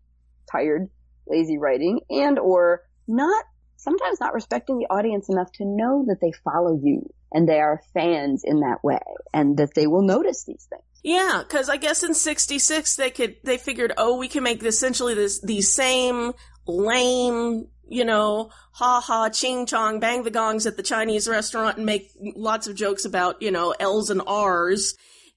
tired, 0.51 0.89
lazy 1.27 1.59
writing 1.59 1.99
and 2.09 2.39
or 2.39 2.81
not, 3.07 3.45
sometimes 3.77 4.19
not 4.19 4.33
respecting 4.33 4.79
the 4.79 4.87
audience 4.87 5.29
enough 5.29 5.51
to 5.53 5.63
know 5.63 6.05
that 6.07 6.21
they 6.21 6.31
follow 6.43 6.79
you 6.81 7.07
and 7.31 7.47
they 7.47 7.59
are 7.59 7.83
fans 7.93 8.41
in 8.43 8.61
that 8.61 8.83
way 8.83 8.97
and 9.31 9.57
that 9.57 9.75
they 9.75 9.85
will 9.85 10.01
notice 10.01 10.43
these 10.45 10.65
things. 10.71 10.81
Yeah, 11.03 11.43
because 11.47 11.69
I 11.69 11.77
guess 11.77 12.01
in 12.01 12.15
'66 12.15 12.95
they 12.95 13.11
could 13.11 13.35
they 13.43 13.59
figured, 13.59 13.93
oh, 13.95 14.17
we 14.17 14.27
can 14.27 14.41
make 14.41 14.63
essentially 14.63 15.13
this 15.13 15.39
these 15.39 15.71
same 15.71 16.33
lame, 16.65 17.67
you 17.89 18.05
know, 18.05 18.51
ha 18.71 19.01
ha, 19.01 19.29
ching 19.29 19.65
chong, 19.65 19.99
bang 19.99 20.23
the 20.23 20.31
gongs 20.31 20.65
at 20.65 20.77
the 20.77 20.83
Chinese 20.83 21.27
restaurant 21.27 21.77
and 21.77 21.85
make 21.85 22.11
lots 22.35 22.67
of 22.67 22.75
jokes 22.75 23.05
about 23.05 23.41
you 23.41 23.51
know 23.51 23.73
L's 23.79 24.09
and 24.09 24.21
R's 24.25 24.95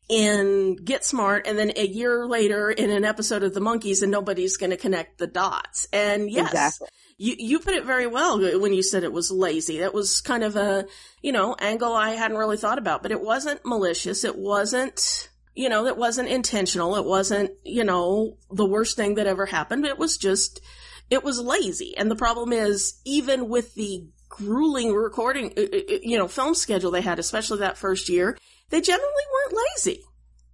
in 0.09 0.77
Get 0.77 1.05
Smart, 1.05 1.47
and 1.47 1.59
then 1.59 1.73
a 1.77 1.87
year 1.87 2.27
later 2.27 2.71
in 2.71 2.91
an 2.91 3.05
episode 3.05 3.43
of 3.43 3.55
The 3.55 3.61
Monkees 3.61 4.03
and 4.03 4.11
nobody's 4.11 4.57
going 4.57 4.71
to 4.71 4.77
connect 4.77 5.19
the 5.19 5.27
dots. 5.27 5.89
And 5.93 6.31
yes. 6.31 6.49
Exactly. 6.51 6.89
You, 7.19 7.37
you 7.39 7.59
put 7.61 7.75
it 7.75 7.85
very 7.85 8.09
well 8.09 8.41
when 8.61 8.73
you 8.75 8.83
said 8.83 9.05
it 9.05 9.13
was 9.13 9.31
lazy. 9.31 9.79
That 9.79 9.95
was 9.95 10.21
kind 10.21 10.43
of 10.43 10.57
a, 10.57 10.87
you 11.21 11.31
know, 11.31 11.55
angle 11.61 11.93
I 11.93 12.11
hadn't 12.11 12.37
really 12.37 12.57
thought 12.57 12.79
about, 12.79 13.03
but 13.03 13.13
it 13.13 13.21
wasn't 13.21 13.65
malicious. 13.65 14.25
It 14.25 14.37
wasn't, 14.37 15.31
you 15.55 15.69
know, 15.69 15.87
it 15.87 15.97
wasn't 15.97 16.31
intentional. 16.31 16.97
It 16.97 17.05
wasn't, 17.05 17.53
you 17.65 17.85
know, 17.85 18.39
the 18.51 18.67
worst 18.67 18.97
thing 18.97 19.15
that 19.15 19.29
ever 19.29 19.47
happened. 19.47 19.87
It 19.87 19.99
was 19.99 20.17
just, 20.19 20.61
it 21.13 21.23
was 21.23 21.39
lazy. 21.39 21.95
And 21.99 22.11
the 22.11 22.17
problem 22.17 22.55
is, 22.55 22.99
even 23.05 23.51
with 23.51 23.75
the 23.75 24.07
grueling 24.31 24.95
recording, 24.95 25.53
uh, 25.59 25.61
uh, 25.61 25.99
you 26.03 26.17
know, 26.17 26.27
film 26.27 26.55
schedule 26.55 26.91
they 26.91 27.03
had, 27.03 27.19
especially 27.19 27.59
that 27.59 27.77
first 27.77 28.09
year, 28.09 28.39
they 28.71 28.81
generally 28.81 29.25
weren't 29.35 29.63
lazy. 29.77 30.01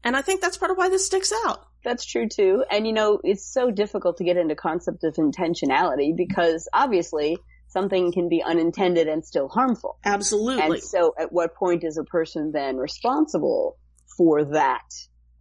And 0.02 0.16
I 0.16 0.22
think 0.22 0.40
that's 0.40 0.58
part 0.58 0.72
of 0.72 0.76
why 0.76 0.88
this 0.88 1.06
sticks 1.06 1.32
out. 1.46 1.64
That's 1.84 2.04
true 2.04 2.28
too. 2.28 2.64
And 2.72 2.88
you 2.88 2.92
know, 2.92 3.20
it's 3.22 3.46
so 3.46 3.70
difficult 3.70 4.16
to 4.16 4.24
get 4.24 4.36
into 4.36 4.56
concept 4.56 5.04
of 5.04 5.14
intentionality 5.14 6.16
because 6.16 6.68
obviously 6.72 7.38
something 7.68 8.10
can 8.10 8.28
be 8.28 8.42
unintended 8.42 9.06
and 9.06 9.24
still 9.24 9.48
harmful. 9.48 9.98
Absolutely. 10.04 10.78
And 10.78 10.82
so 10.82 11.14
at 11.16 11.30
what 11.30 11.54
point 11.54 11.84
is 11.84 11.98
a 11.98 12.04
person 12.04 12.50
then 12.50 12.78
responsible 12.78 13.76
for 14.16 14.44
that 14.44 14.90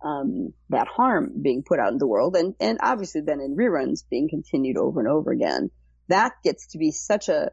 um, 0.04 0.54
that 0.70 0.88
harm 0.88 1.32
being 1.41 1.64
put 1.64 1.80
out 1.80 1.91
in 1.91 1.98
the 1.98 2.08
world 2.08 2.36
and, 2.36 2.56
and 2.60 2.78
obviously 2.82 3.22
then 3.22 3.39
in 3.39 3.56
reruns 3.56 4.04
being 4.10 4.30
continued 4.30 4.78
over 4.78 5.00
and 5.00 5.10
over 5.10 5.32
again. 5.32 5.72
That 6.10 6.34
gets 6.43 6.68
to 6.68 6.78
be 6.78 6.91
such 6.91 7.30
a, 7.30 7.52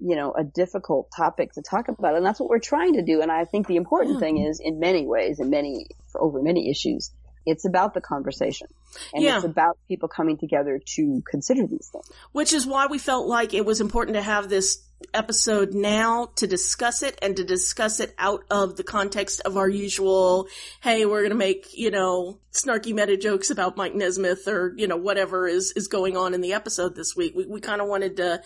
you 0.00 0.16
know, 0.16 0.32
a 0.32 0.42
difficult 0.42 1.10
topic 1.16 1.52
to 1.52 1.62
talk 1.62 1.88
about. 1.88 2.16
And 2.16 2.24
that's 2.24 2.40
what 2.40 2.48
we're 2.48 2.58
trying 2.58 2.94
to 2.94 3.02
do. 3.02 3.20
And 3.20 3.30
I 3.30 3.44
think 3.44 3.66
the 3.66 3.76
important 3.76 4.20
thing 4.20 4.38
is 4.38 4.60
in 4.62 4.80
many 4.80 5.06
ways, 5.06 5.38
in 5.38 5.50
many, 5.50 5.86
for 6.10 6.22
over 6.22 6.42
many 6.42 6.70
issues, 6.70 7.12
it's 7.44 7.64
about 7.64 7.94
the 7.94 8.00
conversation. 8.00 8.66
And 9.14 9.22
Yeah. 9.22 9.36
it's 9.36 9.44
about 9.44 9.78
people 9.86 10.08
coming 10.08 10.36
together 10.36 10.80
to 10.96 11.22
consider 11.30 11.66
these 11.66 11.88
things. 11.92 12.10
Which 12.32 12.52
is 12.52 12.66
why 12.66 12.86
we 12.86 12.98
felt 12.98 13.28
like 13.28 13.54
it 13.54 13.64
was 13.64 13.80
important 13.80 14.16
to 14.16 14.22
have 14.22 14.48
this 14.48 14.82
episode 15.12 15.74
now 15.74 16.30
to 16.36 16.46
discuss 16.46 17.02
it 17.02 17.18
and 17.22 17.36
to 17.36 17.44
discuss 17.44 18.00
it 18.00 18.14
out 18.18 18.44
of 18.50 18.76
the 18.76 18.84
context 18.84 19.40
of 19.44 19.56
our 19.56 19.68
usual, 19.68 20.48
hey, 20.82 21.06
we're 21.06 21.22
gonna 21.22 21.34
make, 21.34 21.76
you 21.76 21.90
know, 21.90 22.38
snarky 22.52 22.94
meta 22.94 23.16
jokes 23.16 23.50
about 23.50 23.76
Mike 23.76 23.94
Nesmith 23.94 24.48
or, 24.48 24.74
you 24.76 24.86
know, 24.86 24.96
whatever 24.96 25.46
is, 25.46 25.72
is 25.76 25.88
going 25.88 26.16
on 26.16 26.34
in 26.34 26.40
the 26.40 26.52
episode 26.52 26.94
this 26.94 27.14
week. 27.16 27.34
We, 27.36 27.46
we 27.46 27.60
kind 27.60 27.80
of 27.80 27.88
wanted 27.88 28.16
to 28.18 28.42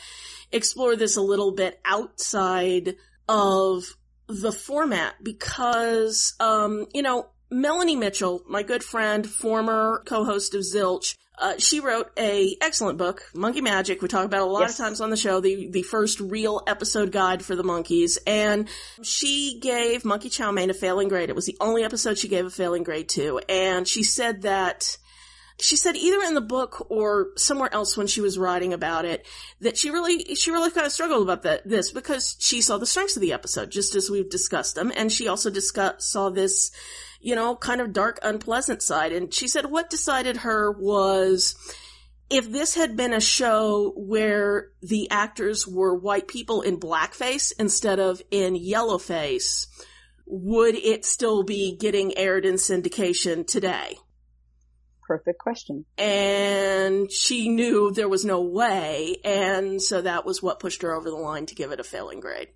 explore 0.53 0.97
this 0.97 1.17
a 1.17 1.23
little 1.23 1.53
bit 1.53 1.81
outside 1.85 2.97
of 3.29 3.85
the 4.29 4.53
format 4.53 5.15
because, 5.23 6.35
um, 6.41 6.87
you 6.93 7.03
know, 7.03 7.31
Melanie 7.51 7.97
Mitchell, 7.97 8.43
my 8.49 8.63
good 8.63 8.85
friend, 8.85 9.27
former 9.29 10.03
co-host 10.07 10.55
of 10.55 10.61
Zilch, 10.61 11.17
uh, 11.41 11.55
she 11.59 11.81
wrote 11.81 12.11
a 12.19 12.57
excellent 12.61 12.99
book, 12.99 13.23
Monkee 13.35 13.63
Magic. 13.63 14.03
We 14.03 14.09
talk 14.09 14.25
about 14.27 14.43
it 14.43 14.43
a 14.43 14.47
lot 14.47 14.61
Yes. 14.61 14.79
of 14.79 14.85
times 14.85 15.01
on 15.01 15.11
the 15.11 15.17
show, 15.17 15.41
the, 15.41 15.69
the 15.69 15.83
first 15.83 16.21
real 16.21 16.63
episode 16.67 17.13
guide 17.13 17.43
for 17.45 17.57
the 17.57 17.65
Monkees. 17.65 18.19
And 18.27 18.69
she 19.03 19.59
gave 19.61 20.05
Monkee 20.05 20.31
Chow 20.31 20.53
Mein 20.53 20.71
a 20.71 20.75
failing 20.75 21.09
grade. 21.09 21.31
It 21.31 21.37
was 21.37 21.47
the 21.47 21.57
only 21.61 21.83
episode 21.83 22.19
she 22.19 22.29
gave 22.29 22.45
a 22.47 22.51
failing 22.51 22.83
grade 22.83 23.09
to. 23.11 23.41
And 23.49 23.89
she 23.89 24.03
said 24.03 24.43
that 24.43 24.97
she 25.63 25.77
said 25.77 25.95
either 25.97 26.23
in 26.27 26.35
the 26.35 26.41
book 26.41 26.87
or 26.91 27.29
somewhere 27.37 27.69
else 27.75 27.95
when 27.97 28.07
she 28.07 28.23
was 28.23 28.39
writing 28.39 28.73
about 28.73 29.05
it 29.05 29.27
that 29.61 29.77
she 29.77 29.91
really 29.91 30.35
she 30.35 30.51
really 30.51 30.71
kind 30.71 30.87
of 30.87 30.93
struggled 30.93 31.23
about 31.23 31.43
that 31.43 31.69
this 31.69 31.93
because 31.93 32.35
she 32.41 32.63
saw 32.63 32.79
the 32.79 32.87
strengths 32.87 33.15
of 33.15 33.21
the 33.21 33.35
episode 33.35 33.71
just 33.71 33.95
as 33.95 34.09
we've 34.09 34.31
discussed 34.31 34.75
them 34.75 34.91
and 34.97 35.13
she 35.13 35.29
also 35.29 35.51
discuss, 35.51 36.07
saw 36.07 36.31
this 36.31 36.71
you 37.21 37.35
know 37.35 37.55
kind 37.55 37.81
of 37.81 37.93
dark 37.93 38.19
unpleasant 38.23 38.83
side 38.83 39.13
and 39.13 39.33
she 39.33 39.47
said 39.47 39.67
what 39.67 39.91
decided 39.91 40.39
her 40.39 40.71
was 40.73 41.55
if 42.31 42.51
this 42.51 42.75
had 42.75 42.97
been 42.97 43.13
a 43.13 43.21
show 43.21 43.93
where 43.97 44.69
the 44.83 45.11
actors 45.11 45.67
were 45.67 45.95
white 45.95 46.29
people 46.29 46.63
in 46.63 46.79
blackface 46.79 47.53
instead 47.59 47.99
of 47.99 48.23
in 48.31 48.55
yellowface 48.55 49.67
would 50.27 50.75
it 50.77 51.05
still 51.05 51.43
be 51.43 51.77
getting 51.77 52.17
aired 52.17 52.45
in 52.45 52.55
syndication 52.55 53.47
today 53.47 53.97
Perfect 55.07 55.41
question. 55.41 55.85
and 55.99 57.11
she 57.11 57.49
knew 57.49 57.91
there 57.91 58.09
was 58.09 58.25
no 58.25 58.41
way, 58.43 59.17
and 59.25 59.83
so 59.83 60.01
that 60.03 60.25
was 60.25 60.41
what 60.41 60.61
pushed 60.61 60.83
her 60.83 60.95
over 60.95 61.11
the 61.11 61.17
line 61.17 61.47
to 61.47 61.57
give 61.57 61.73
it 61.73 61.81
a 61.81 61.85
failing 61.85 62.21
grade. 62.21 62.51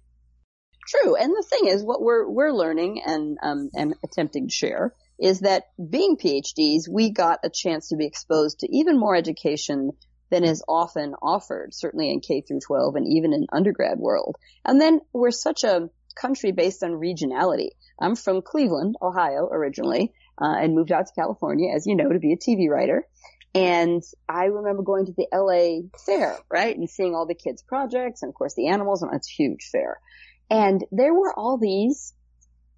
True. 0.86 1.16
And 1.16 1.30
the 1.30 1.46
thing 1.48 1.66
is, 1.66 1.82
what 1.82 2.02
we're, 2.02 2.28
we're 2.28 2.52
learning 2.52 3.02
and, 3.04 3.38
um, 3.42 3.70
and 3.74 3.94
attempting 4.04 4.48
to 4.48 4.54
share 4.54 4.94
is 5.18 5.40
that 5.40 5.64
being 5.90 6.16
PhDs, 6.16 6.88
we 6.90 7.10
got 7.10 7.40
a 7.44 7.50
chance 7.50 7.88
to 7.88 7.96
be 7.96 8.06
exposed 8.06 8.60
to 8.60 8.76
even 8.76 8.98
more 8.98 9.14
education 9.16 9.92
than 10.30 10.44
is 10.44 10.64
often 10.66 11.14
offered, 11.22 11.72
certainly 11.72 12.10
in 12.10 12.20
K 12.20 12.40
through 12.40 12.60
12 12.60 12.96
and 12.96 13.06
even 13.08 13.32
in 13.32 13.46
undergrad 13.52 13.98
world. 13.98 14.36
And 14.64 14.80
then 14.80 15.00
we're 15.12 15.30
such 15.30 15.64
a 15.64 15.88
country 16.14 16.52
based 16.52 16.82
on 16.82 16.92
regionality. 16.92 17.70
I'm 18.00 18.16
from 18.16 18.42
Cleveland, 18.42 18.96
Ohio 19.00 19.48
originally, 19.50 20.12
uh, 20.40 20.56
and 20.58 20.74
moved 20.74 20.92
out 20.92 21.06
to 21.06 21.12
California, 21.14 21.72
as 21.74 21.86
you 21.86 21.94
know, 21.94 22.08
to 22.08 22.18
be 22.18 22.32
a 22.32 22.36
TV 22.36 22.68
writer. 22.68 23.06
And 23.54 24.02
I 24.28 24.46
remember 24.46 24.82
going 24.82 25.06
to 25.06 25.12
the 25.12 25.28
LA 25.32 25.88
fair, 26.04 26.36
right? 26.50 26.76
And 26.76 26.90
seeing 26.90 27.14
all 27.14 27.26
the 27.26 27.36
kids' 27.36 27.62
projects 27.62 28.22
and 28.22 28.30
of 28.30 28.34
course 28.34 28.54
the 28.54 28.68
animals 28.68 29.02
and 29.02 29.14
it's 29.14 29.30
a 29.30 29.42
huge 29.42 29.68
fair. 29.70 30.00
And 30.50 30.84
there 30.92 31.14
were 31.14 31.32
all 31.36 31.58
these 31.58 32.14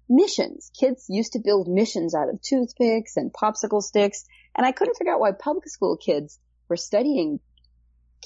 missions. 0.09 0.71
Kids 0.79 1.05
used 1.09 1.33
to 1.33 1.39
build 1.39 1.67
missions 1.67 2.15
out 2.15 2.29
of 2.29 2.41
toothpicks 2.41 3.17
and 3.17 3.31
popsicle 3.33 3.81
sticks. 3.81 4.25
And 4.55 4.65
I 4.65 4.71
couldn't 4.71 4.95
figure 4.97 5.13
out 5.13 5.19
why 5.19 5.31
public 5.31 5.67
school 5.67 5.97
kids 5.97 6.39
were 6.69 6.77
studying 6.77 7.39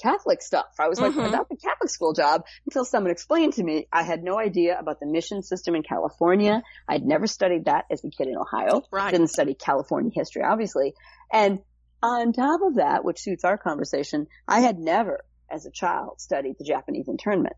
Catholic 0.00 0.40
stuff. 0.40 0.72
I 0.80 0.88
was 0.88 0.98
like, 1.00 1.12
Mhm. 1.12 1.16
well, 1.16 1.30
that's 1.30 1.50
a 1.50 1.56
Catholic 1.56 1.90
school 1.90 2.12
job 2.14 2.44
until 2.64 2.84
someone 2.84 3.10
explained 3.10 3.52
to 3.54 3.62
me. 3.62 3.88
I 3.92 4.02
had 4.04 4.22
no 4.22 4.38
idea 4.38 4.78
about 4.78 5.00
the 5.00 5.06
mission 5.06 5.42
system 5.42 5.74
in 5.74 5.82
California. 5.82 6.62
I'd 6.88 7.04
never 7.04 7.26
studied 7.26 7.66
that 7.66 7.84
as 7.90 8.02
a 8.02 8.08
kid 8.10 8.28
in 8.28 8.36
Ohio. 8.36 8.82
Right. 8.90 9.10
Didn't 9.10 9.28
study 9.28 9.54
California 9.54 10.10
history, 10.14 10.42
obviously. 10.42 10.94
And 11.30 11.60
on 12.02 12.32
top 12.32 12.62
of 12.62 12.76
that, 12.76 13.04
which 13.04 13.20
suits 13.20 13.44
our 13.44 13.58
conversation, 13.58 14.28
I 14.48 14.60
had 14.60 14.78
never, 14.78 15.20
as 15.50 15.66
a 15.66 15.70
child, 15.70 16.20
studied 16.20 16.56
the 16.58 16.64
Japanese 16.64 17.08
internment. 17.08 17.56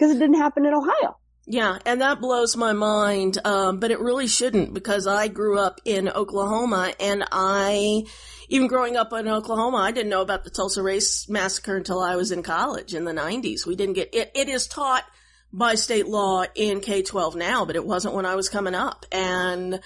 Because 0.00 0.16
it 0.16 0.18
didn't 0.18 0.38
happen 0.38 0.64
in 0.64 0.72
Ohio. 0.72 1.18
Yeah, 1.46 1.78
and 1.84 2.00
that 2.00 2.22
blows 2.22 2.56
my 2.56 2.72
mind, 2.72 3.36
um, 3.44 3.80
but 3.80 3.90
it 3.90 4.00
really 4.00 4.28
shouldn't 4.28 4.72
because 4.72 5.06
I 5.06 5.28
grew 5.28 5.58
up 5.58 5.82
in 5.84 6.08
Oklahoma 6.08 6.94
and 6.98 7.22
I, 7.30 8.04
even 8.48 8.66
growing 8.66 8.96
up 8.96 9.12
in 9.12 9.28
Oklahoma, 9.28 9.76
I 9.76 9.90
didn't 9.90 10.08
know 10.08 10.22
about 10.22 10.44
the 10.44 10.50
Tulsa 10.50 10.82
Race 10.82 11.28
Massacre 11.28 11.76
until 11.76 12.00
I 12.00 12.16
was 12.16 12.32
in 12.32 12.42
college 12.42 12.94
in 12.94 13.04
the 13.04 13.12
90s. 13.12 13.66
We 13.66 13.76
didn't 13.76 13.94
get, 13.94 14.14
it, 14.14 14.30
it 14.34 14.48
is 14.48 14.66
taught 14.66 15.04
by 15.52 15.74
state 15.74 16.06
law 16.06 16.44
in 16.54 16.80
K-12 16.80 17.34
now, 17.34 17.66
but 17.66 17.76
it 17.76 17.84
wasn't 17.84 18.14
when 18.14 18.26
I 18.26 18.36
was 18.36 18.48
coming 18.48 18.74
up. 18.74 19.04
And, 19.12 19.80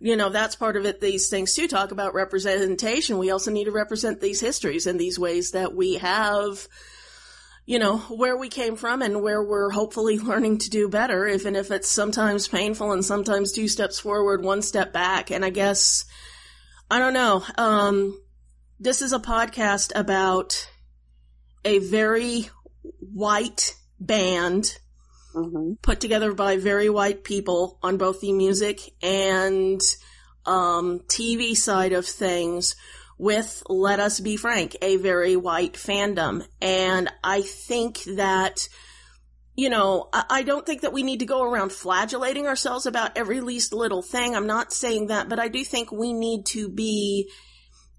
you 0.00 0.16
know, 0.16 0.30
that's 0.30 0.56
part 0.56 0.76
of 0.76 0.84
it. 0.84 1.00
These 1.00 1.28
things 1.28 1.54
too 1.54 1.68
talk 1.68 1.92
about 1.92 2.14
representation. 2.14 3.18
We 3.18 3.30
also 3.30 3.52
need 3.52 3.64
to 3.64 3.72
represent 3.72 4.20
these 4.20 4.40
histories 4.40 4.88
in 4.88 4.96
these 4.96 5.16
ways 5.16 5.52
that 5.52 5.76
we 5.76 5.94
have, 5.94 6.66
you 7.70 7.78
know, 7.78 7.98
where 7.98 8.36
we 8.36 8.48
came 8.48 8.74
from 8.74 9.00
and 9.00 9.22
where 9.22 9.40
we're 9.40 9.70
hopefully 9.70 10.18
learning 10.18 10.58
to 10.58 10.68
do 10.70 10.88
better, 10.88 11.28
even 11.28 11.54
if 11.54 11.70
it's 11.70 11.88
sometimes 11.88 12.48
painful 12.48 12.90
and 12.90 13.04
sometimes 13.04 13.52
two 13.52 13.68
steps 13.68 14.00
forward, 14.00 14.42
one 14.42 14.60
step 14.60 14.92
back. 14.92 15.30
And 15.30 15.44
I 15.44 15.50
guess, 15.50 16.04
I 16.90 16.98
don't 16.98 17.14
know, 17.14 17.44
um, 17.56 18.20
this 18.80 19.02
is 19.02 19.12
a 19.12 19.20
podcast 19.20 19.92
about 19.94 20.68
a 21.64 21.78
very 21.78 22.50
white 22.98 23.76
band 24.00 24.76
Mm-hmm. 25.32 25.74
put 25.80 26.00
together 26.00 26.34
by 26.34 26.56
very 26.56 26.90
white 26.90 27.22
people 27.22 27.78
on 27.84 27.98
both 27.98 28.20
the 28.20 28.32
music 28.32 28.80
and 29.00 29.80
um, 30.44 30.98
TV 31.06 31.56
side 31.56 31.92
of 31.92 32.04
things 32.04 32.74
with, 33.20 33.62
let 33.68 34.00
us 34.00 34.18
be 34.18 34.36
frank, 34.36 34.76
a 34.80 34.96
very 34.96 35.36
white 35.36 35.74
fandom. 35.74 36.46
And 36.60 37.10
I 37.22 37.42
think 37.42 38.02
that, 38.16 38.66
you 39.54 39.68
know, 39.68 40.08
I, 40.12 40.42
don't 40.42 40.64
think 40.64 40.80
that 40.80 40.94
we 40.94 41.02
need 41.02 41.20
to 41.20 41.26
go 41.26 41.42
around 41.42 41.70
flagellating 41.70 42.46
ourselves 42.46 42.86
about 42.86 43.18
every 43.18 43.42
least 43.42 43.74
little 43.74 44.00
thing. 44.00 44.34
I'm 44.34 44.46
not 44.46 44.72
saying 44.72 45.08
that, 45.08 45.28
but 45.28 45.38
I 45.38 45.48
do 45.48 45.62
think 45.64 45.92
we 45.92 46.14
need 46.14 46.46
to 46.46 46.70
be 46.70 47.30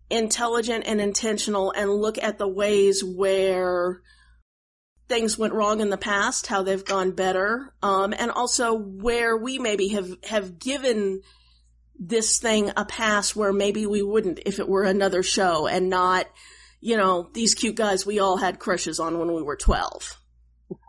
intelligent 0.10 0.86
and 0.88 1.00
intentional 1.00 1.72
and 1.72 1.92
look 1.92 2.18
at 2.18 2.40
the 2.40 2.48
ways 2.48 3.04
where 3.04 4.02
things 5.08 5.38
went 5.38 5.54
wrong 5.54 5.82
in 5.82 5.92
the 5.92 5.98
past, 5.98 6.48
how 6.48 6.64
they've 6.64 6.84
gone 6.84 7.12
better, 7.12 7.76
um, 7.84 8.14
and 8.18 8.32
also 8.32 8.74
where 8.74 9.38
we 9.38 9.60
maybe 9.60 9.90
have, 9.90 10.10
have 10.24 10.58
given 10.58 11.22
this 12.02 12.40
thing 12.40 12.72
a 12.76 12.84
pass 12.84 13.36
where 13.36 13.54
maybe 13.54 13.86
we 13.86 14.02
wouldn't 14.02 14.40
if 14.46 14.60
it 14.60 14.68
were 14.68 14.84
another 14.84 15.22
show 15.22 15.68
and 15.68 15.88
not, 15.88 16.26
you 16.82 16.98
know, 16.98 17.30
these 17.34 17.54
cute 17.54 17.76
guys 17.76 18.06
we 18.06 18.20
all 18.20 18.38
had 18.38 18.58
crushes 18.58 19.00
on 19.00 19.20
when 19.20 19.34
we 19.34 19.44
were 19.44 19.56
12. 19.56 20.18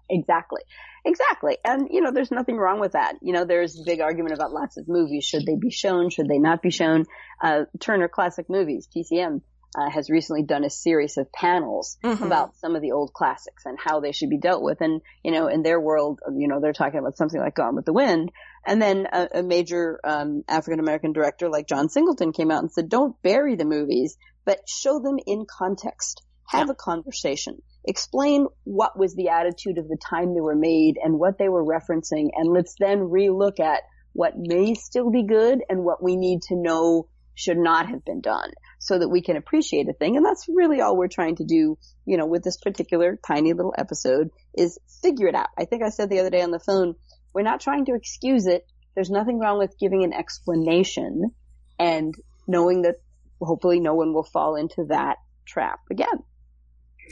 Exactly. 0.09 0.63
Exactly. 1.05 1.59
And, 1.65 1.89
you 1.91 2.01
know, 2.01 2.13
there's 2.13 2.31
nothing 2.31 2.57
wrong 2.57 2.81
with 2.81 2.93
that. 2.93 3.17
You 3.21 3.33
know, 3.33 3.45
there's 3.45 3.79
a 3.79 3.83
big 3.85 4.01
argument 4.01 4.35
about 4.35 4.53
lots 4.53 4.77
of 4.77 4.89
movies. 4.89 5.25
Should 5.25 5.45
they 5.45 5.57
be 5.57 5.71
shown? 5.71 6.11
Should 6.11 6.29
they 6.29 6.39
not 6.39 6.63
be 6.63 6.71
shown? 6.71 7.05
Uh, 7.43 7.65
Turner 7.81 8.09
Classic 8.09 8.47
Movies, 8.49 8.89
TCM, 8.95 9.43
uh, 9.75 9.91
has 9.91 10.11
recently 10.11 10.43
done 10.43 10.65
a 10.65 10.71
series 10.71 11.17
of 11.17 11.33
panels 11.33 11.97
Mhm. 12.03 12.27
about 12.27 12.57
some 12.57 12.77
of 12.77 12.83
the 12.83 12.93
old 12.93 13.13
classics 13.13 13.65
and 13.65 13.79
how 13.79 14.01
they 14.01 14.13
should 14.13 14.29
be 14.31 14.39
dealt 14.39 14.63
with. 14.63 14.81
And, 14.81 15.01
you 15.25 15.33
know, 15.33 15.47
in 15.47 15.63
their 15.63 15.81
world, 15.81 16.21
you 16.35 16.49
know, 16.49 16.61
they're 16.61 16.73
talking 16.73 17.01
about 17.01 17.17
something 17.17 17.41
like 17.41 17.55
Gone 17.55 17.75
with 17.75 17.87
the 17.87 17.93
Wind. 17.93 18.31
And 18.67 18.81
then 18.81 19.09
a, 19.13 19.29
a 19.35 19.43
major, 19.43 19.99
um, 20.05 20.45
African 20.47 20.79
American 20.81 21.13
director 21.13 21.49
like 21.49 21.67
John 21.67 21.89
Singleton 21.89 22.33
came 22.33 22.51
out 22.51 22.63
and 22.63 22.71
said, 22.71 22.89
don't 22.89 23.21
bury 23.23 23.57
the 23.57 23.65
movies, 23.65 24.17
but 24.45 24.69
show 24.69 25.01
them 25.01 25.19
in 25.27 25.47
context. 25.47 26.23
Have 26.49 26.69
a 26.69 26.75
conversation. 26.75 27.63
Explain 27.85 28.47
what 28.65 28.99
was 28.99 29.15
the 29.15 29.31
attitude 29.31 29.79
of 29.79 29.89
the 29.89 29.97
time 29.97 30.35
they 30.35 30.41
were 30.41 30.55
made 30.55 30.99
and 31.03 31.19
what 31.19 31.39
they 31.39 31.49
were 31.49 31.65
referencing. 31.65 32.29
And 32.35 32.53
let's 32.53 32.75
then 32.79 32.99
relook 32.99 33.59
at 33.59 33.83
what 34.13 34.35
may 34.37 34.75
still 34.75 35.11
be 35.11 35.23
good 35.23 35.61
and 35.69 35.83
what 35.83 36.03
we 36.03 36.17
need 36.17 36.43
to 36.43 36.57
know 36.57 37.09
should 37.35 37.57
not 37.57 37.89
have 37.89 38.05
been 38.05 38.21
done 38.21 38.51
so 38.83 38.99
that 38.99 39.09
we 39.09 39.23
can 39.23 39.37
appreciate 39.37 39.89
a 39.89 39.93
thing. 39.93 40.17
And 40.17 40.27
that's 40.27 40.49
really 40.49 40.81
all 40.81 40.97
we're 40.97 41.07
trying 41.07 41.37
to 41.37 41.45
do, 41.45 41.79
you 42.05 42.17
know, 42.17 42.27
with 42.27 42.43
this 42.43 42.57
particular 42.57 43.17
tiny 43.25 43.53
little 43.53 43.73
episode 43.79 44.31
is 44.55 44.77
figure 45.01 45.29
it 45.29 45.37
out. 45.37 45.47
I 45.57 45.67
think 45.67 45.85
I 45.85 45.91
said 45.91 46.11
the 46.11 46.19
other 46.19 46.31
day 46.31 46.43
on 46.43 46.51
the 46.51 46.59
phone, 46.59 46.97
we're 47.33 47.43
not 47.43 47.61
trying 47.61 47.85
to 47.85 47.95
excuse 47.95 48.47
it. 48.47 48.67
There's 48.97 49.09
nothing 49.09 49.39
wrong 49.39 49.59
with 49.59 49.79
giving 49.79 50.03
an 50.03 50.13
explanation 50.13 51.31
and 51.79 52.13
knowing 52.49 52.83
that 52.83 52.97
hopefully 53.41 53.79
no 53.79 53.95
one 53.95 54.13
will 54.13 54.25
fall 54.25 54.57
into 54.57 54.87
that 54.89 55.19
trap 55.47 55.79
again. 55.89 56.25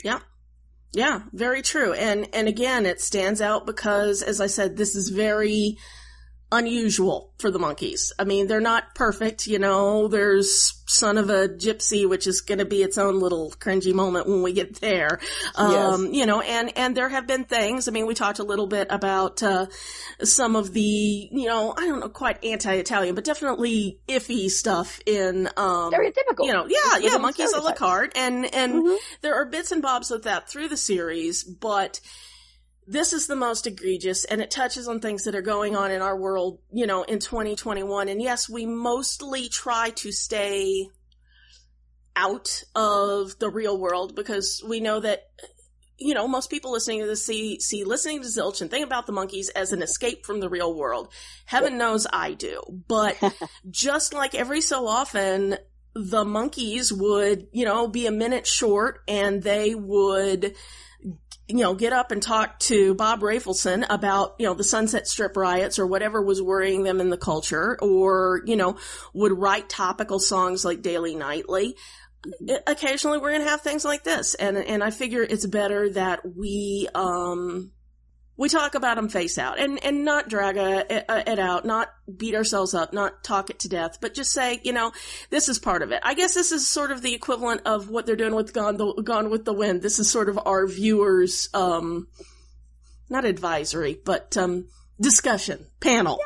Yeah. 0.02 0.18
Yeah, 0.92 1.20
very 1.32 1.62
true. 1.62 1.92
And 1.92 2.28
and 2.32 2.48
again, 2.48 2.84
it 2.84 3.00
stands 3.00 3.40
out 3.40 3.64
because 3.64 4.22
as 4.22 4.40
I 4.40 4.48
said, 4.48 4.76
this 4.76 4.96
is 4.96 5.10
very 5.10 5.78
unusual 6.52 7.32
for 7.38 7.50
the 7.50 7.58
Monkees. 7.58 8.12
I 8.18 8.24
mean, 8.24 8.46
they're 8.46 8.60
not 8.60 8.94
perfect, 8.94 9.46
you 9.46 9.58
know. 9.58 10.08
There's 10.08 10.82
son 10.86 11.18
of 11.18 11.30
a 11.30 11.48
gypsy, 11.48 12.08
which 12.08 12.26
is 12.26 12.40
going 12.40 12.58
to 12.58 12.64
be 12.64 12.82
its 12.82 12.98
own 12.98 13.20
little 13.20 13.50
cringy 13.58 13.94
moment 13.94 14.26
when 14.26 14.42
we 14.42 14.52
get 14.52 14.80
there. 14.80 15.20
Um, 15.54 16.12
you 16.12 16.26
know, 16.26 16.40
and 16.40 16.76
and 16.76 16.96
there 16.96 17.08
have 17.08 17.26
been 17.26 17.44
things. 17.44 17.88
I 17.88 17.92
mean, 17.92 18.06
we 18.06 18.14
talked 18.14 18.38
a 18.38 18.44
little 18.44 18.66
bit 18.66 18.88
about 18.90 19.42
uh, 19.42 19.66
some 20.22 20.56
of 20.56 20.72
the, 20.72 20.80
you 20.80 21.46
know, 21.46 21.72
I 21.76 21.86
don't 21.86 22.00
know, 22.00 22.08
quite 22.08 22.44
anti-Italian, 22.44 23.14
but 23.14 23.24
definitely 23.24 24.00
iffy 24.08 24.50
stuff 24.50 25.00
in 25.06 25.48
um, 25.56 25.92
stereotypical. 25.92 26.46
You 26.46 26.52
know, 26.52 26.66
yeah, 26.68 26.98
yeah, 26.98 27.18
Monkees 27.18 27.56
a 27.56 27.60
la 27.60 27.72
carte, 27.72 28.12
and 28.16 28.52
and 28.54 28.98
there 29.22 29.34
are 29.34 29.46
bits 29.46 29.72
and 29.72 29.82
bobs 29.82 30.10
of 30.10 30.22
that 30.22 30.48
through 30.48 30.68
the 30.68 30.76
series, 30.76 31.44
but 31.44 32.00
this 32.90 33.12
is 33.12 33.28
the 33.28 33.36
most 33.36 33.68
egregious 33.68 34.24
and 34.24 34.40
it 34.40 34.50
touches 34.50 34.88
on 34.88 34.98
things 34.98 35.22
that 35.22 35.36
are 35.36 35.42
going 35.42 35.76
on 35.76 35.92
in 35.92 36.02
our 36.02 36.16
world, 36.16 36.58
you 36.72 36.86
know, 36.86 37.04
in 37.04 37.20
2021. 37.20 38.08
And 38.08 38.20
yes, 38.20 38.48
we 38.48 38.66
mostly 38.66 39.48
try 39.48 39.90
to 39.90 40.10
stay 40.10 40.88
out 42.16 42.64
of 42.74 43.38
the 43.38 43.48
real 43.48 43.78
world 43.78 44.16
because 44.16 44.60
we 44.68 44.80
know 44.80 44.98
that 45.00 45.28
you 46.02 46.14
know, 46.14 46.26
most 46.26 46.48
people 46.48 46.72
listening 46.72 47.00
to 47.00 47.06
this 47.06 47.26
see, 47.26 47.60
see 47.60 47.84
listening 47.84 48.22
to 48.22 48.26
Zilch 48.26 48.62
and 48.62 48.70
think 48.70 48.86
about 48.86 49.06
the 49.06 49.12
Monkees 49.12 49.50
as 49.54 49.70
an 49.72 49.82
escape 49.82 50.24
from 50.24 50.40
the 50.40 50.48
real 50.48 50.74
world. 50.74 51.12
Heaven 51.44 51.76
knows 51.76 52.06
I 52.10 52.32
do. 52.32 52.62
But 52.88 53.22
just 53.70 54.14
like 54.14 54.34
every 54.34 54.62
so 54.62 54.88
often, 54.88 55.58
the 55.94 56.24
Monkees 56.24 56.90
would, 56.90 57.48
you 57.52 57.66
know, 57.66 57.86
be 57.86 58.06
a 58.06 58.10
minute 58.10 58.46
short 58.46 59.02
and 59.06 59.42
they 59.42 59.74
would, 59.74 60.54
you 61.58 61.64
know, 61.64 61.74
get 61.74 61.92
up 61.92 62.10
and 62.10 62.22
talk 62.22 62.58
to 62.60 62.94
Bob 62.94 63.20
Rafelson 63.20 63.84
about, 63.90 64.36
you 64.38 64.46
know, 64.46 64.54
the 64.54 64.64
Sunset 64.64 65.06
Strip 65.06 65.36
riots 65.36 65.78
or 65.78 65.86
whatever 65.86 66.22
was 66.22 66.40
worrying 66.40 66.82
them 66.82 67.00
in 67.00 67.10
the 67.10 67.18
culture 67.18 67.78
or, 67.80 68.42
you 68.46 68.56
know, 68.56 68.76
would 69.12 69.32
write 69.32 69.68
topical 69.68 70.18
songs 70.18 70.64
like 70.64 70.82
Daily 70.82 71.14
Nightly. 71.14 71.76
Occasionally 72.66 73.18
we're 73.18 73.30
going 73.30 73.42
to 73.42 73.48
have 73.48 73.62
things 73.62 73.84
like 73.84 74.04
this. 74.04 74.34
And 74.34 74.56
and 74.56 74.84
I 74.84 74.90
figure 74.90 75.22
it's 75.22 75.46
better 75.46 75.90
that 75.90 76.20
we 76.36 76.88
um 76.94 77.72
we 78.40 78.48
talk 78.48 78.74
about 78.74 78.96
them 78.96 79.10
face 79.10 79.36
out 79.36 79.58
and 79.58 79.84
and 79.84 80.02
not 80.02 80.30
drag 80.30 80.56
a- 80.56 81.30
it 81.30 81.38
out 81.38 81.66
not 81.66 81.90
beat 82.16 82.34
ourselves 82.34 82.72
up 82.72 82.94
not 82.94 83.22
talk 83.22 83.50
it 83.50 83.58
to 83.58 83.68
death 83.68 83.98
but 84.00 84.14
just 84.14 84.32
say 84.32 84.58
you 84.64 84.72
know 84.72 84.90
this 85.28 85.50
is 85.50 85.58
part 85.58 85.82
of 85.82 85.92
it. 85.92 86.00
I 86.02 86.14
guess 86.14 86.32
this 86.32 86.50
is 86.50 86.66
sort 86.66 86.90
of 86.90 87.02
the 87.02 87.12
equivalent 87.12 87.60
of 87.66 87.90
what 87.90 88.06
they're 88.06 88.16
doing 88.16 88.34
with 88.34 88.54
Gone 88.54 88.78
the, 88.78 88.94
Gone 89.04 89.28
with 89.28 89.44
the 89.44 89.52
Wind. 89.52 89.82
This 89.82 89.98
is 89.98 90.10
sort 90.10 90.30
of 90.30 90.40
our 90.46 90.66
viewers 90.66 91.50
um 91.52 92.08
not 93.10 93.26
advisory 93.26 94.00
but 94.02 94.36
um 94.38 94.68
discussion 94.98 95.66
panel. 95.80 96.18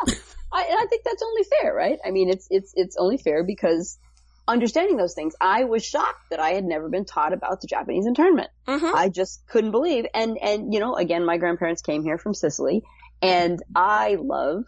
I, 0.53 0.63
I 0.83 0.87
think 0.89 1.03
that's 1.05 1.23
only 1.23 1.43
fair, 1.61 1.75
right? 1.75 1.99
I 2.07 2.13
mean, 2.13 2.31
it's 2.31 2.47
it's 2.49 2.73
it's 2.77 2.97
only 2.97 3.19
fair 3.19 3.43
because 3.43 3.99
understanding 4.47 4.97
those 4.97 5.15
things, 5.15 5.35
I 5.41 5.65
was 5.65 5.85
shocked 5.85 6.31
that 6.31 6.41
I 6.41 6.51
had 6.51 6.65
never 6.65 6.89
been 6.89 7.05
taught 7.05 7.33
about 7.33 7.61
the 7.61 7.67
Japanese 7.67 8.07
internment. 8.07 8.49
Mm-hmm. 8.67 8.95
I 8.95 9.09
just 9.09 9.47
couldn't 9.49 9.71
believe. 9.71 10.07
And 10.15 10.39
and 10.39 10.73
you 10.73 10.81
know, 10.81 10.95
again, 10.97 11.25
my 11.25 11.39
grandparents 11.39 11.83
came 11.83 12.03
here 12.03 12.19
from 12.19 12.35
Sicily, 12.35 12.83
and 13.23 13.63
I 13.75 14.17
love 14.21 14.65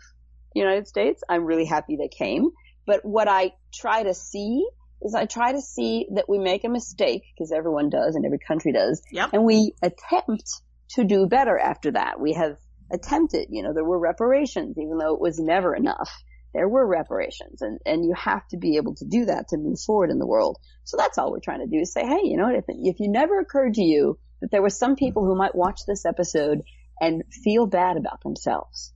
the 0.54 0.60
United 0.60 0.88
States. 0.88 1.22
I'm 1.28 1.44
really 1.44 1.66
happy 1.66 1.96
they 1.96 2.08
came. 2.08 2.50
But 2.86 3.04
what 3.04 3.28
I 3.28 3.52
try 3.74 4.04
to 4.04 4.14
see 4.14 4.66
is 5.02 5.14
I 5.14 5.26
try 5.26 5.52
to 5.52 5.60
see 5.60 6.06
that 6.14 6.28
we 6.28 6.38
make 6.38 6.64
a 6.64 6.68
mistake 6.68 7.22
because 7.34 7.52
everyone 7.52 7.90
does 7.90 8.14
and 8.14 8.24
every 8.24 8.38
country 8.38 8.72
does, 8.72 9.02
Yep. 9.12 9.30
and 9.34 9.44
we 9.44 9.74
attempt 9.82 10.48
to 10.90 11.04
do 11.04 11.26
better 11.26 11.58
after 11.58 11.90
that. 11.92 12.18
We 12.20 12.32
have 12.34 12.56
attempted. 12.90 13.48
You 13.50 13.62
know, 13.64 13.74
there 13.74 13.84
were 13.84 13.98
reparations, 13.98 14.78
even 14.78 14.96
though 14.98 15.14
it 15.14 15.20
was 15.20 15.38
never 15.38 15.74
enough 15.74 16.10
there 16.56 16.68
were 16.68 16.86
reparations 16.86 17.60
and, 17.60 17.78
and 17.84 18.02
you 18.02 18.14
have 18.14 18.48
to 18.48 18.56
be 18.56 18.76
able 18.78 18.94
to 18.94 19.04
do 19.04 19.26
that 19.26 19.48
to 19.48 19.58
move 19.58 19.78
forward 19.78 20.10
in 20.10 20.18
the 20.18 20.26
world. 20.26 20.56
So 20.84 20.96
that's 20.96 21.18
all 21.18 21.30
we're 21.30 21.40
trying 21.40 21.60
to 21.60 21.66
do 21.66 21.82
is 21.82 21.92
say, 21.92 22.00
hey, 22.00 22.20
you 22.24 22.38
know 22.38 22.44
what, 22.44 22.54
if, 22.56 22.64
if 22.68 22.98
you 22.98 23.10
never 23.10 23.38
occurred 23.38 23.74
to 23.74 23.82
you 23.82 24.18
that 24.40 24.50
there 24.50 24.62
were 24.62 24.70
some 24.70 24.96
people 24.96 25.26
who 25.26 25.36
might 25.36 25.54
watch 25.54 25.80
this 25.86 26.06
episode 26.06 26.62
and 26.98 27.24
feel 27.44 27.66
bad 27.66 27.98
about 27.98 28.22
themselves, 28.22 28.94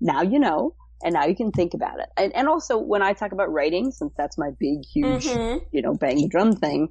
now 0.00 0.22
you 0.22 0.40
know, 0.40 0.74
and 1.04 1.14
now 1.14 1.26
you 1.26 1.36
can 1.36 1.52
think 1.52 1.74
about 1.74 2.00
it. 2.00 2.08
And, 2.16 2.34
and 2.34 2.48
also 2.48 2.76
when 2.76 3.02
I 3.02 3.12
talk 3.12 3.30
about 3.30 3.52
writing, 3.52 3.92
since 3.92 4.12
that's 4.18 4.36
my 4.36 4.50
big, 4.58 4.84
huge, 4.92 5.26
Mhm. 5.26 5.60
you 5.70 5.82
know, 5.82 5.94
bang 5.94 6.16
the 6.16 6.28
drum 6.28 6.56
thing, 6.56 6.88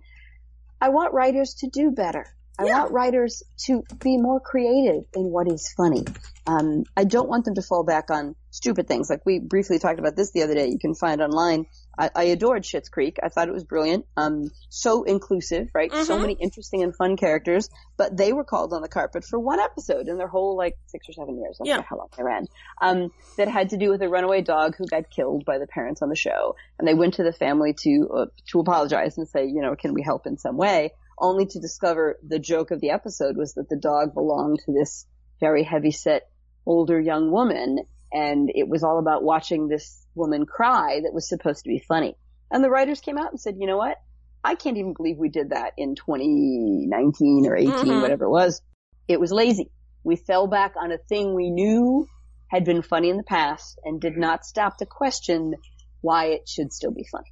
I 0.80 0.89
want 0.89 1.13
writers 1.13 1.55
to 1.55 1.68
do 1.68 1.91
better. 1.91 2.26
I 2.58 2.64
want 2.66 2.91
writers 2.91 3.43
to 3.66 3.84
be 4.01 4.18
more 4.18 4.39
creative 4.39 5.03
in 5.14 5.24
what 5.26 5.47
is 5.51 5.74
funny. 5.76 6.03
Um, 6.47 6.84
I 6.95 7.03
don't 7.03 7.28
want 7.28 7.45
them 7.45 7.56
to 7.56 7.62
fall 7.62 7.84
back 7.84 8.10
on 8.12 8.36
stupid 8.51 8.88
things. 8.88 9.10
Like 9.10 9.26
we 9.26 9.39
briefly 9.39 9.80
talked 9.80 9.99
about 9.99 10.16
this 10.16 10.32
the 10.32 10.43
other 10.43 10.53
day. 10.53 10.68
You 10.70 10.78
can 10.80 10.93
find 10.95 11.22
online. 11.22 11.66
I, 11.97 12.10
I 12.16 12.24
adored 12.26 12.64
Schitt's 12.64 12.88
Creek. 12.89 13.18
I 13.24 13.30
thought 13.30 13.47
it 13.49 13.53
was 13.53 13.64
brilliant. 13.64 14.06
Um, 14.16 14.51
so 14.70 15.03
inclusive, 15.03 15.68
right? 15.74 15.91
So 15.93 16.18
Mhm. 16.18 16.22
many 16.22 16.38
interesting 16.39 16.84
and 16.84 16.95
fun 16.95 17.18
characters, 17.18 17.68
but 17.97 18.16
they 18.16 18.32
were 18.32 18.43
called 18.45 18.74
on 18.74 18.82
the 18.82 18.89
carpet 18.89 19.26
for 19.26 19.39
one 19.39 19.60
episode 19.60 20.08
in 20.08 20.18
their 20.18 20.28
whole 20.28 20.56
like 20.56 20.76
six 20.88 21.10
or 21.10 21.14
seven 21.14 21.38
years. 21.41 21.58
I 21.60 21.64
don't 21.66 21.68
Yeah. 21.70 21.78
know 21.78 21.86
how 21.89 21.97
long 21.97 22.08
they 22.16 22.24
ran. 22.24 22.45
Um, 22.82 23.10
that 23.38 23.47
had 23.49 23.72
to 23.72 23.78
do 23.78 23.89
with 23.89 24.01
a 24.01 24.08
runaway 24.08 24.41
dog 24.41 24.76
who 24.78 24.86
got 24.88 25.10
killed 25.14 25.43
by 25.45 25.58
the 25.58 25.68
parents 25.68 26.01
on 26.01 26.08
the 26.10 26.16
show. 26.16 26.56
And 26.80 26.88
they 26.88 26.93
went 26.93 27.16
to 27.16 27.24
the 27.24 27.34
family 27.34 27.74
to, 27.80 28.10
uh, 28.16 28.26
to 28.51 28.60
apologize 28.62 29.18
and 29.18 29.28
say, 29.28 29.45
you 29.45 29.62
know, 29.62 29.76
can 29.76 29.93
we 29.93 30.03
help 30.03 30.26
in 30.26 30.38
some 30.38 30.56
way? 30.56 30.91
Only 31.18 31.45
to 31.45 31.59
discover 31.59 32.18
the 32.28 32.39
joke 32.39 32.72
of 32.72 32.82
the 32.82 32.89
episode 32.91 33.38
was 33.38 33.53
that 33.53 33.70
the 33.70 33.78
dog 33.78 34.13
belonged 34.13 34.59
to 34.66 34.74
this 34.74 35.05
very 35.39 35.63
heavy 35.63 35.91
set 35.91 36.24
older 36.66 36.99
young 36.99 37.32
woman 37.32 37.80
and 38.11 38.49
it 38.53 38.68
was 38.68 38.84
all 38.84 38.99
about 38.99 39.24
watching 39.24 39.68
this 39.68 40.05
woman 40.16 40.45
cry 40.45 41.01
that 41.03 41.13
was 41.13 41.28
supposed 41.28 41.63
to 41.63 41.70
be 41.70 41.80
funny. 41.80 42.16
And 42.51 42.63
the 42.63 42.70
writers 42.70 43.01
came 43.01 43.18
out 43.18 43.32
and 43.32 43.39
said, 43.39 43.55
you 43.59 43.68
know 43.68 43.78
what? 43.78 43.97
I 44.43 44.55
can't 44.55 44.78
even 44.78 44.93
believe 44.93 45.18
we 45.18 45.30
did 45.30 45.49
that 45.49 45.74
in 45.78 45.95
2019 45.95 47.45
or 47.47 47.55
18, 47.55 47.74
Mhm. 47.74 48.01
whatever 48.01 48.26
it 48.26 48.30
was. 48.30 48.61
It 49.07 49.20
was 49.20 49.32
lazy. 49.32 49.72
We 50.03 50.16
fell 50.16 50.47
back 50.47 50.76
on 50.82 50.91
a 50.91 50.97
thing 50.97 51.34
we 51.34 51.49
knew 51.49 52.07
had 52.47 52.63
been 52.63 52.82
funny 52.84 53.09
in 53.09 53.18
the 53.18 53.24
past 53.24 53.80
and 53.84 53.99
did 53.99 54.18
not 54.18 54.45
stop 54.45 54.78
to 54.78 54.86
question 54.86 55.55
why 56.01 56.26
it 56.28 56.47
should 56.47 56.72
still 56.72 56.91
be 56.91 57.05
funny. 57.11 57.32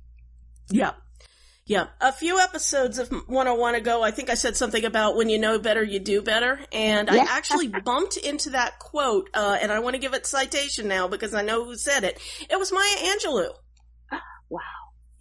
Yeah. 0.69 0.93
Yeah. 1.66 1.88
A 2.01 2.11
few 2.11 2.39
episodes 2.39 2.99
of 2.99 3.09
101 3.09 3.76
ago, 3.76 4.03
I 4.03 4.11
think 4.11 4.30
I 4.30 4.34
said 4.34 4.57
something 4.57 4.84
about 4.84 5.16
when 5.16 5.30
you 5.30 5.39
know 5.39 5.59
better, 5.59 5.82
you 5.82 5.99
do 5.99 6.22
better. 6.22 6.59
And 6.74 7.09
I 7.09 7.18
actually 7.30 7.68
bumped 7.68 8.18
into 8.18 8.49
that 8.51 8.80
quote, 8.80 9.30
uh, 9.34 9.57
and 9.61 9.72
I 9.72 9.80
want 9.80 9.93
to 9.95 9.99
give 9.99 10.14
it 10.14 10.26
citation 10.26 10.88
now 10.88 11.07
because 11.07 11.34
I 11.34 11.41
know 11.41 11.64
who 11.64 11.76
said 11.76 12.03
it. 12.03 12.20
It 12.49 12.59
was 12.59 12.72
Maya 12.72 12.97
Angelou. 12.97 13.49
Wow. 14.49 14.59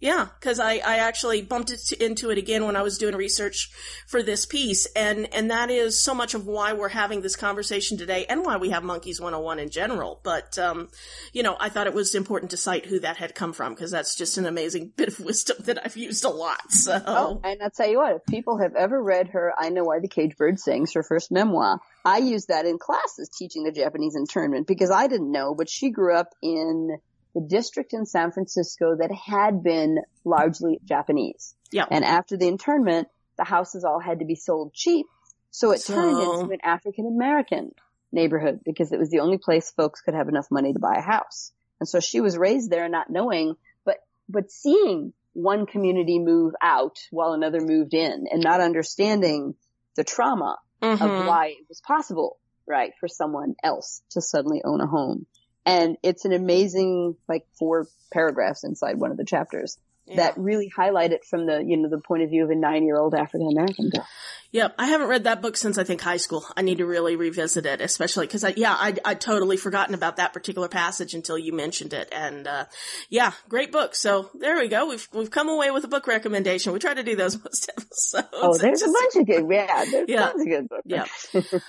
Yeah, 0.03 0.27
because 0.37 0.59
I, 0.59 0.73
I 0.85 0.97
actually 0.97 1.43
bumped 1.43 1.93
into 1.93 2.29
it 2.29 2.37
again 2.37 2.65
when 2.65 2.75
I 2.75 2.81
was 2.81 2.97
doing 2.97 3.15
research 3.15 3.71
for 4.05 4.21
this 4.21 4.45
piece, 4.45 4.85
and 4.97 5.33
and 5.33 5.49
that 5.49 5.69
is 5.69 6.03
so 6.03 6.13
much 6.13 6.33
of 6.33 6.45
why 6.45 6.73
we're 6.73 6.89
having 6.89 7.21
this 7.21 7.37
conversation 7.37 7.97
today, 7.97 8.25
and 8.25 8.43
why 8.43 8.57
we 8.57 8.71
have 8.71 8.83
Monkees 8.83 9.21
101 9.21 9.59
in 9.59 9.69
general. 9.69 10.19
But 10.21 10.59
um, 10.59 10.89
you 11.31 11.41
know, 11.41 11.55
I 11.57 11.69
thought 11.69 11.87
it 11.87 11.93
was 11.93 12.15
important 12.15 12.51
to 12.51 12.57
cite 12.57 12.85
who 12.85 12.99
that 12.99 13.15
had 13.15 13.33
come 13.33 13.53
from 13.53 13.75
because 13.75 13.91
that's 13.91 14.17
just 14.17 14.37
an 14.37 14.45
amazing 14.45 14.91
bit 14.97 15.07
of 15.07 15.21
wisdom 15.21 15.55
that 15.61 15.79
I've 15.85 15.95
used 15.95 16.25
a 16.25 16.29
lot. 16.29 16.69
So 16.69 17.01
Oh, 17.07 17.41
and 17.41 17.63
I'll 17.63 17.69
tell 17.69 17.89
you 17.89 17.99
what, 17.99 18.17
if 18.17 18.25
people 18.25 18.57
have 18.57 18.75
ever 18.75 19.01
read 19.01 19.29
her 19.29 19.53
I 19.57 19.69
Know 19.69 19.85
Why 19.85 20.01
the 20.01 20.09
Caged 20.09 20.35
Bird 20.35 20.59
Sings, 20.59 20.95
her 20.95 21.03
first 21.03 21.31
memoir, 21.31 21.79
I 22.03 22.17
used 22.17 22.49
that 22.49 22.65
in 22.65 22.77
classes 22.77 23.29
teaching 23.29 23.63
the 23.63 23.71
Japanese 23.71 24.17
internment 24.17 24.67
because 24.67 24.91
I 24.91 25.07
didn't 25.07 25.31
know, 25.31 25.55
but 25.55 25.69
she 25.69 25.91
grew 25.91 26.13
up 26.13 26.31
in 26.41 26.97
the 27.35 27.41
district 27.41 27.93
in 27.93 28.05
San 28.05 28.31
Francisco 28.31 28.95
that 28.97 29.11
had 29.11 29.63
been 29.63 29.99
largely 30.23 30.79
Japanese. 30.85 31.55
Yeah. 31.71 31.85
And 31.89 32.03
after 32.05 32.37
the 32.37 32.47
internment, 32.47 33.07
the 33.37 33.43
houses 33.43 33.83
all 33.83 33.99
had 33.99 34.19
to 34.19 34.25
be 34.25 34.35
sold 34.35 34.73
cheap. 34.73 35.07
So 35.51 35.71
it 35.71 35.83
turned 35.85 36.19
into 36.19 36.51
an 36.53 36.59
African 36.63 37.07
American 37.07 37.71
neighborhood 38.11 38.61
because 38.63 38.91
it 38.91 38.99
was 38.99 39.09
the 39.09 39.19
only 39.19 39.37
place 39.37 39.71
folks 39.71 40.01
could 40.01 40.13
have 40.13 40.29
enough 40.29 40.47
money 40.51 40.73
to 40.73 40.79
buy 40.79 40.95
a 40.97 41.01
house. 41.01 41.51
And 41.79 41.89
so 41.89 41.99
she 41.99 42.21
was 42.21 42.37
raised 42.37 42.69
there 42.69 42.87
not 42.89 43.09
knowing, 43.09 43.55
but, 43.85 43.97
but 44.29 44.51
seeing 44.51 45.13
one 45.33 45.65
community 45.65 46.19
move 46.19 46.53
out 46.61 46.99
while 47.09 47.33
another 47.33 47.59
moved 47.59 47.93
in 47.95 48.25
and 48.31 48.43
not 48.43 48.61
understanding 48.61 49.55
the 49.95 50.03
trauma 50.03 50.57
Mhm. 50.81 51.01
of 51.01 51.27
why 51.27 51.47
it 51.47 51.65
was 51.69 51.81
possible, 51.81 52.37
right, 52.67 52.93
for 52.99 53.07
someone 53.07 53.55
else 53.63 54.01
to 54.11 54.21
suddenly 54.21 54.61
own 54.63 54.81
a 54.81 54.85
home. 54.87 55.25
And 55.65 55.97
it's 56.03 56.25
an 56.25 56.33
amazing, 56.33 57.15
like 57.27 57.45
four 57.57 57.87
paragraphs 58.11 58.63
inside 58.63 58.97
one 58.99 59.11
of 59.11 59.17
the 59.17 59.25
chapters 59.25 59.77
that 60.17 60.37
really 60.37 60.67
highlight 60.67 61.13
it 61.13 61.23
from 61.23 61.45
the, 61.45 61.63
you 61.65 61.77
know, 61.77 61.87
the 61.87 61.97
point 61.97 62.23
of 62.23 62.29
view 62.29 62.43
of 62.43 62.49
a 62.49 62.55
nine 62.55 62.83
year 62.83 62.97
old 62.97 63.15
African 63.15 63.47
American 63.49 63.89
girl. 63.89 64.05
Yep, 64.51 64.75
I 64.77 64.87
haven't 64.87 65.07
read 65.07 65.23
that 65.23 65.41
book 65.41 65.55
since 65.55 65.77
I 65.77 65.85
think 65.85 66.01
high 66.01 66.17
school. 66.17 66.45
I 66.57 66.61
need 66.61 66.79
to 66.79 66.85
really 66.85 67.15
revisit 67.15 67.65
it, 67.65 67.79
especially 67.79 68.27
because 68.27 68.43
I, 68.43 68.53
yeah, 68.57 68.73
I, 68.77 68.93
I'd 69.05 69.21
totally 69.21 69.55
forgotten 69.55 69.95
about 69.95 70.17
that 70.17 70.33
particular 70.33 70.67
passage 70.67 71.13
until 71.13 71.37
you 71.37 71.53
mentioned 71.53 71.93
it. 71.93 72.09
And, 72.11 72.45
uh, 72.45 72.65
yeah, 73.09 73.31
great 73.47 73.71
book. 73.71 73.95
So 73.95 74.29
there 74.35 74.57
we 74.57 74.67
go. 74.67 74.89
We've, 74.89 75.07
we've 75.13 75.31
come 75.31 75.47
away 75.47 75.71
with 75.71 75.85
a 75.85 75.87
book 75.87 76.05
recommendation. 76.05 76.73
We 76.73 76.79
try 76.79 76.93
to 76.93 77.01
do 77.03 77.15
those 77.15 77.37
most 77.43 77.69
episodes. 77.69 78.27
Oh, 78.33 78.57
there's 78.57 78.81
a 78.83 78.87
bunch 78.91 79.15
of 79.15 79.25
good, 79.25 79.45
yeah, 79.49 79.85
there's 79.89 80.09
Yeah. 80.09 80.19
tons 80.19 80.41
of 80.41 80.47
good 80.49 80.67
books. 80.69 80.83
Yeah. 80.85 81.05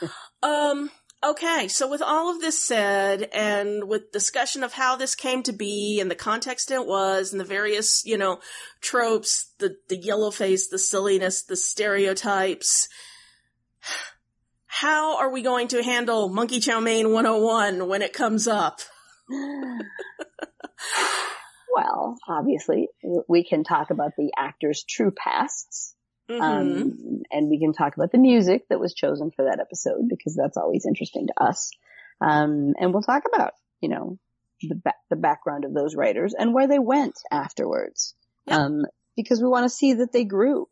Um, 0.42 0.90
okay. 1.24 1.68
So 1.68 1.88
with 1.88 2.02
all 2.02 2.30
of 2.30 2.40
this 2.40 2.62
said, 2.62 3.28
and 3.32 3.84
with 3.84 4.12
discussion 4.12 4.62
of 4.62 4.72
how 4.72 4.96
this 4.96 5.14
came 5.14 5.42
to 5.44 5.52
be 5.52 6.00
and 6.00 6.10
the 6.10 6.14
context 6.14 6.70
it 6.70 6.86
was 6.86 7.32
and 7.32 7.40
the 7.40 7.44
various, 7.44 8.04
you 8.04 8.18
know, 8.18 8.40
tropes, 8.80 9.52
the, 9.58 9.76
the 9.88 9.96
yellow 9.96 10.30
face, 10.30 10.68
the 10.68 10.78
silliness, 10.78 11.42
the 11.42 11.56
stereotypes, 11.56 12.88
how 14.66 15.18
are 15.18 15.30
we 15.30 15.42
going 15.42 15.68
to 15.68 15.82
handle 15.82 16.28
Monkee 16.28 16.60
Chow 16.60 16.80
Mein 16.80 17.12
101 17.12 17.88
when 17.88 18.02
it 18.02 18.12
comes 18.12 18.48
up? 18.48 18.80
Well, 21.74 22.16
obviously, 22.28 22.88
we 23.28 23.42
can 23.42 23.64
talk 23.64 23.90
about 23.90 24.12
the 24.16 24.32
actors' 24.38 24.84
true 24.84 25.10
pasts. 25.10 25.93
Mhm. 26.28 26.40
Um, 26.40 27.22
and 27.30 27.50
we 27.50 27.58
can 27.58 27.72
talk 27.72 27.96
about 27.96 28.12
the 28.12 28.18
music 28.18 28.66
that 28.68 28.80
was 28.80 28.94
chosen 28.94 29.30
for 29.30 29.44
that 29.44 29.60
episode 29.60 30.08
because 30.08 30.34
that's 30.34 30.56
always 30.56 30.86
interesting 30.86 31.26
to 31.26 31.42
us. 31.42 31.70
Um, 32.20 32.74
and 32.78 32.92
we'll 32.92 33.02
talk 33.02 33.24
about, 33.32 33.52
you 33.80 33.88
know, 33.88 34.18
the, 34.62 34.76
ba- 34.76 34.94
the 35.10 35.16
background 35.16 35.64
of 35.64 35.74
those 35.74 35.94
writers 35.94 36.34
and 36.38 36.54
where 36.54 36.66
they 36.68 36.78
went 36.78 37.18
afterwards. 37.30 38.14
Um, 38.48 38.84
because 39.16 39.40
we 39.40 39.48
want 39.48 39.64
to 39.64 39.70
see 39.70 39.94
that 39.94 40.12
they 40.12 40.24
grew. 40.24 40.66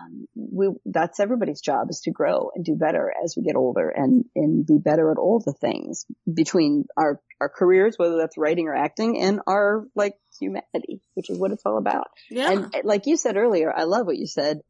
Um, 0.00 0.26
we, 0.34 0.68
that's 0.86 1.20
everybody's 1.20 1.60
job 1.60 1.88
is 1.90 2.00
to 2.02 2.10
grow 2.10 2.50
and 2.54 2.64
do 2.64 2.74
better 2.74 3.12
as 3.22 3.34
we 3.36 3.42
get 3.42 3.56
older 3.56 3.88
and, 3.88 4.24
and 4.34 4.66
be 4.66 4.78
better 4.78 5.10
at 5.10 5.18
all 5.18 5.38
the 5.40 5.52
things 5.52 6.06
between 6.32 6.86
our, 6.96 7.20
our 7.40 7.48
careers, 7.48 7.98
whether 7.98 8.16
that's 8.16 8.38
writing 8.38 8.68
or 8.68 8.74
acting 8.74 9.20
and 9.20 9.40
our 9.46 9.86
like 9.94 10.14
humanity, 10.40 11.00
which 11.14 11.28
is 11.30 11.38
what 11.38 11.50
it's 11.52 11.64
all 11.66 11.78
about. 11.78 12.08
Yeah. 12.30 12.50
And 12.50 12.74
like 12.84 13.06
you 13.06 13.16
said 13.16 13.36
earlier, 13.36 13.72
I 13.74 13.84
love 13.84 14.06
what 14.06 14.18
you 14.18 14.26
said. 14.26 14.60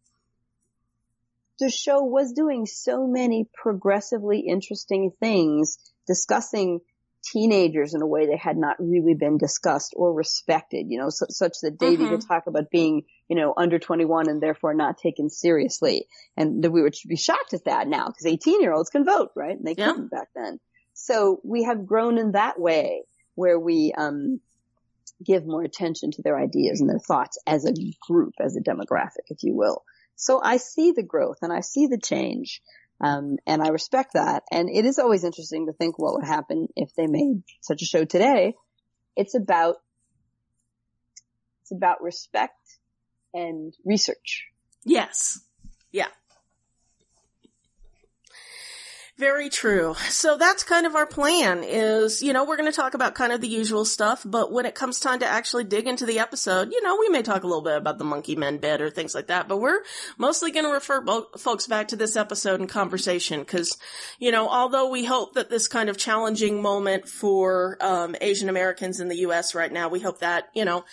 The 1.63 1.71
show 1.71 2.03
was 2.03 2.33
doing 2.33 2.67
so 2.67 3.07
many 3.07 3.49
progressively 3.55 4.41
interesting 4.41 5.13
things, 5.21 5.79
discussing 6.09 6.81
teenagers 7.23 7.95
in 7.95 8.03
a 8.03 8.07
way 8.07 8.27
they 8.27 8.37
had 8.37 8.57
not 8.57 8.75
really 8.81 9.15
been 9.15 9.39
discussed 9.39 9.95
or 9.97 10.13
respected, 10.13 10.87
you 10.89 10.99
know, 10.99 11.09
su- 11.09 11.27
such 11.31 11.59
that 11.63 11.79
Davy 11.79 12.07
Mhm. 12.07 12.09
could 12.09 12.27
talk 12.27 12.49
about 12.49 12.69
being, 12.73 13.05
you 13.29 13.37
know, 13.37 13.55
under 13.57 13.79
21 13.79 14.29
and 14.29 14.43
therefore 14.43 14.75
not 14.75 14.99
taken 14.99 15.31
seriously. 15.31 16.09
And 16.37 16.65
that 16.65 16.73
we 16.73 16.83
would 16.83 16.97
be 17.07 17.15
shocked 17.15 17.55
at 17.55 17.67
that 17.67 17.87
now 17.87 18.09
because 18.09 18.27
18 18.27 18.61
year 18.61 18.73
olds 18.73 18.91
can 18.91 19.05
vote, 19.05 19.31
right? 19.37 19.57
And 19.57 19.65
they 19.65 19.77
Yeah. 19.79 19.93
couldn't 19.93 20.11
back 20.11 20.31
then. 20.35 20.59
So 20.95 21.41
we 21.45 21.63
have 21.63 21.87
grown 21.87 22.19
in 22.19 22.33
that 22.33 22.59
way 22.59 23.05
where 23.37 23.57
we, 23.61 23.93
um, 23.97 24.41
give 25.25 25.47
more 25.47 25.63
attention 25.63 26.11
to 26.11 26.23
their 26.23 26.37
ideas 26.37 26.81
and 26.81 26.91
their 26.91 26.99
thoughts 26.99 27.39
as 27.47 27.65
a 27.65 27.73
group, 28.09 28.35
as 28.41 28.57
a 28.57 28.61
demographic, 28.61 29.27
if 29.29 29.45
you 29.45 29.55
will. 29.55 29.85
So 30.17 30.41
I 30.43 30.57
see 30.59 30.93
the 30.93 31.03
growth 31.03 31.39
and 31.43 31.53
I 31.53 31.61
see 31.61 31.87
the 31.87 31.99
change. 31.99 32.61
Um, 33.01 33.39
and 33.47 33.61
I 33.61 33.69
respect 33.69 34.13
that. 34.15 34.45
And 34.53 34.71
it 34.71 34.85
is 34.85 34.99
always 34.99 35.25
interesting 35.25 35.67
to 35.67 35.73
think 35.73 35.99
what 35.99 36.15
would 36.15 36.25
happen 36.25 36.69
if 36.77 36.95
they 36.95 37.09
made 37.09 37.43
such 37.61 37.83
a 37.83 37.87
show 37.87 38.05
today. 38.05 38.55
It's 39.17 39.35
about, 39.35 39.77
it's 41.63 41.73
about 41.73 42.03
respect 42.03 42.79
and 43.35 43.75
research. 43.85 44.47
Yes. 44.85 45.41
Yeah. 45.91 46.09
Very 49.19 49.51
true. 49.51 49.95
So 50.09 50.39
that's 50.39 50.65
kind 50.65 50.87
of 50.87 50.97
our 50.97 51.05
plan 51.05 51.65
is, 51.65 52.23
you 52.23 52.33
know, 52.33 52.45
we're 52.45 52.57
going 52.57 52.71
to 52.71 52.75
talk 52.75 52.95
about 52.95 53.15
kind 53.15 53.31
of 53.31 53.43
the 53.43 53.49
usual 53.49 53.85
stuff, 53.85 54.23
but 54.25 54.51
when 54.51 54.65
it 54.65 54.75
comes 54.75 55.01
time 55.01 55.19
to 55.19 55.27
actually 55.27 55.65
dig 55.65 55.87
into 55.87 56.07
the 56.07 56.19
episode, 56.19 56.73
you 56.73 56.83
know, 56.83 56.97
we 56.99 57.11
may 57.11 57.21
talk 57.21 57.43
a 57.43 57.47
little 57.47 57.63
bit 57.63 57.77
about 57.77 57.99
the 57.99 58.05
monkey 58.05 58.37
men 58.37 58.57
bit 58.57 58.81
or 58.81 58.89
things 58.89 59.15
like 59.15 59.27
that, 59.27 59.49
but 59.49 59.59
we're 59.59 59.83
mostly 60.17 60.51
going 60.51 60.65
to 60.65 60.73
refer 60.73 61.03
bo- 61.03 61.29
folks 61.37 61.67
back 61.67 61.89
to 61.89 61.97
this 61.97 62.17
episode 62.17 62.61
and 62.61 62.71
conversation 62.71 63.41
because, 63.41 63.77
you 64.19 64.33
know, 64.33 64.49
although 64.49 64.89
we 64.89 65.05
hope 65.05 65.35
that 65.35 65.51
this 65.51 65.69
kind 65.69 65.91
of 65.91 65.99
challenging 65.99 66.63
moment 66.63 67.07
for 67.07 67.77
um, 67.83 68.17
Asian 68.23 68.49
Americans 68.49 68.99
in 68.99 69.09
the 69.09 69.19
U.S. 69.19 69.55
right 69.55 69.71
now, 69.71 69.91
we 69.91 70.01
hope 70.01 70.21
that, 70.21 70.49
you 70.55 70.65
know, 70.65 70.87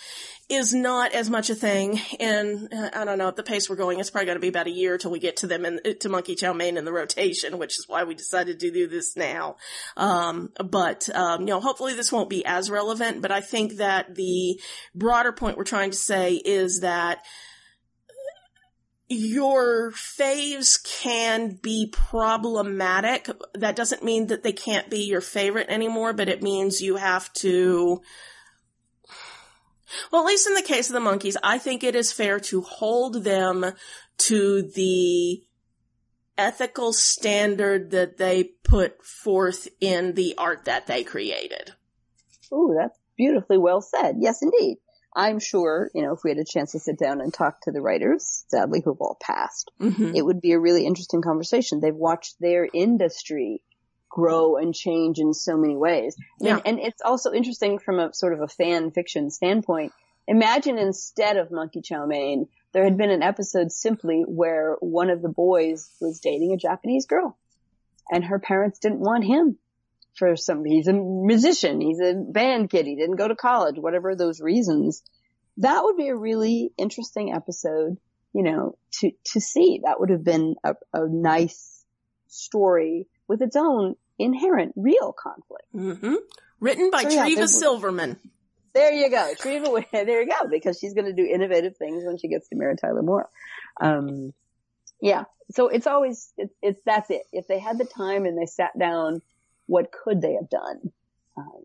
is 0.49 0.73
not 0.73 1.13
as 1.13 1.29
much 1.29 1.51
a 1.51 1.55
thing. 1.55 2.01
And 2.19 2.73
uh, 2.73 2.89
I 2.93 3.05
don't 3.05 3.19
know 3.19 3.27
at 3.27 3.35
the 3.35 3.43
pace 3.43 3.69
we're 3.69 3.75
going, 3.75 3.99
it's 3.99 4.09
probably 4.09 4.25
going 4.25 4.37
to 4.37 4.41
be 4.41 4.47
about 4.47 4.65
a 4.65 4.71
year 4.71 4.97
till 4.97 5.11
we 5.11 5.19
get 5.19 5.37
to 5.37 5.47
them 5.47 5.63
and 5.63 5.79
to 5.83 6.09
Monkee 6.09 6.37
Chow 6.37 6.53
Mein 6.53 6.75
in 6.75 6.85
the 6.85 6.91
rotation, 6.91 7.59
which 7.59 7.77
is 7.77 7.85
why 7.87 8.03
we 8.03 8.15
decided 8.15 8.59
to 8.59 8.71
do 8.71 8.87
this 8.87 9.15
now. 9.15 9.57
Um, 9.95 10.49
but 10.63 11.07
um, 11.15 11.41
you 11.41 11.47
know, 11.47 11.59
hopefully 11.59 11.93
this 11.93 12.11
won't 12.11 12.29
be 12.29 12.43
as 12.45 12.71
relevant. 12.71 13.21
But 13.21 13.31
I 13.31 13.41
think 13.41 13.77
that 13.77 14.15
the 14.15 14.59
broader 14.95 15.31
point 15.31 15.57
we're 15.57 15.63
trying 15.65 15.91
to 15.91 15.97
say 15.97 16.33
is 16.33 16.79
that 16.79 17.19
your 19.07 19.91
faves 19.91 20.83
can 21.01 21.59
be 21.61 21.91
problematic. 21.91 23.29
That 23.55 23.75
doesn't 23.75 24.03
mean 24.03 24.27
that 24.27 24.43
they 24.43 24.51
can't 24.51 24.89
be 24.89 25.05
your 25.05 25.21
favorite 25.21 25.69
anymore, 25.69 26.13
but 26.13 26.29
it 26.29 26.43
means 26.43 26.81
you 26.81 26.95
have 26.95 27.31
to 27.33 28.01
well, 30.11 30.21
at 30.23 30.27
least 30.27 30.47
in 30.47 30.53
the 30.53 30.61
case 30.61 30.89
of 30.89 30.93
the 30.93 30.99
Monkees, 30.99 31.37
I 31.43 31.57
think 31.57 31.83
it 31.83 31.95
is 31.95 32.11
fair 32.11 32.39
to 32.41 32.61
hold 32.61 33.23
them 33.23 33.73
to 34.19 34.61
the 34.61 35.43
ethical 36.37 36.93
standard 36.93 37.91
that 37.91 38.17
they 38.17 38.51
put 38.63 39.05
forth 39.05 39.67
in 39.81 40.13
the 40.13 40.35
art 40.37 40.65
that 40.65 40.87
they 40.87 41.03
created. 41.03 41.71
Ooh, 42.53 42.75
that's 42.77 42.97
beautifully 43.17 43.57
well 43.57 43.81
said. 43.81 44.15
Yes, 44.19 44.41
indeed. 44.41 44.77
I'm 45.15 45.39
sure, 45.39 45.89
you 45.93 46.03
know, 46.03 46.13
if 46.13 46.19
we 46.23 46.29
had 46.29 46.37
a 46.37 46.45
chance 46.45 46.71
to 46.73 46.79
sit 46.79 46.97
down 46.97 47.19
and 47.19 47.33
talk 47.33 47.61
to 47.63 47.71
the 47.71 47.81
writers, 47.81 48.45
sadly 48.47 48.81
who've 48.83 49.01
all 49.01 49.17
passed, 49.19 49.71
Mhm. 49.81 50.15
it 50.15 50.21
would 50.21 50.39
be 50.39 50.51
a 50.53 50.59
really 50.59 50.85
interesting 50.85 51.21
conversation. 51.21 51.79
They've 51.79 51.93
watched 51.95 52.39
their 52.39 52.67
industry 52.73 53.63
grow 54.09 54.57
and 54.57 54.73
change 54.73 55.19
in 55.19 55.33
so 55.33 55.57
many 55.57 55.75
ways. 55.75 56.15
Yeah. 56.39 56.59
And 56.65 56.79
it's 56.79 57.01
also 57.03 57.31
interesting 57.31 57.79
from 57.79 57.99
a 57.99 58.13
sort 58.13 58.33
of 58.33 58.41
a 58.41 58.47
fan 58.47 58.91
fiction 58.91 59.29
standpoint. 59.29 59.93
Imagine 60.27 60.77
instead 60.77 61.37
of 61.37 61.49
Monkee 61.49 61.83
Chow 61.83 62.05
Mein, 62.05 62.47
there 62.73 62.83
had 62.83 62.97
been 62.97 63.09
an 63.09 63.23
episode 63.23 63.71
simply 63.71 64.23
where 64.27 64.75
one 64.79 65.09
of 65.09 65.21
the 65.21 65.29
boys 65.29 65.89
was 65.99 66.19
dating 66.19 66.53
a 66.53 66.57
Japanese 66.57 67.05
girl 67.05 67.37
and 68.11 68.23
her 68.25 68.39
parents 68.39 68.79
didn't 68.79 68.99
want 68.99 69.23
him 69.23 69.57
for 70.15 70.35
some, 70.35 70.65
he's 70.65 70.87
a 70.87 70.93
musician, 70.93 71.79
he's 71.79 71.99
a 71.99 72.13
band 72.13 72.69
kid, 72.69 72.85
he 72.85 72.95
didn't 72.95 73.15
go 73.15 73.27
to 73.27 73.35
college, 73.35 73.77
whatever 73.77 74.15
those 74.15 74.41
reasons. 74.41 75.03
That 75.57 75.83
would 75.83 75.97
be 75.97 76.09
a 76.09 76.15
really 76.15 76.71
interesting 76.77 77.33
episode, 77.33 77.97
you 78.33 78.43
know, 78.43 78.77
to, 78.99 79.11
to 79.31 79.39
see. 79.41 79.81
That 79.83 79.99
would 79.99 80.09
have 80.09 80.23
been 80.23 80.55
a, 80.63 80.75
a 80.93 81.07
nice 81.07 81.85
story 82.27 83.07
with 83.29 83.41
its 83.41 83.55
own 83.55 83.95
inherent 84.17 84.73
real 84.75 85.13
conflict. 85.13 85.63
hmm 85.71 86.15
Written 86.59 86.89
by 86.91 87.03
So, 87.03 87.09
Treva 87.09 87.35
there's- 87.35 87.57
Silverman. 87.57 88.17
There 88.73 88.91
you 88.91 89.09
go. 89.09 89.33
Treva, 89.39 89.83
there 89.91 90.21
you 90.21 90.27
go, 90.29 90.47
because 90.49 90.77
she's 90.77 90.93
going 90.93 91.05
to 91.07 91.13
do 91.13 91.23
innovative 91.25 91.77
things 91.77 92.03
when 92.05 92.17
she 92.17 92.27
gets 92.27 92.49
to 92.49 92.55
Mary 92.55 92.75
Tyler 92.75 93.01
Moore. 93.01 93.29
Um, 93.81 94.33
yeah. 95.01 95.23
So 95.51 95.69
it's 95.69 95.87
always, 95.87 96.31
it's, 96.37 96.53
it's, 96.61 96.79
that's 96.85 97.09
it. 97.09 97.23
If 97.31 97.47
they 97.47 97.57
had 97.59 97.77
the 97.79 97.85
time 97.85 98.25
and 98.25 98.37
they 98.37 98.45
sat 98.45 98.77
down, 98.77 99.21
what 99.65 99.91
could 99.91 100.21
they 100.21 100.33
have 100.33 100.49
done, 100.49 100.91
um, 101.37 101.63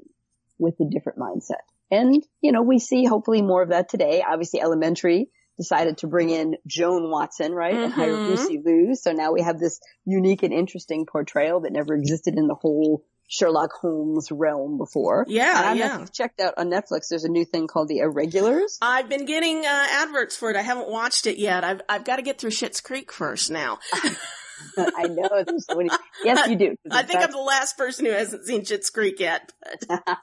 with 0.58 0.80
a 0.80 0.84
different 0.86 1.18
mindset? 1.18 1.60
And, 1.90 2.24
you 2.40 2.52
know, 2.52 2.62
we 2.62 2.78
see 2.78 3.04
hopefully 3.04 3.42
more 3.42 3.62
of 3.62 3.68
that 3.68 3.88
today. 3.90 4.22
Obviously 4.26 4.60
Elementary 4.62 5.28
decided 5.56 5.98
to 5.98 6.06
bring 6.06 6.30
in 6.30 6.56
Joan 6.66 7.10
Watson, 7.10 7.52
right? 7.52 7.74
And 7.74 7.92
hire 7.92 8.12
Mhm. 8.12 8.28
Lucy 8.30 8.62
Liu. 8.64 8.94
So 8.94 9.12
now 9.12 9.32
we 9.32 9.42
have 9.42 9.58
this 9.58 9.80
unique 10.04 10.42
and 10.42 10.52
interesting 10.52 11.06
portrayal 11.06 11.60
that 11.60 11.72
never 11.72 11.94
existed 11.94 12.34
in 12.36 12.46
the 12.48 12.54
whole 12.54 13.04
Sherlock 13.26 13.70
Holmes 13.80 14.28
realm 14.30 14.76
before. 14.78 15.24
Yeah, 15.28 15.48
And 15.50 15.58
I 15.58 15.62
don't 15.70 15.78
know 15.78 15.84
yeah. 15.86 15.94
if 15.94 16.00
you've 16.00 16.12
checked 16.12 16.40
out 16.40 16.54
on 16.58 16.68
Netflix, 16.70 17.08
there's 17.08 17.24
a 17.24 17.28
new 17.30 17.44
thing 17.46 17.66
called 17.66 17.88
The 17.88 17.98
Irregulars. 18.00 18.76
I've 18.82 19.08
been 19.08 19.24
getting 19.24 19.64
uh, 19.64 19.86
adverts 19.92 20.36
for 20.36 20.50
it. 20.50 20.56
I 20.56 20.62
haven't 20.62 20.90
watched 20.90 21.26
it 21.26 21.38
yet. 21.38 21.64
I've 21.64 21.80
I've 21.88 22.04
got 22.04 22.16
to 22.16 22.22
get 22.22 22.38
through 22.38 22.50
Schitt's 22.50 22.80
Creek 22.82 23.10
first 23.12 23.50
now. 23.50 23.78
I 24.78 25.04
know 25.04 25.28
there's 25.44 25.66
so 25.66 25.76
many. 25.76 25.90
Yes, 26.24 26.48
you 26.48 26.56
do. 26.56 26.76
I 26.90 27.02
think 27.02 27.22
I'm 27.22 27.30
the 27.30 27.38
last 27.38 27.76
person 27.76 28.06
who 28.06 28.12
hasn't 28.12 28.44
seen 28.44 28.62
Schitt's 28.62 28.90
Creek 28.90 29.20
yet. 29.20 29.52
But 29.88 30.00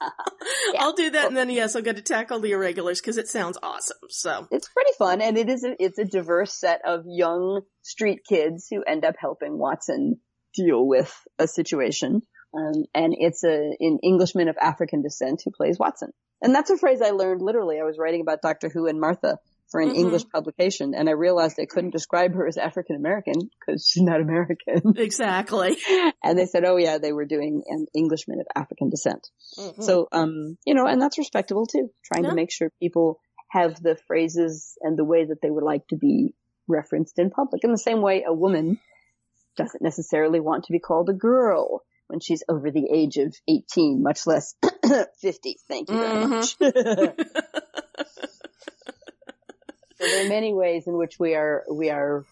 I'll 0.80 0.94
do 0.94 1.10
that, 1.12 1.28
and 1.28 1.38
then 1.38 1.50
yes, 1.50 1.76
I'm 1.76 1.84
going 1.84 1.96
to 1.96 2.02
tackle 2.02 2.40
the 2.40 2.52
irregulars 2.52 3.02
because 3.02 3.18
it 3.18 3.28
sounds 3.28 3.58
awesome. 3.62 3.98
So 4.10 4.48
it's 4.52 4.70
pretty 4.70 4.92
fun, 4.98 5.22
and 5.22 5.38
it 5.38 5.50
is 5.50 5.64
a, 5.64 5.76
it's 5.82 5.98
a 5.98 6.06
diverse 6.06 6.54
set 6.54 6.82
of 6.86 7.04
young 7.06 7.62
street 7.82 8.22
kids 8.28 8.68
who 8.70 8.84
end 8.84 9.06
up 9.06 9.16
helping 9.18 9.58
Watson 9.58 10.20
deal 10.56 10.86
with 10.86 11.14
a 11.40 11.48
situation. 11.48 12.22
Um, 12.54 12.86
and 12.94 13.16
it's 13.18 13.44
a 13.44 13.76
an 13.80 14.00
Englishman 14.04 14.50
of 14.50 14.58
African 14.58 15.02
descent 15.02 15.42
who 15.46 15.52
plays 15.52 15.80
Watson, 15.80 16.12
and 16.42 16.54
that's 16.54 16.70
a 16.70 16.78
phrase 16.78 17.02
I 17.02 17.12
learned 17.12 17.42
literally. 17.42 17.80
I 17.80 17.86
was 17.86 17.98
writing 17.98 18.22
about 18.22 18.42
Doctor 18.42 18.70
Who 18.70 18.88
and 18.88 19.00
Martha 19.00 19.38
for 19.72 19.80
an 19.82 19.90
Mhm. 19.90 19.96
English 19.96 20.28
publication, 20.30 20.94
and 20.94 21.08
I 21.10 21.14
realized 21.14 21.56
they 21.56 21.66
couldn't 21.66 21.92
describe 21.92 22.34
her 22.36 22.46
as 22.46 22.58
African 22.58 22.96
American 22.98 23.34
because 23.60 23.88
she's 23.90 24.04
not 24.04 24.20
American. 24.22 24.82
exactly. 24.98 25.78
and 26.24 26.38
they 26.38 26.46
said, 26.46 26.66
oh 26.66 26.76
yeah, 26.78 26.98
they 26.98 27.14
were 27.14 27.26
doing 27.26 27.64
an 27.68 27.86
Englishman 27.96 28.40
of 28.42 28.48
African 28.56 28.90
descent. 28.90 29.28
Mhm. 29.58 29.82
So, 29.82 30.08
um, 30.12 30.58
you 30.66 30.74
know, 30.76 30.86
and 30.86 31.02
that's 31.02 31.18
respectable 31.18 31.66
too, 31.66 31.90
trying 32.06 32.26
Yeah. 32.26 32.32
to 32.32 32.36
make 32.36 32.52
sure 32.52 32.70
people 32.82 33.20
have 33.50 33.82
the 33.82 33.98
phrases 34.08 34.78
and 34.82 34.98
the 34.98 35.06
way 35.06 35.26
that 35.26 35.42
they 35.42 35.50
would 35.50 35.64
like 35.64 35.88
to 35.88 35.96
be 35.98 36.34
referenced 36.68 37.18
in 37.20 37.30
public. 37.32 37.64
In 37.64 37.72
the 37.72 37.78
same 37.78 38.02
way, 38.02 38.24
a 38.28 38.34
woman 38.34 38.78
doesn't 39.58 39.82
necessarily 39.82 40.40
want 40.40 40.66
to 40.66 40.72
be 40.72 40.80
called 40.80 41.10
a 41.10 41.14
girl 41.14 41.82
when 42.08 42.20
she's 42.20 42.44
over 42.50 42.72
the 42.72 42.88
age 42.94 43.18
of 43.18 43.34
18, 43.48 44.02
much 44.04 44.26
less 44.28 44.54
50. 45.22 45.58
Thank 45.68 45.90
you 45.90 45.98
very 45.98 46.28
much. 46.28 46.58
so 50.02 50.08
there 50.08 50.26
are 50.26 50.30
many 50.30 50.54
ways 50.54 50.88
in 50.88 50.98
which 50.98 51.20
we 51.20 51.36
are, 51.36 51.64
we 51.72 51.90
are 51.90 52.26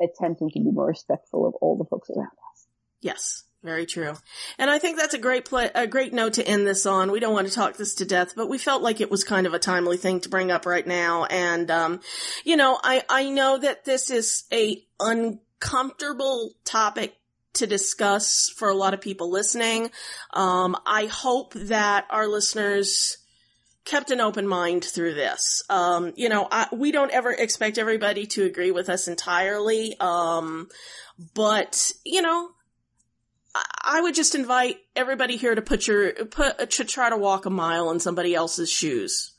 attempting 0.00 0.50
to 0.50 0.60
be 0.60 0.70
more 0.70 0.86
respectful 0.86 1.46
of 1.46 1.54
all 1.54 1.76
the 1.76 1.84
folks 1.84 2.10
around 2.10 2.26
us. 2.26 2.66
Yes, 3.00 3.44
very 3.62 3.86
true. 3.86 4.14
And 4.58 4.70
I 4.70 4.78
think 4.78 4.98
that's 4.98 5.14
a 5.14 5.18
great 5.18 5.44
pla 5.44 5.66
a 5.74 5.86
great 5.86 6.12
note 6.12 6.34
to 6.34 6.46
end 6.46 6.66
this 6.66 6.84
on. 6.84 7.12
We 7.12 7.20
don't 7.20 7.34
want 7.34 7.46
to 7.46 7.54
talk 7.54 7.76
this 7.76 7.94
to 7.96 8.04
death, 8.04 8.34
but 8.34 8.48
we 8.48 8.58
felt 8.58 8.82
like 8.82 9.00
it 9.00 9.10
was 9.10 9.22
kind 9.22 9.46
of 9.46 9.54
a 9.54 9.58
timely 9.58 9.96
thing 9.96 10.20
to 10.20 10.28
bring 10.28 10.50
up 10.50 10.66
right 10.66 10.86
now. 10.86 11.24
And, 11.26 11.70
um, 11.70 12.00
you 12.44 12.56
know, 12.56 12.78
I, 12.82 13.04
I 13.08 13.30
know 13.30 13.58
that 13.58 13.84
this 13.84 14.10
is 14.10 14.44
a 14.52 14.82
uncomfortable 14.98 16.54
topic 16.64 17.14
to 17.54 17.66
discuss 17.66 18.52
for 18.56 18.68
a 18.68 18.74
lot 18.74 18.94
of 18.94 19.00
people 19.00 19.30
listening. 19.30 19.90
Um, 20.32 20.76
I 20.86 21.06
hope 21.06 21.54
that 21.54 22.06
our 22.10 22.26
listeners 22.26 23.18
kept 23.84 24.10
an 24.10 24.20
open 24.20 24.46
mind 24.46 24.84
through 24.84 25.14
this. 25.14 25.62
Um, 25.68 26.12
you 26.16 26.28
know, 26.28 26.46
I, 26.50 26.68
we 26.72 26.92
don't 26.92 27.10
ever 27.10 27.32
expect 27.32 27.78
everybody 27.78 28.26
to 28.26 28.44
agree 28.44 28.70
with 28.70 28.88
us 28.88 29.08
entirely. 29.08 29.96
Um, 29.98 30.68
but, 31.34 31.92
you 32.04 32.22
know, 32.22 32.50
I- 33.54 33.64
I 33.84 34.00
would 34.00 34.14
just 34.14 34.34
invite 34.34 34.78
everybody 34.94 35.36
here 35.36 35.54
to 35.54 35.62
put 35.62 35.86
your, 35.86 36.12
put, 36.26 36.70
to 36.70 36.84
try 36.84 37.10
to 37.10 37.16
walk 37.16 37.44
a 37.44 37.50
mile 37.50 37.90
in 37.90 38.00
somebody 38.00 38.34
else's 38.34 38.70
shoes. 38.70 39.30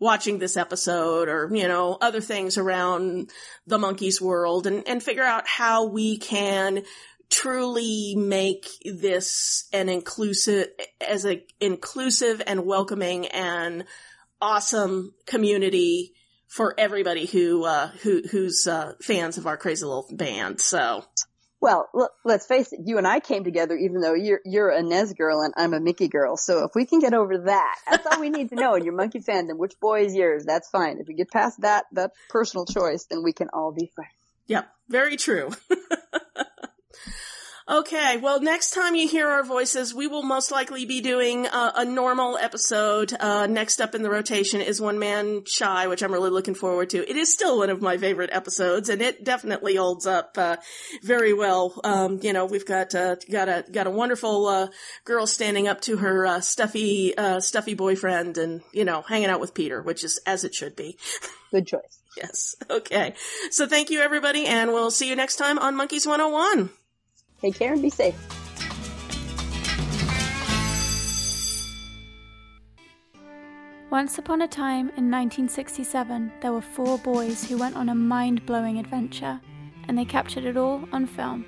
Watching 0.00 0.38
this 0.38 0.56
episode 0.56 1.28
or, 1.28 1.50
you 1.52 1.66
know, 1.66 1.98
other 2.00 2.20
things 2.20 2.56
around 2.56 3.32
the 3.66 3.78
Monkees' 3.78 4.20
world 4.20 4.68
and, 4.68 4.86
and 4.86 5.02
figure 5.02 5.24
out 5.24 5.48
how 5.48 5.86
we 5.86 6.18
can 6.18 6.84
truly 7.30 8.14
make 8.16 8.66
this 8.84 9.68
an 9.72 9.88
inclusive, 9.88 10.68
as 11.00 11.26
a 11.26 11.44
inclusive 11.60 12.42
and 12.46 12.64
welcoming 12.64 13.26
and 13.26 13.84
awesome 14.40 15.14
community 15.26 16.14
for 16.46 16.74
everybody 16.78 17.26
who, 17.26 17.64
uh, 17.64 17.88
who, 18.02 18.22
who's, 18.30 18.66
uh, 18.66 18.94
fans 19.02 19.36
of 19.36 19.46
our 19.46 19.56
crazy 19.56 19.84
little 19.84 20.06
band. 20.10 20.60
So. 20.60 21.04
Well, 21.60 21.88
look, 21.92 22.12
let's 22.24 22.46
face 22.46 22.72
it, 22.72 22.80
you 22.84 22.98
and 22.98 23.06
I 23.06 23.18
came 23.18 23.42
together 23.42 23.76
even 23.76 24.00
though 24.00 24.14
you're, 24.14 24.40
you're 24.44 24.70
a 24.70 24.80
Nez 24.80 25.12
girl 25.12 25.42
and 25.42 25.52
I'm 25.56 25.74
a 25.74 25.80
Micky 25.80 26.06
girl. 26.06 26.36
So 26.36 26.64
if 26.64 26.70
we 26.76 26.86
can 26.86 27.00
get 27.00 27.14
over 27.14 27.36
that, 27.36 27.76
that's 27.90 28.06
all 28.06 28.20
we 28.20 28.30
need 28.30 28.50
to 28.50 28.54
know 28.54 28.74
in 28.74 28.84
your 28.84 28.94
Monkee 28.94 29.24
fandom. 29.24 29.58
Which 29.58 29.78
boy 29.80 30.04
is 30.04 30.14
yours? 30.14 30.44
That's 30.44 30.70
fine. 30.70 30.98
If 31.00 31.08
we 31.08 31.14
get 31.14 31.30
past 31.30 31.60
that, 31.62 31.86
that 31.92 32.12
personal 32.28 32.64
choice, 32.64 33.06
then 33.10 33.24
we 33.24 33.32
can 33.32 33.48
all 33.52 33.72
be 33.72 33.90
friends. 33.92 34.12
Yep, 34.46 34.68
very 34.88 35.16
true. 35.16 35.50
okay, 37.68 38.16
well, 38.16 38.40
next 38.40 38.70
time 38.70 38.94
you 38.94 39.08
hear 39.08 39.28
our 39.28 39.42
voices, 39.42 39.94
we 39.94 40.06
will 40.06 40.22
most 40.22 40.50
likely 40.50 40.86
be 40.86 41.00
doing 41.00 41.46
uh, 41.46 41.72
a 41.76 41.84
normal 41.84 42.38
episode. 42.38 43.12
Uh, 43.18 43.46
next 43.46 43.80
up 43.80 43.94
in 43.94 44.02
the 44.02 44.10
rotation 44.10 44.60
is 44.60 44.80
One 44.80 44.98
Man 44.98 45.44
Shy, 45.46 45.86
which 45.86 46.02
I'm 46.02 46.12
really 46.12 46.30
looking 46.30 46.54
forward 46.54 46.90
to. 46.90 47.08
It 47.08 47.16
is 47.16 47.32
still 47.32 47.58
one 47.58 47.70
of 47.70 47.82
my 47.82 47.98
favorite 47.98 48.30
episodes, 48.32 48.88
and 48.88 49.02
it 49.02 49.24
definitely 49.24 49.76
holds 49.76 50.06
up 50.06 50.36
uh, 50.38 50.56
very 51.02 51.32
well. 51.32 51.78
Um, 51.84 52.20
you 52.22 52.32
know, 52.32 52.46
we've 52.46 52.66
got 52.66 52.94
uh, 52.94 53.16
got 53.30 53.48
a 53.48 53.64
got 53.70 53.86
a 53.86 53.90
wonderful 53.90 54.46
uh, 54.46 54.68
girl 55.04 55.26
standing 55.26 55.68
up 55.68 55.80
to 55.82 55.98
her 55.98 56.26
uh, 56.26 56.40
stuffy 56.40 57.16
uh, 57.16 57.40
stuffy 57.40 57.74
boyfriend, 57.74 58.38
and 58.38 58.62
you 58.72 58.84
know, 58.84 59.02
hanging 59.02 59.28
out 59.28 59.40
with 59.40 59.54
Peter, 59.54 59.82
which 59.82 60.04
is 60.04 60.18
as 60.26 60.44
it 60.44 60.54
should 60.54 60.76
be. 60.76 60.96
Good 61.50 61.66
choice. 61.66 61.98
Yes. 62.16 62.56
Okay. 62.68 63.14
So 63.50 63.66
thank 63.66 63.90
you 63.90 64.00
everybody 64.00 64.44
and 64.46 64.72
we'll 64.72 64.90
see 64.90 65.08
you 65.08 65.16
next 65.16 65.36
time 65.36 65.58
on 65.58 65.76
Monkees 65.76 66.06
101. 66.06 66.70
Take 67.40 67.54
care 67.54 67.72
and 67.72 67.82
be 67.82 67.90
safe. 67.90 68.16
Once 73.90 74.18
upon 74.18 74.42
a 74.42 74.48
time 74.48 74.90
in 74.98 75.10
1967, 75.10 76.30
there 76.42 76.52
were 76.52 76.60
four 76.60 76.98
boys 76.98 77.48
who 77.48 77.56
went 77.56 77.74
on 77.74 77.88
a 77.88 77.94
mind 77.94 78.44
blowing 78.44 78.78
adventure, 78.78 79.40
and 79.86 79.96
they 79.96 80.04
captured 80.04 80.44
it 80.44 80.58
all 80.58 80.86
on 80.92 81.06
film. 81.06 81.42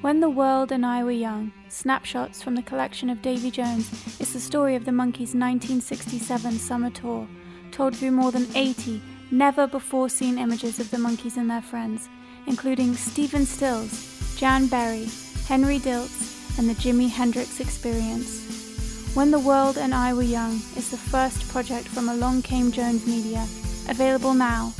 When 0.00 0.18
the 0.20 0.28
World 0.28 0.72
and 0.72 0.84
I 0.84 1.04
Were 1.04 1.12
Young, 1.12 1.52
snapshots 1.68 2.42
from 2.42 2.56
the 2.56 2.62
collection 2.62 3.08
of 3.08 3.22
Davy 3.22 3.52
Jones, 3.52 3.88
is 4.20 4.32
the 4.32 4.40
story 4.40 4.74
of 4.74 4.84
the 4.84 4.90
Monkees' 4.90 5.34
1967 5.34 6.58
summer 6.58 6.90
tour, 6.90 7.28
told 7.70 7.94
through 7.94 8.10
more 8.10 8.32
than 8.32 8.48
80 8.56 9.00
never 9.30 9.66
before 9.66 10.08
seen 10.08 10.38
images 10.38 10.80
of 10.80 10.90
the 10.90 10.96
Monkees 10.96 11.36
and 11.36 11.50
their 11.50 11.62
friends, 11.62 12.08
including 12.46 12.94
Stephen 12.94 13.46
Stills, 13.46 14.15
Jan 14.36 14.66
Berry, 14.66 15.08
Henry 15.48 15.78
Diltz, 15.78 16.58
and 16.58 16.68
the 16.68 16.74
Jimi 16.74 17.08
Hendrix 17.08 17.58
Experience. 17.58 19.14
When 19.14 19.30
the 19.30 19.38
World 19.38 19.78
and 19.78 19.94
I 19.94 20.12
Were 20.12 20.22
Young 20.22 20.56
is 20.76 20.90
the 20.90 20.98
first 20.98 21.48
project 21.48 21.88
from 21.88 22.10
Along 22.10 22.42
Came 22.42 22.70
Jones 22.70 23.06
Media, 23.06 23.46
available 23.88 24.34
now 24.34 24.74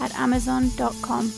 at 0.00 0.12
Amazon.com. 0.18 1.28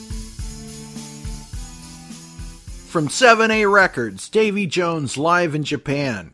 From 2.86 3.08
7A 3.08 3.70
Records, 3.70 4.30
Davy 4.30 4.66
Jones 4.66 5.18
live 5.18 5.54
in 5.54 5.62
Japan. 5.62 6.32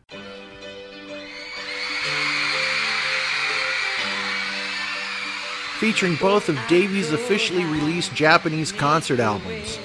featuring 5.79 6.15
both 6.15 6.47
of 6.47 6.57
Davy's 6.69 7.11
officially 7.11 7.65
released 7.65 8.15
Japanese 8.15 8.71
concert 8.71 9.19
albums 9.19 9.77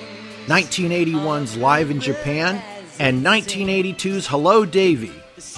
1981's 0.46 1.56
Live 1.56 1.90
in 1.90 2.00
Japan 2.00 2.62
and 2.98 3.24
1982's 3.24 4.26
Hello 4.26 4.64
Davy. 4.64 5.12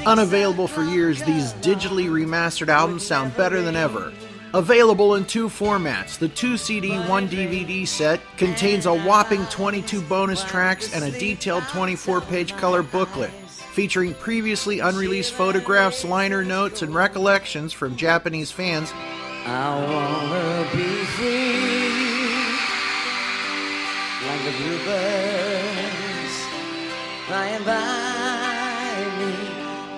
Unavailable 0.06 0.68
for 0.68 0.82
years, 0.82 1.22
these 1.22 1.52
digitally 1.54 2.08
remastered 2.08 2.68
albums 2.68 3.06
sound 3.06 3.36
better 3.36 3.62
than 3.62 3.76
ever. 3.76 4.12
Available 4.54 5.14
in 5.14 5.24
two 5.24 5.48
formats, 5.48 6.18
the 6.18 6.28
2 6.28 6.56
CD, 6.56 6.98
1 6.98 7.28
DVD 7.28 7.88
set 7.88 8.20
contains 8.36 8.86
a 8.86 8.94
whopping 8.94 9.44
22 9.46 10.02
bonus 10.02 10.44
tracks 10.44 10.94
and 10.94 11.04
a 11.04 11.18
detailed 11.18 11.64
24 11.64 12.20
page 12.20 12.54
color 12.56 12.82
booklet 12.82 13.30
featuring 13.72 14.12
previously 14.14 14.80
unreleased 14.80 15.32
photographs, 15.32 16.04
liner 16.04 16.44
notes, 16.44 16.82
and 16.82 16.94
recollections 16.94 17.72
from 17.72 17.96
Japanese 17.96 18.52
fans. 18.52 18.92
I 19.46 19.74
wanna 19.74 20.68
be 20.76 21.04
free, 21.16 21.81
like 24.26 24.44
the 24.44 24.52
bluebirds 24.52 26.02
flying 27.26 27.64
by 27.64 29.04
me, 29.18 29.34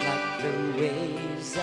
like 0.06 0.42
the 0.42 0.80
waves. 0.80 1.54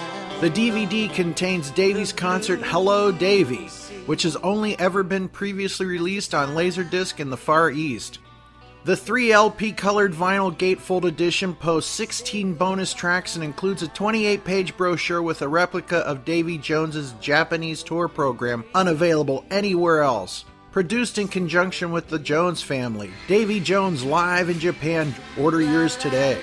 The 0.41 0.49
DVD 0.49 1.11
contains 1.13 1.71
Davy's 1.71 2.13
concert 2.13 2.59
Hello 2.63 3.11
Davy, 3.11 3.67
which 4.05 4.23
has 4.23 4.35
only 4.37 4.77
ever 4.79 5.03
been 5.03 5.27
previously 5.27 5.85
released 5.85 6.35
on 6.35 6.49
Laserdisc 6.49 7.19
in 7.19 7.29
the 7.29 7.37
Far 7.37 7.71
East. 7.71 8.19
The 8.83 8.97
3 8.97 9.31
LP 9.31 9.71
colored 9.73 10.13
vinyl 10.13 10.55
gatefold 10.55 11.03
edition 11.03 11.53
posts 11.53 11.91
16 11.91 12.55
bonus 12.55 12.95
tracks 12.95 13.35
and 13.35 13.43
includes 13.43 13.83
a 13.83 13.87
28 13.87 14.43
page 14.43 14.75
brochure 14.75 15.21
with 15.21 15.43
a 15.43 15.47
replica 15.47 15.97
of 15.97 16.25
Davy 16.25 16.57
Jones's 16.57 17.13
Japanese 17.21 17.83
tour 17.83 18.07
program, 18.07 18.65
unavailable 18.73 19.45
anywhere 19.51 20.01
else. 20.01 20.45
Produced 20.71 21.17
in 21.17 21.27
conjunction 21.27 21.91
with 21.91 22.07
the 22.07 22.17
Jones 22.17 22.61
family, 22.61 23.11
Davy 23.27 23.59
Jones 23.59 24.05
live 24.05 24.47
in 24.47 24.57
Japan. 24.57 25.13
Order 25.37 25.61
yours 25.61 25.97
today. 25.97 26.41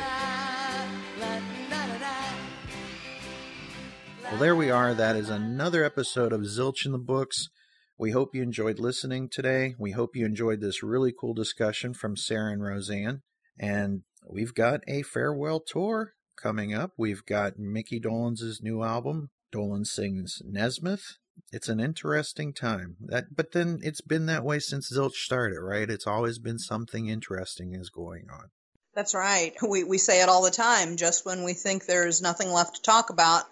Well, 4.24 4.38
there 4.38 4.54
we 4.54 4.70
are. 4.70 4.92
That 4.92 5.16
is 5.16 5.30
another 5.30 5.82
episode 5.82 6.34
of 6.34 6.42
Zilch 6.42 6.84
in 6.84 6.92
the 6.92 6.98
Books. 6.98 7.48
We 7.96 8.10
hope 8.10 8.34
you 8.34 8.42
enjoyed 8.42 8.78
listening 8.78 9.30
today. 9.30 9.74
We 9.78 9.92
hope 9.92 10.14
you 10.14 10.26
enjoyed 10.26 10.60
this 10.60 10.82
really 10.82 11.14
cool 11.18 11.32
discussion 11.32 11.94
from 11.94 12.14
Sarah 12.14 12.52
and 12.52 12.62
Roseanne. 12.62 13.22
And 13.58 14.02
we've 14.28 14.52
got 14.52 14.82
a 14.86 15.00
farewell 15.00 15.60
tour 15.60 16.12
coming 16.36 16.74
up. 16.74 16.92
We've 16.98 17.24
got 17.24 17.58
Micky 17.58 17.98
Dolenz' 17.98 18.62
new 18.62 18.82
album, 18.82 19.30
Dolenz 19.54 19.86
Sings 19.86 20.42
Nesmith. 20.44 21.16
It's 21.52 21.68
an 21.68 21.80
interesting 21.80 22.52
time. 22.52 22.96
That 23.00 23.34
but 23.34 23.52
then 23.52 23.80
it's 23.82 24.00
been 24.00 24.26
that 24.26 24.44
way 24.44 24.58
since 24.58 24.92
Zilch 24.92 25.14
started, 25.14 25.60
right? 25.60 25.88
It's 25.88 26.06
always 26.06 26.38
been 26.38 26.58
something 26.58 27.08
interesting 27.08 27.74
is 27.74 27.90
going 27.90 28.28
on. 28.32 28.50
That's 28.94 29.14
right. 29.14 29.54
We, 29.68 29.84
we 29.84 29.98
say 29.98 30.22
it 30.22 30.28
all 30.28 30.42
the 30.42 30.50
time. 30.50 30.96
Just 30.96 31.24
when 31.24 31.44
we 31.44 31.52
think 31.54 31.86
there's 31.86 32.22
nothing 32.22 32.50
left 32.50 32.76
to 32.76 32.82
talk 32.82 33.10
about, 33.10 33.44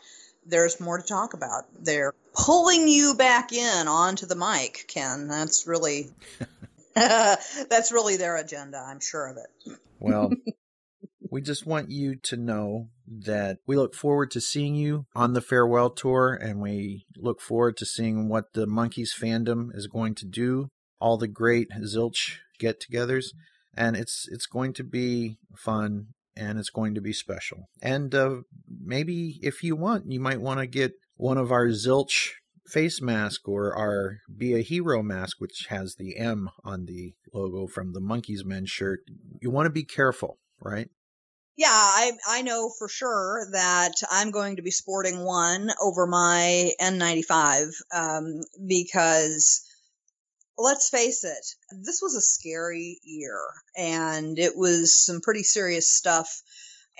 there's 0.47 0.81
more 0.81 0.99
to 0.99 1.05
talk 1.05 1.35
about. 1.35 1.65
They're 1.79 2.15
pulling 2.35 2.89
you 2.89 3.15
back 3.15 3.53
in 3.53 3.89
onto 3.89 4.27
the 4.27 4.37
mic, 4.37 4.87
Ken. 4.89 5.29
That's 5.29 5.67
really 5.67 6.11
that's 6.97 7.93
really 7.93 8.17
their 8.17 8.37
agenda. 8.37 8.79
I'm 8.79 9.01
sure 9.01 9.27
of 9.27 9.37
it. 9.37 9.79
Well, 9.99 10.31
we 11.31 11.41
just 11.41 11.67
want 11.67 11.91
you 11.91 12.17
to 12.17 12.37
know 12.37 12.89
that 13.07 13.59
we 13.67 13.77
look 13.77 13.95
forward 13.95 14.31
to 14.33 14.41
seeing 14.41 14.75
you 14.75 15.07
on 15.15 15.33
the 15.33 15.41
farewell 15.41 15.91
tour 15.91 16.35
and 16.35 16.61
we 16.61 17.07
look 17.17 17.41
forward 17.41 17.77
to 17.79 17.87
seeing 17.87 18.29
what 18.29 18.53
the 18.53 18.67
Monkees 18.67 19.11
fandom 19.19 19.75
is 19.75 19.87
going 19.87 20.15
to 20.17 20.27
do, 20.27 20.69
all 21.01 21.17
the 21.17 21.29
great 21.29 21.69
Zilch 21.83 22.37
get-togethers, 22.59 23.27
and 23.77 23.97
it's 23.97 24.27
it's 24.31 24.47
going 24.47 24.73
to 24.75 24.85
be 24.85 25.39
fun 25.57 26.09
and 26.37 26.59
it's 26.59 26.71
going 26.71 26.95
to 26.95 27.01
be 27.01 27.13
special. 27.13 27.69
And 27.81 28.15
uh, 28.15 28.37
maybe 28.69 29.39
if 29.43 29.63
you 29.63 29.75
want, 29.77 30.11
you 30.11 30.21
might 30.21 30.41
want 30.41 30.61
to 30.61 30.67
get 30.67 30.93
one 31.17 31.39
of 31.39 31.51
our 31.51 31.69
Zilch 31.69 32.33
face 32.67 33.01
mask 33.01 33.49
or 33.49 33.75
our 33.75 34.19
Be 34.35 34.55
a 34.55 34.63
Hero 34.63 35.03
mask, 35.03 35.37
which 35.39 35.67
has 35.69 35.95
the 35.97 36.17
M 36.17 36.51
on 36.65 36.85
the 36.87 37.15
logo 37.33 37.67
from 37.67 37.93
the 37.93 38.01
Monkees 38.01 38.45
Men 38.45 38.67
shirt. 38.67 39.01
You 39.41 39.51
want 39.51 39.67
to 39.67 39.71
be 39.71 39.85
careful, 39.85 40.39
right? 40.61 40.89
Yeah, 41.57 41.69
I 41.71 42.13
I 42.29 42.43
know 42.43 42.71
for 42.71 42.89
sure 42.89 43.49
that 43.53 43.95
I'm 44.11 44.31
going 44.31 44.57
to 44.57 44.63
be 44.63 44.71
sporting 44.71 45.25
one 45.25 45.71
over 45.81 46.07
my 46.07 46.73
N95 46.81 47.73
um, 47.95 48.43
because 48.67 49.67
let's 50.59 50.89
face 50.91 51.25
it, 51.25 51.47
this 51.85 52.01
was 52.03 52.15
a 52.15 52.21
scary 52.21 52.99
year 53.03 53.41
and 53.77 54.39
it 54.39 54.57
was 54.57 54.97
some 54.97 55.21
pretty 55.21 55.43
serious 55.43 55.89
stuff. 55.89 56.43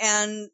And 0.01 0.49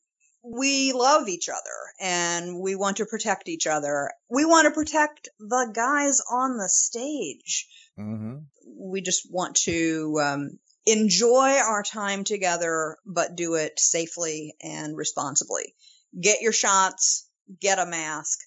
we 0.44 0.92
love 0.92 1.28
each 1.28 1.48
other 1.48 1.60
and 2.00 2.60
we 2.60 2.74
want 2.74 2.96
to 2.96 3.06
protect 3.06 3.48
each 3.48 3.66
other. 3.66 4.10
We 4.28 4.44
want 4.44 4.66
to 4.66 4.72
protect 4.72 5.28
the 5.38 5.70
guys 5.72 6.20
on 6.30 6.56
the 6.56 6.68
stage. 6.68 7.68
Mm-hmm. 7.98 8.38
We 8.78 9.00
just 9.00 9.28
want 9.30 9.56
to 9.64 10.20
um, 10.20 10.58
enjoy 10.86 11.58
our 11.58 11.82
time 11.82 12.24
together, 12.24 12.96
but 13.06 13.36
do 13.36 13.54
it 13.54 13.78
safely 13.78 14.54
and 14.62 14.96
responsibly. 14.96 15.74
Get 16.18 16.40
your 16.40 16.52
shots, 16.52 17.28
get 17.60 17.78
a 17.78 17.86
mask, 17.86 18.40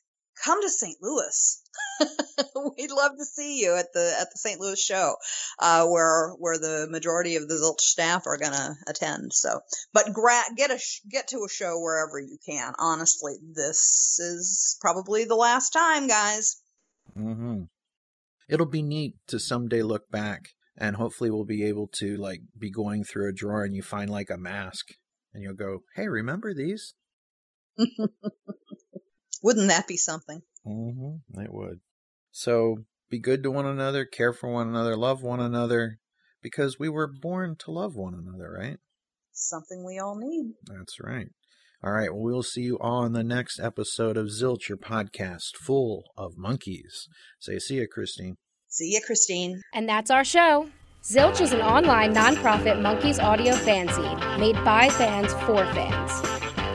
come 0.44 0.62
to 0.62 0.70
St. 0.70 0.98
Louis. 1.02 1.62
We'd 2.78 2.92
love 2.92 3.12
to 3.18 3.26
see 3.26 3.62
you 3.62 3.76
at 3.76 3.94
the 3.94 4.16
at 4.20 4.28
the 4.32 4.38
St. 4.38 4.60
Louis 4.60 4.80
show, 4.80 5.16
uh, 5.60 5.86
where 5.88 6.32
where 6.38 6.58
the 6.58 6.88
majority 6.90 7.36
of 7.36 7.48
the 7.48 7.56
Zilch 7.56 7.82
staff 7.82 8.28
are 8.28 8.38
going 8.38 8.52
to 8.52 8.76
attend. 8.88 9.34
So, 9.34 9.62
but 9.94 10.14
gra- 10.14 10.56
get 10.56 10.72
a 10.72 10.78
sh- 10.78 11.02
get 11.10 11.30
to 11.30 11.46
a 11.46 11.50
show 11.50 11.80
wherever 11.80 12.20
you 12.20 12.38
can. 12.46 12.74
Honestly, 12.78 13.36
this 13.54 14.20
is 14.20 14.78
probably 14.82 15.26
the 15.26 15.36
last 15.36 15.72
time, 15.72 16.08
guys. 16.08 16.58
Mm-hmm. 17.18 17.64
It'll 18.48 18.66
be 18.66 18.84
neat 18.84 19.16
to 19.28 19.40
someday 19.40 19.82
look 19.82 20.10
back, 20.12 20.50
and 20.78 20.96
hopefully 20.96 21.30
we'll 21.30 21.46
be 21.46 21.64
able 21.64 21.88
to 22.00 22.18
like 22.18 22.42
be 22.58 22.70
going 22.70 23.04
through 23.04 23.30
a 23.30 23.34
drawer 23.34 23.64
and 23.64 23.76
you 23.76 23.82
find 23.82 24.10
like 24.10 24.30
a 24.30 24.38
mask, 24.38 24.90
and 25.34 25.44
you'll 25.44 25.54
go, 25.54 25.84
"Hey, 25.96 26.08
remember 26.08 26.54
these?" 26.54 26.94
Wouldn't 29.44 29.68
that 29.68 29.88
be 29.88 29.98
something? 29.98 30.42
Mm-hmm. 30.66 31.40
It 31.42 31.54
would. 31.54 31.80
So 32.32 32.86
be 33.10 33.20
good 33.20 33.44
to 33.44 33.52
one 33.52 33.66
another, 33.66 34.06
care 34.06 34.34
for 34.34 34.50
one 34.52 34.68
another, 34.68 34.96
love 34.96 35.22
one 35.22 35.40
another, 35.40 36.00
because 36.42 36.80
we 36.80 36.90
were 36.90 37.08
born 37.08 37.56
to 37.60 37.72
love 37.72 37.96
one 37.96 38.14
another, 38.14 38.52
right? 38.52 38.78
Something 39.32 39.86
we 39.86 40.00
all 40.00 40.18
need. 40.18 40.54
That's 40.66 41.00
right. 41.00 41.28
All 41.84 41.92
right. 41.92 42.12
Well, 42.12 42.24
we'll 42.24 42.44
see 42.44 42.62
you 42.62 42.80
all 42.80 43.06
in 43.06 43.14
the 43.14 43.24
next 43.24 43.60
episode 43.60 44.18
of 44.18 44.28
Zilch, 44.28 44.70
your 44.70 44.78
podcast 44.78 45.56
full 45.56 46.06
of 46.18 46.34
Monkees. 46.36 47.08
Say, 47.40 47.60
see 47.60 47.80
ya, 47.80 47.86
Christine. 47.92 48.38
See 48.76 48.92
ya, 48.92 49.00
Christine. 49.06 49.62
And 49.72 49.88
that's 49.88 50.12
our 50.12 50.26
show. 50.26 50.68
Zilch 51.02 51.40
is 51.40 51.54
an 51.54 51.62
online 51.62 52.14
nonprofit 52.14 52.76
Monkees 52.82 53.24
audio 53.24 53.54
fanzine 53.54 54.38
made 54.38 54.62
by 54.66 54.90
fans 54.90 55.32
for 55.46 55.64
fans. 55.74 56.12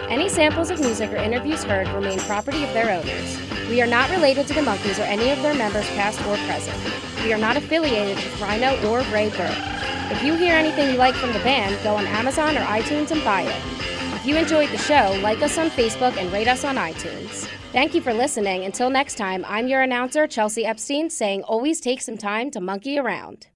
Any 0.09 0.31
samples 0.31 0.71
of 0.71 0.81
music 0.81 1.13
or 1.13 1.17
interviews 1.17 1.63
heard 1.63 1.87
remain 1.89 2.19
property 2.21 2.65
of 2.65 2.73
their 2.73 2.89
owners. 2.89 3.39
We 3.69 3.83
are 3.83 3.87
not 3.87 4.09
related 4.09 4.47
to 4.47 4.55
the 4.55 4.63
Monkees 4.63 4.99
or 4.99 5.03
any 5.03 5.29
of 5.29 5.43
their 5.43 5.53
members, 5.53 5.87
past 5.89 6.19
or 6.21 6.39
present. 6.47 6.79
We 7.23 7.35
are 7.35 7.39
not 7.39 7.59
affiliated 7.59 8.17
with 8.17 8.41
Rhino 8.41 8.71
or 8.89 9.03
Raybert. 9.13 10.11
If 10.11 10.23
you 10.23 10.37
hear 10.37 10.55
anything 10.55 10.89
you 10.89 10.97
like 10.97 11.17
from 11.17 11.35
the 11.35 11.41
band, 11.41 11.79
go 11.85 11.97
on 11.97 12.07
Amazon 12.07 12.57
or 12.57 12.63
iTunes 12.63 13.11
and 13.11 13.23
buy 13.25 13.43
it. 13.43 14.00
If 14.21 14.27
you 14.27 14.37
enjoyed 14.37 14.69
the 14.69 14.77
show, 14.77 15.19
like 15.23 15.41
us 15.41 15.57
on 15.57 15.71
Facebook 15.71 16.19
and 16.19 16.31
rate 16.31 16.47
us 16.47 16.63
on 16.63 16.77
iTunes. 16.77 17.49
Thank 17.73 17.95
you 17.95 18.03
for 18.03 18.13
listening. 18.13 18.65
Until 18.65 18.91
next 18.91 19.15
time, 19.15 19.47
I'm 19.49 19.67
your 19.67 19.81
announcer, 19.81 20.27
Chelsea 20.27 20.67
Epstein, 20.67 21.09
saying 21.09 21.43
always 21.45 21.81
take 21.81 22.03
some 22.03 22.19
time 22.19 22.51
to 22.51 22.61
monkey 22.61 22.99
around. 22.99 23.47